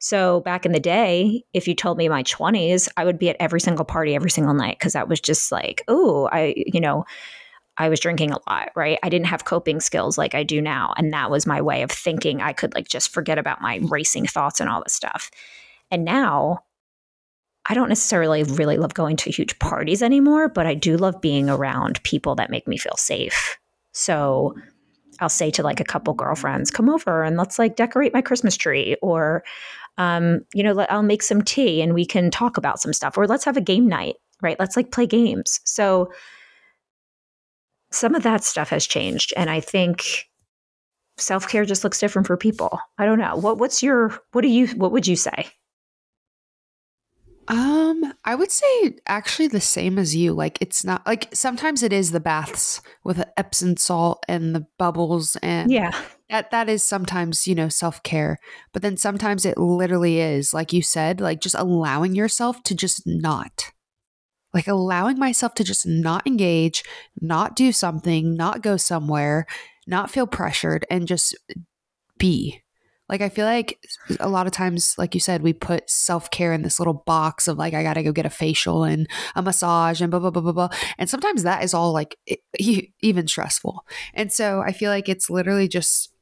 So, 0.00 0.40
back 0.40 0.66
in 0.66 0.72
the 0.72 0.80
day, 0.80 1.44
if 1.54 1.66
you 1.66 1.74
told 1.74 1.96
me 1.96 2.08
my 2.08 2.22
20s, 2.24 2.88
I 2.96 3.04
would 3.04 3.18
be 3.18 3.30
at 3.30 3.36
every 3.40 3.60
single 3.60 3.86
party 3.86 4.14
every 4.14 4.30
single 4.30 4.52
night 4.52 4.78
because 4.78 4.92
that 4.92 5.08
was 5.08 5.20
just 5.20 5.50
like, 5.50 5.82
oh, 5.88 6.28
I, 6.30 6.54
you 6.56 6.80
know, 6.80 7.04
I 7.76 7.88
was 7.88 8.00
drinking 8.00 8.32
a 8.32 8.38
lot, 8.48 8.70
right? 8.76 8.98
I 9.02 9.08
didn't 9.08 9.26
have 9.26 9.44
coping 9.44 9.80
skills 9.80 10.18
like 10.18 10.34
I 10.34 10.42
do 10.42 10.60
now. 10.60 10.94
And 10.96 11.12
that 11.12 11.30
was 11.30 11.46
my 11.46 11.60
way 11.60 11.82
of 11.82 11.90
thinking 11.90 12.40
I 12.40 12.52
could 12.52 12.74
like 12.74 12.86
just 12.86 13.12
forget 13.12 13.38
about 13.38 13.60
my 13.60 13.80
racing 13.82 14.26
thoughts 14.26 14.60
and 14.60 14.68
all 14.68 14.82
this 14.82 14.94
stuff. 14.94 15.30
And 15.90 16.04
now 16.04 16.60
I 17.66 17.74
don't 17.74 17.88
necessarily 17.88 18.42
really 18.42 18.76
love 18.76 18.94
going 18.94 19.16
to 19.18 19.30
huge 19.30 19.58
parties 19.58 20.02
anymore, 20.02 20.48
but 20.48 20.66
I 20.66 20.74
do 20.74 20.96
love 20.96 21.20
being 21.20 21.48
around 21.48 22.02
people 22.02 22.34
that 22.34 22.50
make 22.50 22.68
me 22.68 22.76
feel 22.76 22.96
safe. 22.96 23.58
So 23.92 24.54
I'll 25.20 25.28
say 25.28 25.50
to 25.52 25.62
like 25.62 25.80
a 25.80 25.84
couple 25.84 26.12
girlfriends, 26.14 26.70
come 26.70 26.90
over 26.90 27.22
and 27.22 27.36
let's 27.36 27.58
like 27.58 27.76
decorate 27.76 28.12
my 28.12 28.20
Christmas 28.20 28.56
tree. 28.56 28.96
Or, 29.00 29.44
um, 29.96 30.40
you 30.52 30.62
know, 30.62 30.78
I'll 30.90 31.02
make 31.02 31.22
some 31.22 31.42
tea 31.42 31.80
and 31.80 31.94
we 31.94 32.04
can 32.04 32.30
talk 32.30 32.56
about 32.56 32.80
some 32.80 32.92
stuff. 32.92 33.16
Or 33.16 33.26
let's 33.26 33.44
have 33.44 33.56
a 33.56 33.62
game 33.62 33.88
night, 33.88 34.16
right? 34.42 34.58
Let's 34.58 34.76
like 34.76 34.92
play 34.92 35.06
games. 35.06 35.60
So 35.64 36.12
some 37.90 38.14
of 38.14 38.24
that 38.24 38.44
stuff 38.44 38.70
has 38.70 38.86
changed. 38.86 39.32
And 39.36 39.48
I 39.48 39.60
think 39.60 40.28
self 41.16 41.48
care 41.48 41.64
just 41.64 41.84
looks 41.84 42.00
different 42.00 42.26
for 42.26 42.36
people. 42.36 42.78
I 42.98 43.06
don't 43.06 43.20
know. 43.20 43.36
What, 43.36 43.58
what's 43.58 43.82
your, 43.82 44.18
what 44.32 44.42
do 44.42 44.48
you, 44.48 44.66
what 44.68 44.92
would 44.92 45.06
you 45.06 45.16
say? 45.16 45.46
Um, 47.48 48.12
I 48.24 48.34
would 48.34 48.50
say 48.50 48.96
actually 49.06 49.48
the 49.48 49.60
same 49.60 49.98
as 49.98 50.16
you. 50.16 50.32
Like 50.32 50.58
it's 50.60 50.84
not 50.84 51.06
like 51.06 51.28
sometimes 51.34 51.82
it 51.82 51.92
is 51.92 52.10
the 52.10 52.20
baths 52.20 52.80
with 53.04 53.18
the 53.18 53.38
Epsom 53.38 53.76
salt 53.76 54.24
and 54.28 54.54
the 54.54 54.66
bubbles 54.78 55.36
and 55.36 55.70
yeah. 55.70 55.94
That 56.30 56.50
that 56.52 56.70
is 56.70 56.82
sometimes, 56.82 57.46
you 57.46 57.54
know, 57.54 57.68
self-care. 57.68 58.38
But 58.72 58.80
then 58.80 58.96
sometimes 58.96 59.44
it 59.44 59.58
literally 59.58 60.20
is, 60.20 60.54
like 60.54 60.72
you 60.72 60.80
said, 60.80 61.20
like 61.20 61.40
just 61.40 61.54
allowing 61.54 62.14
yourself 62.14 62.62
to 62.64 62.74
just 62.74 63.02
not. 63.06 63.72
Like 64.54 64.66
allowing 64.66 65.18
myself 65.18 65.54
to 65.54 65.64
just 65.64 65.86
not 65.86 66.26
engage, 66.26 66.82
not 67.20 67.54
do 67.54 67.72
something, 67.72 68.34
not 68.34 68.62
go 68.62 68.76
somewhere, 68.78 69.46
not 69.86 70.10
feel 70.10 70.26
pressured 70.26 70.86
and 70.90 71.06
just 71.06 71.36
be 72.18 72.62
like 73.08 73.20
I 73.20 73.28
feel 73.28 73.44
like 73.44 73.78
a 74.18 74.28
lot 74.28 74.46
of 74.46 74.52
times, 74.52 74.94
like 74.96 75.14
you 75.14 75.20
said, 75.20 75.42
we 75.42 75.52
put 75.52 75.90
self 75.90 76.30
care 76.30 76.52
in 76.52 76.62
this 76.62 76.80
little 76.80 76.94
box 76.94 77.46
of 77.46 77.58
like 77.58 77.74
I 77.74 77.82
got 77.82 77.94
to 77.94 78.02
go 78.02 78.12
get 78.12 78.24
a 78.24 78.30
facial 78.30 78.84
and 78.84 79.06
a 79.34 79.42
massage 79.42 80.00
and 80.00 80.10
blah 80.10 80.20
blah 80.20 80.30
blah 80.30 80.42
blah 80.42 80.52
blah. 80.52 80.68
And 80.96 81.10
sometimes 81.10 81.42
that 81.42 81.62
is 81.62 81.74
all 81.74 81.92
like 81.92 82.16
even 82.58 83.28
stressful. 83.28 83.84
And 84.14 84.32
so 84.32 84.60
I 84.60 84.72
feel 84.72 84.90
like 84.90 85.08
it's 85.08 85.28
literally 85.28 85.68
just 85.68 86.12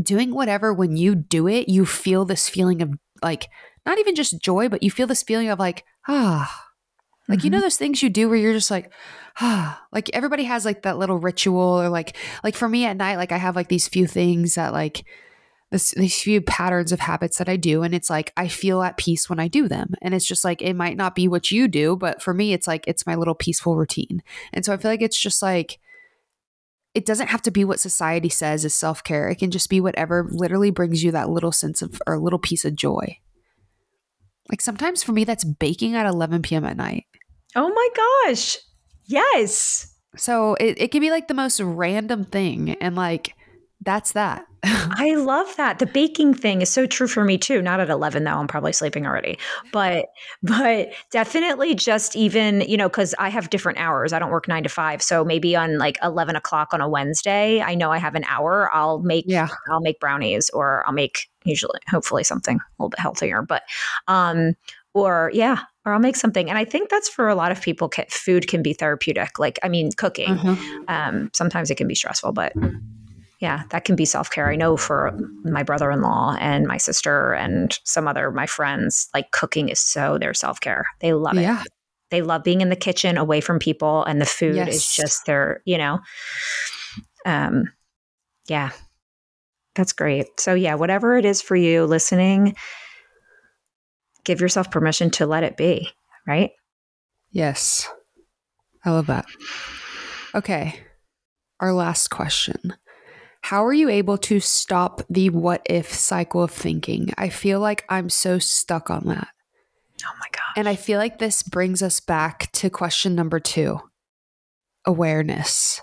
doing 0.00 0.32
whatever. 0.32 0.72
When 0.72 0.96
you 0.96 1.16
do 1.16 1.48
it, 1.48 1.68
you 1.68 1.84
feel 1.84 2.24
this 2.24 2.48
feeling 2.48 2.80
of 2.80 2.94
like 3.20 3.48
not 3.84 3.98
even 3.98 4.14
just 4.14 4.40
joy, 4.40 4.68
but 4.68 4.84
you 4.84 4.92
feel 4.92 5.08
this 5.08 5.24
feeling 5.24 5.48
of 5.48 5.58
like 5.58 5.84
ah. 6.06 6.64
Like, 7.28 7.40
mm-hmm. 7.40 7.44
you 7.44 7.50
know, 7.50 7.56
mm-hmm. 7.58 7.64
those 7.64 7.76
things 7.76 8.02
you 8.02 8.08
do 8.08 8.28
where 8.28 8.38
you're 8.38 8.54
just 8.54 8.70
like, 8.70 8.90
ah, 9.40 9.82
like 9.92 10.08
everybody 10.14 10.44
has 10.44 10.64
like 10.64 10.82
that 10.82 10.96
little 10.96 11.18
ritual 11.18 11.60
or 11.60 11.90
like, 11.90 12.16
like 12.42 12.54
for 12.54 12.68
me 12.68 12.86
at 12.86 12.96
night, 12.96 13.16
like 13.16 13.32
I 13.32 13.36
have 13.36 13.54
like 13.54 13.68
these 13.68 13.86
few 13.86 14.06
things 14.06 14.54
that 14.54 14.72
like, 14.72 15.04
this, 15.70 15.90
these 15.92 16.20
few 16.20 16.40
patterns 16.40 16.92
of 16.92 17.00
habits 17.00 17.38
that 17.38 17.48
I 17.48 17.56
do. 17.56 17.82
And 17.82 17.94
it's 17.94 18.08
like, 18.08 18.32
I 18.36 18.48
feel 18.48 18.82
at 18.82 18.96
peace 18.96 19.28
when 19.28 19.38
I 19.38 19.48
do 19.48 19.68
them. 19.68 19.94
And 20.00 20.14
it's 20.14 20.24
just 20.24 20.44
like, 20.44 20.62
it 20.62 20.74
might 20.74 20.96
not 20.96 21.14
be 21.14 21.28
what 21.28 21.50
you 21.50 21.68
do, 21.68 21.96
but 21.96 22.22
for 22.22 22.32
me, 22.32 22.52
it's 22.52 22.66
like, 22.66 22.84
it's 22.86 23.06
my 23.06 23.14
little 23.14 23.34
peaceful 23.34 23.76
routine. 23.76 24.22
And 24.52 24.64
so 24.64 24.72
I 24.72 24.78
feel 24.78 24.90
like 24.90 25.02
it's 25.02 25.20
just 25.20 25.42
like, 25.42 25.78
it 26.94 27.04
doesn't 27.04 27.28
have 27.28 27.42
to 27.42 27.50
be 27.50 27.64
what 27.64 27.80
society 27.80 28.30
says 28.30 28.64
is 28.64 28.74
self 28.74 29.04
care. 29.04 29.28
It 29.28 29.36
can 29.36 29.50
just 29.50 29.68
be 29.68 29.80
whatever 29.80 30.26
literally 30.30 30.70
brings 30.70 31.04
you 31.04 31.12
that 31.12 31.28
little 31.28 31.52
sense 31.52 31.82
of, 31.82 32.00
or 32.06 32.18
little 32.18 32.38
piece 32.38 32.64
of 32.64 32.74
joy. 32.74 33.18
Like 34.48 34.62
sometimes 34.62 35.02
for 35.02 35.12
me, 35.12 35.24
that's 35.24 35.44
baking 35.44 35.94
at 35.94 36.06
11 36.06 36.42
p.m. 36.42 36.64
at 36.64 36.78
night. 36.78 37.04
Oh 37.54 37.68
my 37.68 38.26
gosh. 38.26 38.56
Yes. 39.04 39.94
So 40.16 40.54
it, 40.54 40.80
it 40.80 40.90
can 40.90 41.00
be 41.00 41.10
like 41.10 41.28
the 41.28 41.34
most 41.34 41.60
random 41.60 42.24
thing. 42.24 42.70
And 42.80 42.96
like, 42.96 43.34
that's 43.82 44.12
that. 44.12 44.47
I 44.64 45.14
love 45.14 45.54
that. 45.56 45.78
The 45.78 45.86
baking 45.86 46.34
thing 46.34 46.62
is 46.62 46.70
so 46.70 46.86
true 46.86 47.06
for 47.06 47.24
me 47.24 47.38
too. 47.38 47.62
Not 47.62 47.80
at 47.80 47.90
11 47.90 48.24
though. 48.24 48.32
I'm 48.32 48.48
probably 48.48 48.72
sleeping 48.72 49.06
already. 49.06 49.38
But 49.72 50.06
but 50.42 50.90
definitely 51.10 51.74
just 51.74 52.16
even, 52.16 52.62
you 52.62 52.76
know, 52.76 52.88
cuz 52.88 53.14
I 53.18 53.28
have 53.28 53.50
different 53.50 53.78
hours. 53.78 54.12
I 54.12 54.18
don't 54.18 54.30
work 54.30 54.48
9 54.48 54.62
to 54.62 54.68
5. 54.68 55.02
So 55.02 55.24
maybe 55.24 55.54
on 55.54 55.78
like 55.78 55.98
11 56.02 56.36
o'clock 56.36 56.72
on 56.72 56.80
a 56.80 56.88
Wednesday, 56.88 57.60
I 57.60 57.74
know 57.74 57.92
I 57.92 57.98
have 57.98 58.14
an 58.14 58.24
hour. 58.28 58.70
I'll 58.74 59.00
make 59.00 59.24
yeah. 59.28 59.48
I'll 59.70 59.80
make 59.80 60.00
brownies 60.00 60.50
or 60.50 60.84
I'll 60.86 60.94
make 60.94 61.28
usually 61.44 61.80
hopefully 61.88 62.24
something 62.24 62.56
a 62.56 62.62
little 62.78 62.90
bit 62.90 63.00
healthier, 63.00 63.42
but 63.42 63.62
um 64.08 64.54
or 64.94 65.30
yeah, 65.32 65.62
or 65.84 65.92
I'll 65.92 66.00
make 66.00 66.16
something. 66.16 66.48
And 66.48 66.58
I 66.58 66.64
think 66.64 66.90
that's 66.90 67.08
for 67.08 67.28
a 67.28 67.34
lot 67.34 67.52
of 67.52 67.60
people. 67.60 67.90
Food 68.10 68.48
can 68.48 68.62
be 68.62 68.72
therapeutic. 68.72 69.38
Like, 69.38 69.58
I 69.62 69.68
mean, 69.68 69.90
cooking. 69.92 70.36
Mm-hmm. 70.36 70.82
Um, 70.88 71.30
sometimes 71.32 71.70
it 71.70 71.76
can 71.76 71.86
be 71.86 71.94
stressful, 71.94 72.32
but 72.32 72.52
yeah, 73.40 73.62
that 73.70 73.84
can 73.84 73.94
be 73.94 74.04
self 74.04 74.30
care. 74.30 74.50
I 74.50 74.56
know 74.56 74.76
for 74.76 75.16
my 75.44 75.62
brother 75.62 75.90
in 75.90 76.02
law 76.02 76.36
and 76.40 76.66
my 76.66 76.76
sister 76.76 77.32
and 77.34 77.78
some 77.84 78.08
other 78.08 78.30
my 78.32 78.46
friends, 78.46 79.08
like 79.14 79.30
cooking 79.30 79.68
is 79.68 79.78
so 79.78 80.18
their 80.18 80.34
self 80.34 80.60
care. 80.60 80.86
They 81.00 81.12
love 81.12 81.36
it. 81.36 81.42
Yeah. 81.42 81.62
They 82.10 82.22
love 82.22 82.42
being 82.42 82.62
in 82.62 82.70
the 82.70 82.76
kitchen 82.76 83.18
away 83.18 83.40
from 83.40 83.58
people, 83.58 84.02
and 84.04 84.20
the 84.20 84.26
food 84.26 84.56
yes. 84.56 84.74
is 84.74 84.94
just 84.94 85.26
their, 85.26 85.60
you 85.66 85.76
know, 85.76 86.00
um, 87.26 87.70
yeah, 88.48 88.70
that's 89.74 89.92
great. 89.92 90.40
So 90.40 90.54
yeah, 90.54 90.74
whatever 90.74 91.16
it 91.18 91.26
is 91.26 91.42
for 91.42 91.54
you, 91.54 91.84
listening, 91.84 92.56
give 94.24 94.40
yourself 94.40 94.70
permission 94.70 95.10
to 95.10 95.26
let 95.26 95.44
it 95.44 95.56
be. 95.56 95.90
Right. 96.26 96.50
Yes, 97.30 97.88
I 98.84 98.90
love 98.90 99.06
that. 99.06 99.26
Okay, 100.34 100.80
our 101.60 101.74
last 101.74 102.08
question. 102.08 102.74
How 103.42 103.64
are 103.64 103.72
you 103.72 103.88
able 103.88 104.18
to 104.18 104.40
stop 104.40 105.02
the 105.08 105.30
what 105.30 105.62
if 105.64 105.92
cycle 105.92 106.42
of 106.42 106.50
thinking? 106.50 107.12
I 107.16 107.28
feel 107.28 107.60
like 107.60 107.84
I'm 107.88 108.10
so 108.10 108.38
stuck 108.38 108.90
on 108.90 109.06
that. 109.06 109.28
Oh 110.04 110.14
my 110.20 110.26
God. 110.32 110.52
And 110.56 110.68
I 110.68 110.76
feel 110.76 110.98
like 110.98 111.18
this 111.18 111.42
brings 111.42 111.82
us 111.82 112.00
back 112.00 112.52
to 112.52 112.70
question 112.70 113.14
number 113.14 113.40
two 113.40 113.80
awareness. 114.84 115.80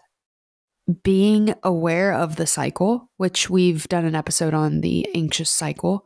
Being 1.03 1.55
aware 1.63 2.13
of 2.13 2.35
the 2.35 2.45
cycle, 2.45 3.09
which 3.17 3.49
we've 3.49 3.87
done 3.87 4.05
an 4.05 4.13
episode 4.13 4.53
on 4.53 4.81
the 4.81 5.07
anxious 5.15 5.49
cycle, 5.49 6.05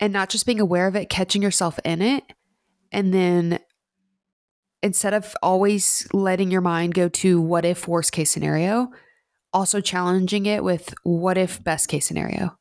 and 0.00 0.12
not 0.12 0.30
just 0.30 0.46
being 0.46 0.60
aware 0.60 0.86
of 0.86 0.96
it, 0.96 1.10
catching 1.10 1.42
yourself 1.42 1.78
in 1.84 2.00
it. 2.00 2.24
And 2.90 3.12
then 3.12 3.58
instead 4.82 5.12
of 5.12 5.36
always 5.42 6.08
letting 6.12 6.50
your 6.50 6.62
mind 6.62 6.94
go 6.94 7.08
to 7.08 7.40
what 7.40 7.66
if 7.66 7.86
worst 7.86 8.12
case 8.12 8.30
scenario, 8.30 8.90
also 9.52 9.80
challenging 9.80 10.46
it 10.46 10.62
with 10.62 10.94
what 11.02 11.36
if 11.36 11.62
best 11.62 11.88
case 11.88 12.06
scenario. 12.06 12.56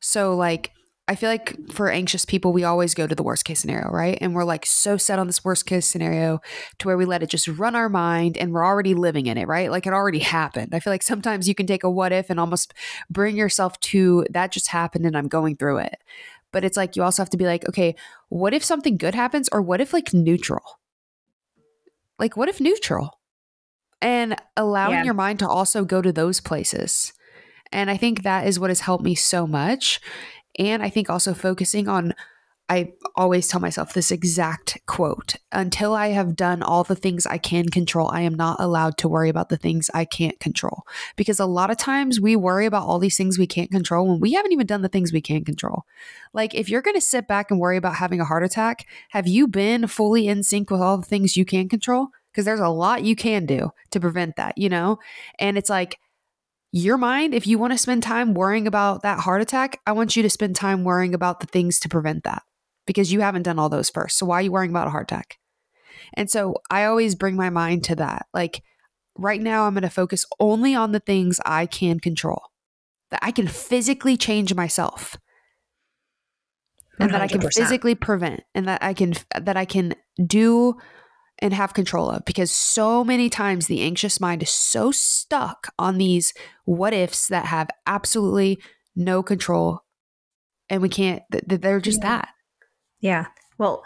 So 0.00 0.36
like 0.36 0.72
I 1.10 1.14
feel 1.14 1.30
like 1.30 1.56
for 1.72 1.90
anxious 1.90 2.26
people, 2.26 2.52
we 2.52 2.64
always 2.64 2.92
go 2.92 3.06
to 3.06 3.14
the 3.14 3.22
worst 3.22 3.46
case 3.46 3.60
scenario, 3.60 3.88
right? 3.90 4.18
And 4.20 4.34
we're 4.34 4.44
like 4.44 4.66
so 4.66 4.98
set 4.98 5.18
on 5.18 5.26
this 5.26 5.42
worst 5.42 5.64
case 5.64 5.86
scenario 5.86 6.40
to 6.78 6.86
where 6.86 6.98
we 6.98 7.06
let 7.06 7.22
it 7.22 7.30
just 7.30 7.48
run 7.48 7.74
our 7.74 7.88
mind 7.88 8.36
and 8.36 8.52
we're 8.52 8.64
already 8.64 8.92
living 8.92 9.24
in 9.24 9.38
it, 9.38 9.48
right? 9.48 9.70
Like 9.70 9.86
it 9.86 9.94
already 9.94 10.18
happened. 10.18 10.74
I 10.74 10.80
feel 10.80 10.92
like 10.92 11.02
sometimes 11.02 11.48
you 11.48 11.54
can 11.54 11.66
take 11.66 11.82
a 11.82 11.90
what 11.90 12.12
if 12.12 12.28
and 12.28 12.38
almost 12.38 12.74
bring 13.08 13.38
yourself 13.38 13.80
to 13.80 14.26
that 14.30 14.52
just 14.52 14.68
happened 14.68 15.06
and 15.06 15.16
I'm 15.16 15.28
going 15.28 15.56
through 15.56 15.78
it. 15.78 15.96
But 16.52 16.62
it's 16.62 16.76
like 16.76 16.94
you 16.94 17.02
also 17.02 17.22
have 17.22 17.30
to 17.30 17.38
be 17.38 17.46
like, 17.46 17.66
okay, 17.66 17.94
what 18.28 18.52
if 18.52 18.62
something 18.62 18.98
good 18.98 19.14
happens 19.14 19.48
or 19.50 19.62
what 19.62 19.80
if 19.80 19.94
like 19.94 20.12
neutral? 20.12 20.78
Like, 22.18 22.36
what 22.36 22.50
if 22.50 22.60
neutral? 22.60 23.17
And 24.00 24.36
allowing 24.56 24.94
yeah. 24.94 25.04
your 25.04 25.14
mind 25.14 25.38
to 25.40 25.48
also 25.48 25.84
go 25.84 26.00
to 26.02 26.12
those 26.12 26.40
places. 26.40 27.12
And 27.72 27.90
I 27.90 27.96
think 27.96 28.22
that 28.22 28.46
is 28.46 28.58
what 28.58 28.70
has 28.70 28.80
helped 28.80 29.04
me 29.04 29.14
so 29.14 29.46
much. 29.46 30.00
And 30.58 30.82
I 30.82 30.90
think 30.90 31.10
also 31.10 31.34
focusing 31.34 31.88
on 31.88 32.14
I 32.70 32.92
always 33.16 33.48
tell 33.48 33.60
myself 33.60 33.94
this 33.94 34.10
exact 34.10 34.78
quote 34.86 35.36
until 35.52 35.94
I 35.94 36.08
have 36.08 36.36
done 36.36 36.62
all 36.62 36.84
the 36.84 36.94
things 36.94 37.24
I 37.24 37.38
can 37.38 37.70
control, 37.70 38.10
I 38.10 38.20
am 38.20 38.34
not 38.34 38.60
allowed 38.60 38.98
to 38.98 39.08
worry 39.08 39.30
about 39.30 39.48
the 39.48 39.56
things 39.56 39.90
I 39.94 40.04
can't 40.04 40.38
control. 40.38 40.82
Because 41.16 41.40
a 41.40 41.46
lot 41.46 41.70
of 41.70 41.78
times 41.78 42.20
we 42.20 42.36
worry 42.36 42.66
about 42.66 42.86
all 42.86 42.98
these 42.98 43.16
things 43.16 43.38
we 43.38 43.46
can't 43.46 43.70
control 43.70 44.06
when 44.06 44.20
we 44.20 44.34
haven't 44.34 44.52
even 44.52 44.66
done 44.66 44.82
the 44.82 44.88
things 44.90 45.14
we 45.14 45.22
can 45.22 45.46
control. 45.46 45.84
Like 46.34 46.54
if 46.54 46.68
you're 46.68 46.82
going 46.82 46.94
to 46.94 47.00
sit 47.00 47.26
back 47.26 47.50
and 47.50 47.58
worry 47.58 47.78
about 47.78 47.94
having 47.94 48.20
a 48.20 48.26
heart 48.26 48.44
attack, 48.44 48.86
have 49.10 49.26
you 49.26 49.48
been 49.48 49.86
fully 49.86 50.28
in 50.28 50.42
sync 50.42 50.70
with 50.70 50.82
all 50.82 50.98
the 50.98 51.06
things 51.06 51.38
you 51.38 51.46
can 51.46 51.70
control? 51.70 52.08
Because 52.32 52.44
there's 52.44 52.60
a 52.60 52.68
lot 52.68 53.04
you 53.04 53.16
can 53.16 53.46
do 53.46 53.70
to 53.90 54.00
prevent 54.00 54.36
that, 54.36 54.56
you 54.58 54.68
know? 54.68 54.98
And 55.38 55.56
it's 55.58 55.70
like, 55.70 55.98
your 56.70 56.98
mind, 56.98 57.34
if 57.34 57.46
you 57.46 57.58
want 57.58 57.72
to 57.72 57.78
spend 57.78 58.02
time 58.02 58.34
worrying 58.34 58.66
about 58.66 59.02
that 59.02 59.20
heart 59.20 59.40
attack, 59.40 59.80
I 59.86 59.92
want 59.92 60.16
you 60.16 60.22
to 60.22 60.30
spend 60.30 60.54
time 60.54 60.84
worrying 60.84 61.14
about 61.14 61.40
the 61.40 61.46
things 61.46 61.80
to 61.80 61.88
prevent 61.88 62.24
that 62.24 62.42
because 62.86 63.12
you 63.12 63.20
haven't 63.20 63.42
done 63.42 63.58
all 63.58 63.68
those 63.68 63.90
first. 63.90 64.18
So 64.18 64.26
why 64.26 64.36
are 64.36 64.42
you 64.42 64.52
worrying 64.52 64.70
about 64.70 64.86
a 64.86 64.90
heart 64.90 65.10
attack? 65.10 65.38
And 66.14 66.30
so 66.30 66.56
I 66.70 66.84
always 66.84 67.14
bring 67.14 67.36
my 67.36 67.50
mind 67.50 67.84
to 67.84 67.96
that. 67.96 68.26
Like 68.34 68.62
right 69.16 69.40
now, 69.40 69.64
I'm 69.64 69.74
going 69.74 69.82
to 69.82 69.90
focus 69.90 70.26
only 70.38 70.74
on 70.74 70.92
the 70.92 71.00
things 71.00 71.40
I 71.46 71.66
can 71.66 72.00
control, 72.00 72.42
that 73.10 73.20
I 73.22 73.30
can 73.30 73.48
physically 73.48 74.16
change 74.16 74.54
myself. 74.54 75.16
And 77.00 77.10
100%. 77.10 77.12
that 77.12 77.22
I 77.22 77.28
can 77.28 77.40
physically 77.42 77.94
prevent 77.94 78.42
and 78.54 78.66
that 78.66 78.82
I 78.82 78.92
can 78.92 79.14
that 79.40 79.56
I 79.56 79.64
can 79.64 79.94
do 80.26 80.76
and 81.40 81.54
have 81.54 81.74
control 81.74 82.10
of 82.10 82.24
because 82.24 82.50
so 82.50 83.04
many 83.04 83.30
times 83.30 83.66
the 83.66 83.82
anxious 83.82 84.20
mind 84.20 84.42
is 84.42 84.50
so 84.50 84.90
stuck 84.90 85.72
on 85.78 85.98
these 85.98 86.32
what 86.64 86.92
ifs 86.92 87.28
that 87.28 87.46
have 87.46 87.68
absolutely 87.86 88.58
no 88.96 89.22
control 89.22 89.84
and 90.68 90.82
we 90.82 90.88
can't 90.88 91.22
they're 91.46 91.80
just 91.80 92.00
yeah. 92.02 92.08
that 92.08 92.28
yeah. 93.00 93.26
Well, 93.58 93.84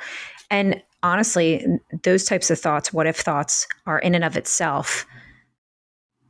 and 0.50 0.82
honestly, 1.03 1.64
those 2.03 2.24
types 2.24 2.50
of 2.50 2.59
thoughts, 2.59 2.92
what 2.92 3.07
if 3.07 3.16
thoughts, 3.16 3.66
are 3.86 3.98
in 3.98 4.14
and 4.14 4.24
of 4.24 4.36
itself 4.36 5.07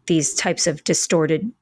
these 0.06 0.34
types 0.34 0.66
of 0.66 0.82
distorted 0.82 1.52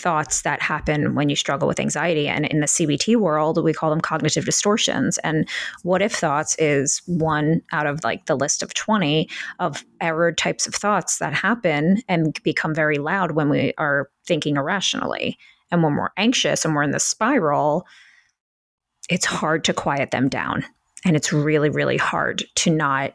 thoughts 0.00 0.42
that 0.42 0.62
happen 0.62 1.14
when 1.14 1.28
you 1.28 1.36
struggle 1.36 1.68
with 1.68 1.78
anxiety. 1.78 2.26
And 2.28 2.46
in 2.46 2.60
the 2.60 2.66
CBT 2.66 3.16
world, 3.16 3.62
we 3.62 3.72
call 3.72 3.90
them 3.90 4.00
cognitive 4.00 4.44
distortions. 4.44 5.18
And 5.18 5.48
what 5.82 6.02
if 6.02 6.14
thoughts 6.14 6.56
is 6.58 7.02
one 7.06 7.62
out 7.72 7.86
of 7.86 8.02
like 8.02 8.26
the 8.26 8.36
list 8.36 8.62
of 8.62 8.74
20 8.74 9.28
of 9.58 9.84
error 10.00 10.32
types 10.32 10.66
of 10.66 10.74
thoughts 10.74 11.18
that 11.18 11.34
happen 11.34 12.02
and 12.08 12.40
become 12.42 12.74
very 12.74 12.98
loud 12.98 13.32
when 13.32 13.48
we 13.48 13.72
are 13.78 14.08
thinking 14.26 14.56
irrationally. 14.56 15.38
And 15.70 15.82
when 15.82 15.94
we're 15.94 16.10
anxious 16.16 16.64
and 16.64 16.74
we're 16.74 16.82
in 16.82 16.90
the 16.90 17.00
spiral, 17.00 17.86
it's 19.08 19.26
hard 19.26 19.64
to 19.64 19.74
quiet 19.74 20.10
them 20.10 20.28
down. 20.28 20.64
And 21.04 21.16
it's 21.16 21.32
really, 21.32 21.70
really 21.70 21.96
hard 21.96 22.44
to 22.56 22.70
not 22.70 23.14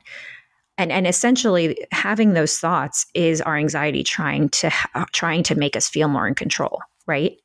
and 0.78 0.92
and 0.92 1.08
essentially 1.08 1.86
having 1.92 2.34
those 2.34 2.58
thoughts 2.60 3.06
is 3.14 3.42
our 3.42 3.58
anxiety 3.58 4.04
trying 4.04 4.50
to 4.50 4.72
uh, 4.96 5.06
trying 5.12 5.44
to 5.44 5.56
make 5.56 5.76
us 5.76 5.90
feel 5.90 6.08
more 6.08 6.28
in 6.28 6.36
control 6.36 6.82
right? 7.08 7.38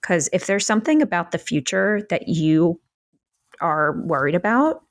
Because 0.00 0.28
if 0.32 0.46
there's 0.46 0.66
something 0.66 1.00
about 1.02 1.30
the 1.30 1.38
future 1.38 2.06
that 2.10 2.28
you 2.28 2.80
are 3.60 4.00
worried 4.02 4.34
about 4.34 4.82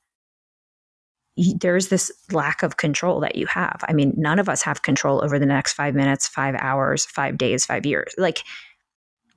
there's 1.60 1.88
this 1.88 2.12
lack 2.30 2.62
of 2.62 2.76
control 2.76 3.18
that 3.20 3.36
you 3.36 3.46
have. 3.46 3.82
I 3.88 3.94
mean 3.94 4.12
none 4.16 4.38
of 4.38 4.50
us 4.50 4.60
have 4.62 4.82
control 4.82 5.24
over 5.24 5.38
the 5.38 5.46
next 5.46 5.72
5 5.72 5.94
minutes 5.94 6.28
5 6.28 6.54
hours 6.58 7.06
5 7.06 7.38
days 7.38 7.64
5 7.64 7.86
years. 7.86 8.14
Like 8.18 8.44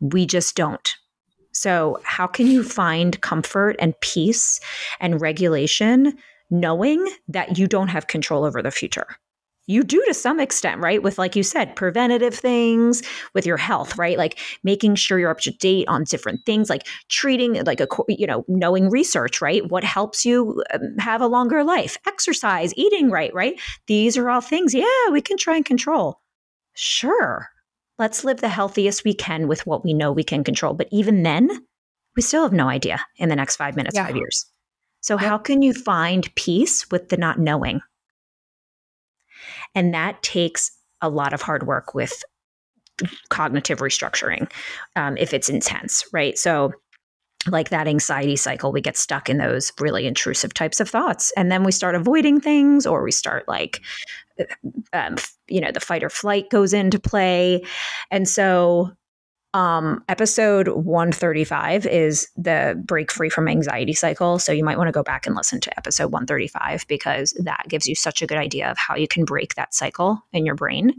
we 0.02 0.26
just 0.26 0.56
don't. 0.56 0.96
So, 1.54 2.00
how 2.04 2.28
can 2.28 2.48
you 2.48 2.64
find 2.64 3.20
comfort 3.22 3.78
and 3.80 3.98
peace 4.02 4.60
and 5.00 5.22
regulation 5.22 6.18
knowing 6.50 7.08
that 7.28 7.58
you 7.58 7.68
don't 7.68 7.88
have 7.88 8.08
control 8.08 8.43
over 8.43 8.62
the 8.62 8.72
future? 8.72 9.08
You 9.68 9.84
do 9.84 10.04
to 10.06 10.14
some 10.14 10.39
extent, 10.39 10.80
right? 10.80 11.02
With, 11.02 11.18
like 11.18 11.36
you 11.36 11.41
said, 11.41 11.76
preventative 11.76 12.36
things 12.36 13.02
with 13.34 13.48
your 13.48 13.58
health, 13.58 13.98
right? 13.98 14.16
Like 14.16 14.38
making 14.64 14.93
sure 14.93 15.18
you're 15.18 15.32
up 15.32 15.39
to 15.39 15.52
date 15.52 15.88
on 15.88 16.04
different 16.04 16.46
things, 16.46 16.70
like 16.70 16.86
treating, 17.10 17.64
like 17.64 17.82
a, 17.82 17.88
you 18.08 18.28
know, 18.28 18.46
knowing 18.48 18.91
research, 18.91 19.41
right? 19.41 19.68
What 19.68 19.84
helps 19.84 20.24
you 20.24 20.64
um, 20.72 20.96
have 21.00 21.20
a 21.20 21.28
longer 21.28 21.64
life? 21.64 21.98
Exercise, 22.06 22.74
eating 22.76 23.10
right, 23.10 23.34
right? 23.34 23.60
These 23.88 24.18
are 24.18 24.30
all 24.30 24.41
things, 24.41 24.76
yeah, 24.76 25.10
we 25.12 25.22
can 25.22 25.38
try 25.38 25.56
and 25.56 25.66
control. 25.66 26.22
Sure, 26.76 27.48
let's 27.98 28.24
live 28.24 28.41
the 28.41 28.50
healthiest 28.50 29.04
we 29.04 29.16
can 29.16 29.48
with 29.48 29.66
what 29.66 29.84
we 29.84 29.96
know 29.96 30.12
we 30.12 30.24
can 30.24 30.43
control. 30.43 30.76
But 30.76 30.89
even 30.91 31.24
then, 31.24 31.50
we 32.16 32.22
still 32.22 32.43
have 32.43 32.54
no 32.54 32.70
idea 32.70 33.00
in 33.18 33.30
the 33.30 33.36
next 33.36 33.56
five 33.56 33.76
minutes, 33.76 33.96
yeah. 33.96 34.06
five 34.06 34.16
years. 34.16 34.46
So, 35.06 35.18
how 35.18 35.38
can 35.38 35.62
you 35.62 35.72
find 35.72 36.34
peace 36.34 36.89
with 36.89 37.10
the 37.10 37.18
not 37.18 37.38
knowing? 37.38 37.82
And 39.76 39.93
that 39.93 40.24
takes 40.24 40.72
a 40.99 41.10
lot 41.10 41.32
of 41.32 41.43
hard 41.43 41.68
work 41.68 41.93
with 41.93 42.24
cognitive 43.30 43.82
restructuring 43.82 44.51
um, 44.95 45.16
if 45.18 45.32
it's 45.32 45.47
intense, 45.47 46.03
right? 46.12 46.36
So, 46.39 46.72
like 47.45 47.70
that 47.70 47.88
anxiety 47.88 48.36
cycle, 48.36 48.72
we 48.72 48.82
get 48.82 48.97
stuck 48.97 49.30
in 49.30 49.38
those 49.38 49.72
really 49.80 50.08
intrusive 50.08 50.56
types 50.56 50.80
of 50.80 50.89
thoughts. 50.89 51.32
And 51.38 51.51
then 51.51 51.64
we 51.64 51.72
start 51.72 51.93
avoiding 51.93 52.41
things 52.41 52.88
or 52.88 53.03
we 53.03 53.12
start 53.12 53.47
like 53.47 53.82
um, 54.91 55.18
you 55.47 55.62
know 55.62 55.72
the 55.72 55.80
fight 55.80 56.03
or 56.03 56.10
flight 56.10 56.49
goes 56.49 56.74
into 56.74 56.99
play 56.99 57.64
and 58.10 58.28
so 58.28 58.91
um, 59.56 60.03
episode 60.10 60.68
135 60.68 61.86
is 61.88 62.28
the 62.36 62.78
break 62.86 63.10
free 63.10 63.30
from 63.30 63.47
anxiety 63.47 63.93
cycle. 63.93 64.38
So 64.38 64.51
you 64.51 64.66
might 64.66 64.78
want 64.78 64.89
to 64.89 64.91
go 64.91 65.01
back 65.01 65.26
and 65.26 65.34
listen 65.34 65.62
to 65.62 65.78
episode 65.78 66.12
135 66.12 66.86
because 66.89 67.32
that 67.41 67.64
gives 67.70 67.88
you 67.88 67.95
such 67.95 68.22
a 68.22 68.28
good 68.28 68.38
idea 68.38 68.70
of 68.70 68.78
how 68.78 68.95
you 68.95 69.08
can 69.08 69.24
break 69.24 69.56
that 69.56 69.74
cycle 69.74 70.22
in 70.34 70.45
your 70.45 70.56
brain. 70.56 70.93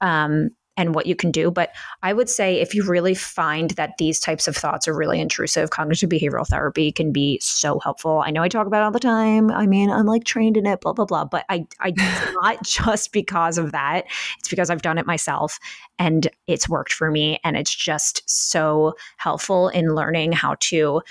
Um, 0.00 0.52
and 0.76 0.94
what 0.94 1.06
you 1.06 1.16
can 1.16 1.30
do. 1.30 1.50
But 1.50 1.70
I 2.02 2.12
would 2.12 2.28
say 2.28 2.60
if 2.60 2.74
you 2.74 2.84
really 2.84 3.14
find 3.14 3.70
that 3.72 3.96
these 3.98 4.20
types 4.20 4.46
of 4.46 4.56
thoughts 4.56 4.86
are 4.86 4.96
really 4.96 5.20
intrusive, 5.20 5.70
cognitive 5.70 6.10
behavioral 6.10 6.46
therapy 6.46 6.92
can 6.92 7.12
be 7.12 7.38
so 7.40 7.78
helpful. 7.78 8.22
I 8.24 8.30
know 8.30 8.42
I 8.42 8.48
talk 8.48 8.66
about 8.66 8.82
it 8.82 8.84
all 8.84 8.90
the 8.90 9.00
time. 9.00 9.50
I 9.50 9.66
mean, 9.66 9.90
I'm 9.90 10.06
like 10.06 10.24
trained 10.24 10.56
in 10.56 10.66
it, 10.66 10.80
blah, 10.80 10.92
blah, 10.92 11.06
blah. 11.06 11.24
But 11.24 11.44
I, 11.48 11.66
I 11.80 11.92
not 12.42 12.62
just 12.62 13.12
because 13.12 13.58
of 13.58 13.72
that. 13.72 14.06
It's 14.38 14.48
because 14.48 14.70
I've 14.70 14.82
done 14.82 14.98
it 14.98 15.06
myself 15.06 15.58
and 15.98 16.28
it's 16.46 16.68
worked 16.68 16.92
for 16.92 17.10
me. 17.10 17.40
And 17.44 17.56
it's 17.56 17.74
just 17.74 18.22
so 18.26 18.94
helpful 19.16 19.68
in 19.68 19.94
learning 19.94 20.32
how 20.32 20.56
to 20.60 21.02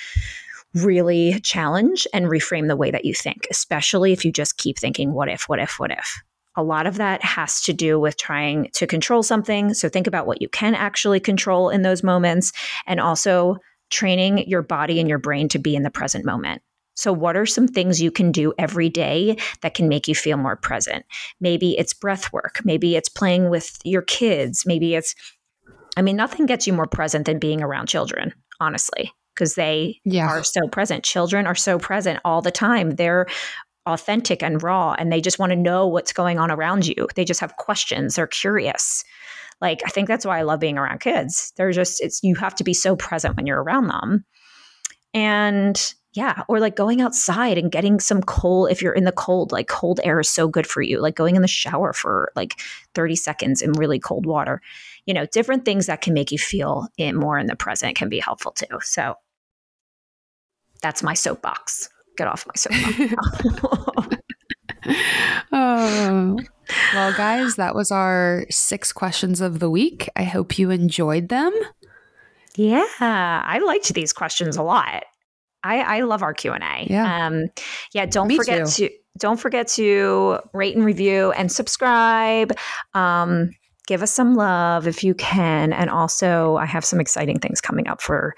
really 0.76 1.39
challenge 1.39 2.05
and 2.13 2.26
reframe 2.26 2.68
the 2.68 2.76
way 2.76 2.91
that 2.91 3.05
you 3.05 3.13
think, 3.13 3.47
especially 3.49 4.11
if 4.11 4.26
you 4.26 4.32
just 4.32 4.57
keep 4.57 4.78
thinking, 4.78 5.13
what 5.13 5.30
if, 5.30 5.47
what 5.47 5.59
if, 5.59 5.80
what 5.80 5.91
if? 5.91 6.22
A 6.56 6.64
lot 6.64 6.88
of 6.88 6.97
that 6.97 7.24
has 7.24 7.62
to 7.64 7.74
do 7.74 7.99
with 7.99 8.18
trying 8.18 8.70
to 8.74 8.88
control 8.88 9.24
something. 9.24 9.74
So 9.74 9.89
think 9.89 10.08
about 10.08 10.28
what 10.28 10.41
you 10.41 10.49
can 10.49 10.76
actually 10.76 11.20
control 11.20 11.70
in 11.70 11.82
those 11.82 12.03
moments 12.03 12.51
and 12.88 12.99
also 12.99 13.58
training 13.89 14.47
your 14.47 14.62
body 14.62 14.99
and 14.99 15.10
your 15.10 15.20
brain 15.20 15.49
to 15.49 15.60
be 15.60 15.76
in 15.76 15.84
the 15.84 15.91
present 15.91 16.26
moment. 16.26 16.62
So, 16.95 17.12
what 17.12 17.36
are 17.36 17.45
some 17.45 17.68
things 17.68 18.01
you 18.01 18.10
can 18.10 18.32
do 18.32 18.53
every 18.58 18.89
day 18.89 19.38
that 19.62 19.74
can 19.74 19.89
make 19.89 20.08
you 20.08 20.16
feel 20.16 20.38
more 20.38 20.56
present? 20.56 21.06
Maybe 21.41 21.78
it's 21.78 21.93
breath 21.93 22.32
work. 22.32 22.62
Maybe 22.64 22.95
it's 22.95 23.10
playing 23.10 23.49
with 23.49 23.78
your 23.84 24.01
kids. 24.01 24.64
Maybe 24.66 24.95
it's, 24.95 25.14
I 25.97 26.01
mean, 26.01 26.16
nothing 26.16 26.45
gets 26.45 26.66
you 26.66 26.74
more 26.74 26.88
present 26.88 27.26
than 27.26 27.38
being 27.38 27.62
around 27.62 27.88
children, 27.88 28.34
honestly, 28.62 29.12
because 29.34 29.56
they 29.56 29.99
yeah. 30.06 30.28
are 30.28 30.43
so 30.43 30.68
present. 30.70 31.03
Children 31.03 31.47
are 31.47 31.56
so 31.56 31.78
present 31.78 32.20
all 32.24 32.41
the 32.41 32.51
time. 32.51 32.91
They're 32.91 33.28
authentic 33.86 34.42
and 34.42 34.62
raw 34.64 34.94
and 34.94 35.12
they 35.12 35.22
just 35.22 35.40
want 35.40 35.52
to 35.52 35.56
know 35.56 35.88
what's 35.88 36.14
going 36.14 36.40
on 36.40 36.52
around 36.52 36.88
you. 36.88 37.08
They 37.16 37.26
just 37.26 37.40
have 37.40 37.58
questions, 37.58 38.16
they're 38.16 38.28
curious. 38.28 39.04
Like 39.62 39.82
I 39.86 39.90
think 39.90 40.08
that's 40.08 40.26
why 40.26 40.40
I 40.40 40.44
love 40.44 40.60
being 40.60 40.78
around 40.78 41.00
kids. 41.00 41.54
They're 41.56 41.72
just 41.72 42.02
it's 42.02 42.22
you 42.24 42.36
have 42.36 42.56
to 42.56 42.64
be 42.64 42.74
so 42.74 42.96
present 42.96 43.38
when 43.38 43.46
you're 43.46 43.64
around 43.64 43.88
them. 43.88 44.26
And 45.14 45.94
yeah, 46.14 46.44
or 46.48 46.60
like 46.60 46.76
going 46.76 47.02
outside 47.02 47.58
and 47.58 47.72
getting 47.72 48.00
some 48.00 48.22
cold 48.22 48.72
if 48.72 48.82
you're 48.82 48.94
in 48.94 49.04
the 49.04 49.12
cold, 49.12 49.52
like 49.52 49.68
cold 49.68 50.00
air 50.04 50.20
is 50.20 50.30
so 50.30 50.48
good 50.48 50.66
for 50.66 50.82
you. 50.82 51.00
Like 51.00 51.16
going 51.16 51.36
in 51.36 51.42
the 51.42 51.48
shower 51.48 51.94
for 51.94 52.32
like 52.36 52.60
30 52.96 53.16
seconds 53.18 53.62
in 53.62 53.74
really 53.74 54.00
cold 54.00 54.26
water. 54.26 54.62
You 55.06 55.14
know, 55.14 55.26
different 55.26 55.66
things 55.66 55.88
that 55.88 56.02
can 56.02 56.14
make 56.14 56.32
you 56.32 56.38
feel 56.38 56.88
more 57.00 57.38
in 57.38 57.48
the 57.48 57.56
present 57.56 57.96
can 57.96 58.10
be 58.10 58.20
helpful 58.20 58.54
too. 58.54 58.80
So 58.82 59.16
that's 60.82 61.04
my 61.04 61.14
soapbox 61.14 61.90
get 62.16 62.28
off 62.28 62.45
my 62.47 62.53
sofa. 62.55 63.16
oh. 65.51 66.39
Well, 66.93 67.13
guys, 67.13 67.55
that 67.55 67.76
was 67.76 67.91
our 67.91 68.45
six 68.49 68.91
questions 68.91 69.41
of 69.41 69.59
the 69.59 69.70
week. 69.70 70.09
I 70.16 70.24
hope 70.24 70.57
you 70.57 70.72
enjoyed 70.72 71.30
them. 71.30 71.53
Yeah, 72.55 72.86
I 72.99 73.59
liked 73.66 73.93
these 73.93 74.13
questions 74.13 74.57
a 74.57 74.63
lot. 74.63 75.03
I, 75.63 75.97
I 75.97 75.99
love 76.01 76.22
our 76.22 76.34
Q 76.34 76.53
and 76.53 76.63
A. 76.63 76.88
Yeah, 76.89 77.26
um, 77.26 77.45
yeah. 77.93 78.05
Don't 78.05 78.28
Me 78.28 78.38
forget 78.38 78.68
too. 78.68 78.88
to 78.88 78.93
don't 79.18 79.39
forget 79.39 79.68
to 79.70 80.39
rate 80.53 80.76
and 80.76 80.86
review 80.86 81.32
and 81.32 81.51
subscribe. 81.51 82.53
Um, 82.93 83.51
give 83.88 84.03
us 84.03 84.13
some 84.13 84.36
love 84.36 84.88
if 84.88 85.03
you 85.03 85.16
can, 85.16 85.74
and 85.74 85.89
also 85.89 86.55
I 86.57 86.66
have 86.66 86.86
some 86.86 86.99
exciting 86.99 87.39
things 87.39 87.61
coming 87.61 87.88
up 87.88 88.01
for 88.01 88.36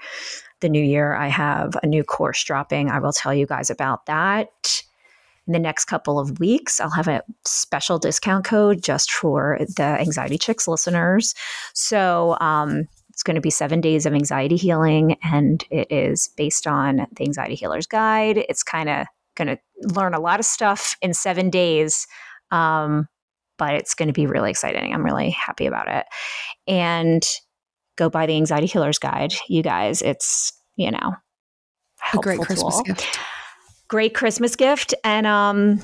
the 0.60 0.68
new 0.68 0.82
year, 0.82 1.14
I 1.14 1.28
have 1.28 1.76
a 1.82 1.86
new 1.86 2.04
course 2.04 2.42
dropping. 2.44 2.90
I 2.90 2.98
will 2.98 3.12
tell 3.12 3.34
you 3.34 3.46
guys 3.46 3.70
about 3.70 4.06
that 4.06 4.82
in 5.46 5.52
the 5.52 5.58
next 5.58 5.86
couple 5.86 6.18
of 6.18 6.38
weeks. 6.38 6.80
I'll 6.80 6.90
have 6.90 7.08
a 7.08 7.22
special 7.44 7.98
discount 7.98 8.44
code 8.44 8.82
just 8.82 9.10
for 9.10 9.58
the 9.76 9.82
Anxiety 9.82 10.38
Chicks 10.38 10.68
listeners. 10.68 11.34
So, 11.74 12.36
um, 12.40 12.88
it's 13.18 13.24
going 13.24 13.34
to 13.34 13.40
be 13.40 13.50
seven 13.50 13.80
days 13.80 14.06
of 14.06 14.14
anxiety 14.14 14.54
healing, 14.54 15.16
and 15.24 15.64
it 15.72 15.90
is 15.90 16.30
based 16.36 16.68
on 16.68 17.08
the 17.16 17.24
Anxiety 17.24 17.56
Healer's 17.56 17.88
Guide. 17.88 18.38
It's 18.48 18.62
kind 18.62 18.88
of 18.88 19.08
going 19.34 19.48
to 19.48 19.58
learn 19.92 20.14
a 20.14 20.20
lot 20.20 20.38
of 20.38 20.46
stuff 20.46 20.96
in 21.02 21.12
seven 21.12 21.50
days, 21.50 22.06
um, 22.52 23.08
but 23.56 23.74
it's 23.74 23.94
going 23.94 24.06
to 24.06 24.12
be 24.12 24.28
really 24.28 24.50
exciting. 24.50 24.94
I'm 24.94 25.04
really 25.04 25.30
happy 25.30 25.66
about 25.66 25.88
it. 25.88 26.06
And 26.68 27.26
go 27.98 28.08
buy 28.08 28.24
the 28.24 28.36
Anxiety 28.36 28.66
Healer's 28.66 28.98
Guide, 28.98 29.34
you 29.48 29.62
guys. 29.62 30.00
It's, 30.00 30.52
you 30.76 30.90
know, 30.90 31.14
a 32.14 32.16
great 32.16 32.40
Christmas 32.40 32.76
tool. 32.76 32.84
gift 32.84 33.18
great 33.88 34.14
Christmas 34.14 34.54
gift. 34.54 34.94
And 35.02 35.26
um, 35.26 35.80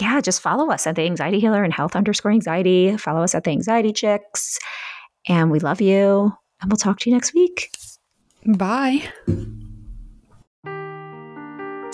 yeah, 0.00 0.20
just 0.20 0.40
follow 0.40 0.70
us 0.70 0.86
at 0.86 0.96
the 0.96 1.02
Anxiety 1.02 1.40
Healer 1.40 1.64
and 1.64 1.72
Health 1.72 1.96
underscore 1.96 2.32
Anxiety. 2.32 2.96
Follow 2.96 3.22
us 3.22 3.34
at 3.34 3.44
the 3.44 3.50
Anxiety 3.50 3.92
Chicks. 3.92 4.58
And 5.28 5.50
we 5.50 5.60
love 5.60 5.80
you. 5.80 6.32
And 6.60 6.70
we'll 6.70 6.76
talk 6.76 6.98
to 7.00 7.10
you 7.10 7.16
next 7.16 7.32
week. 7.34 7.70
Bye. 8.44 9.08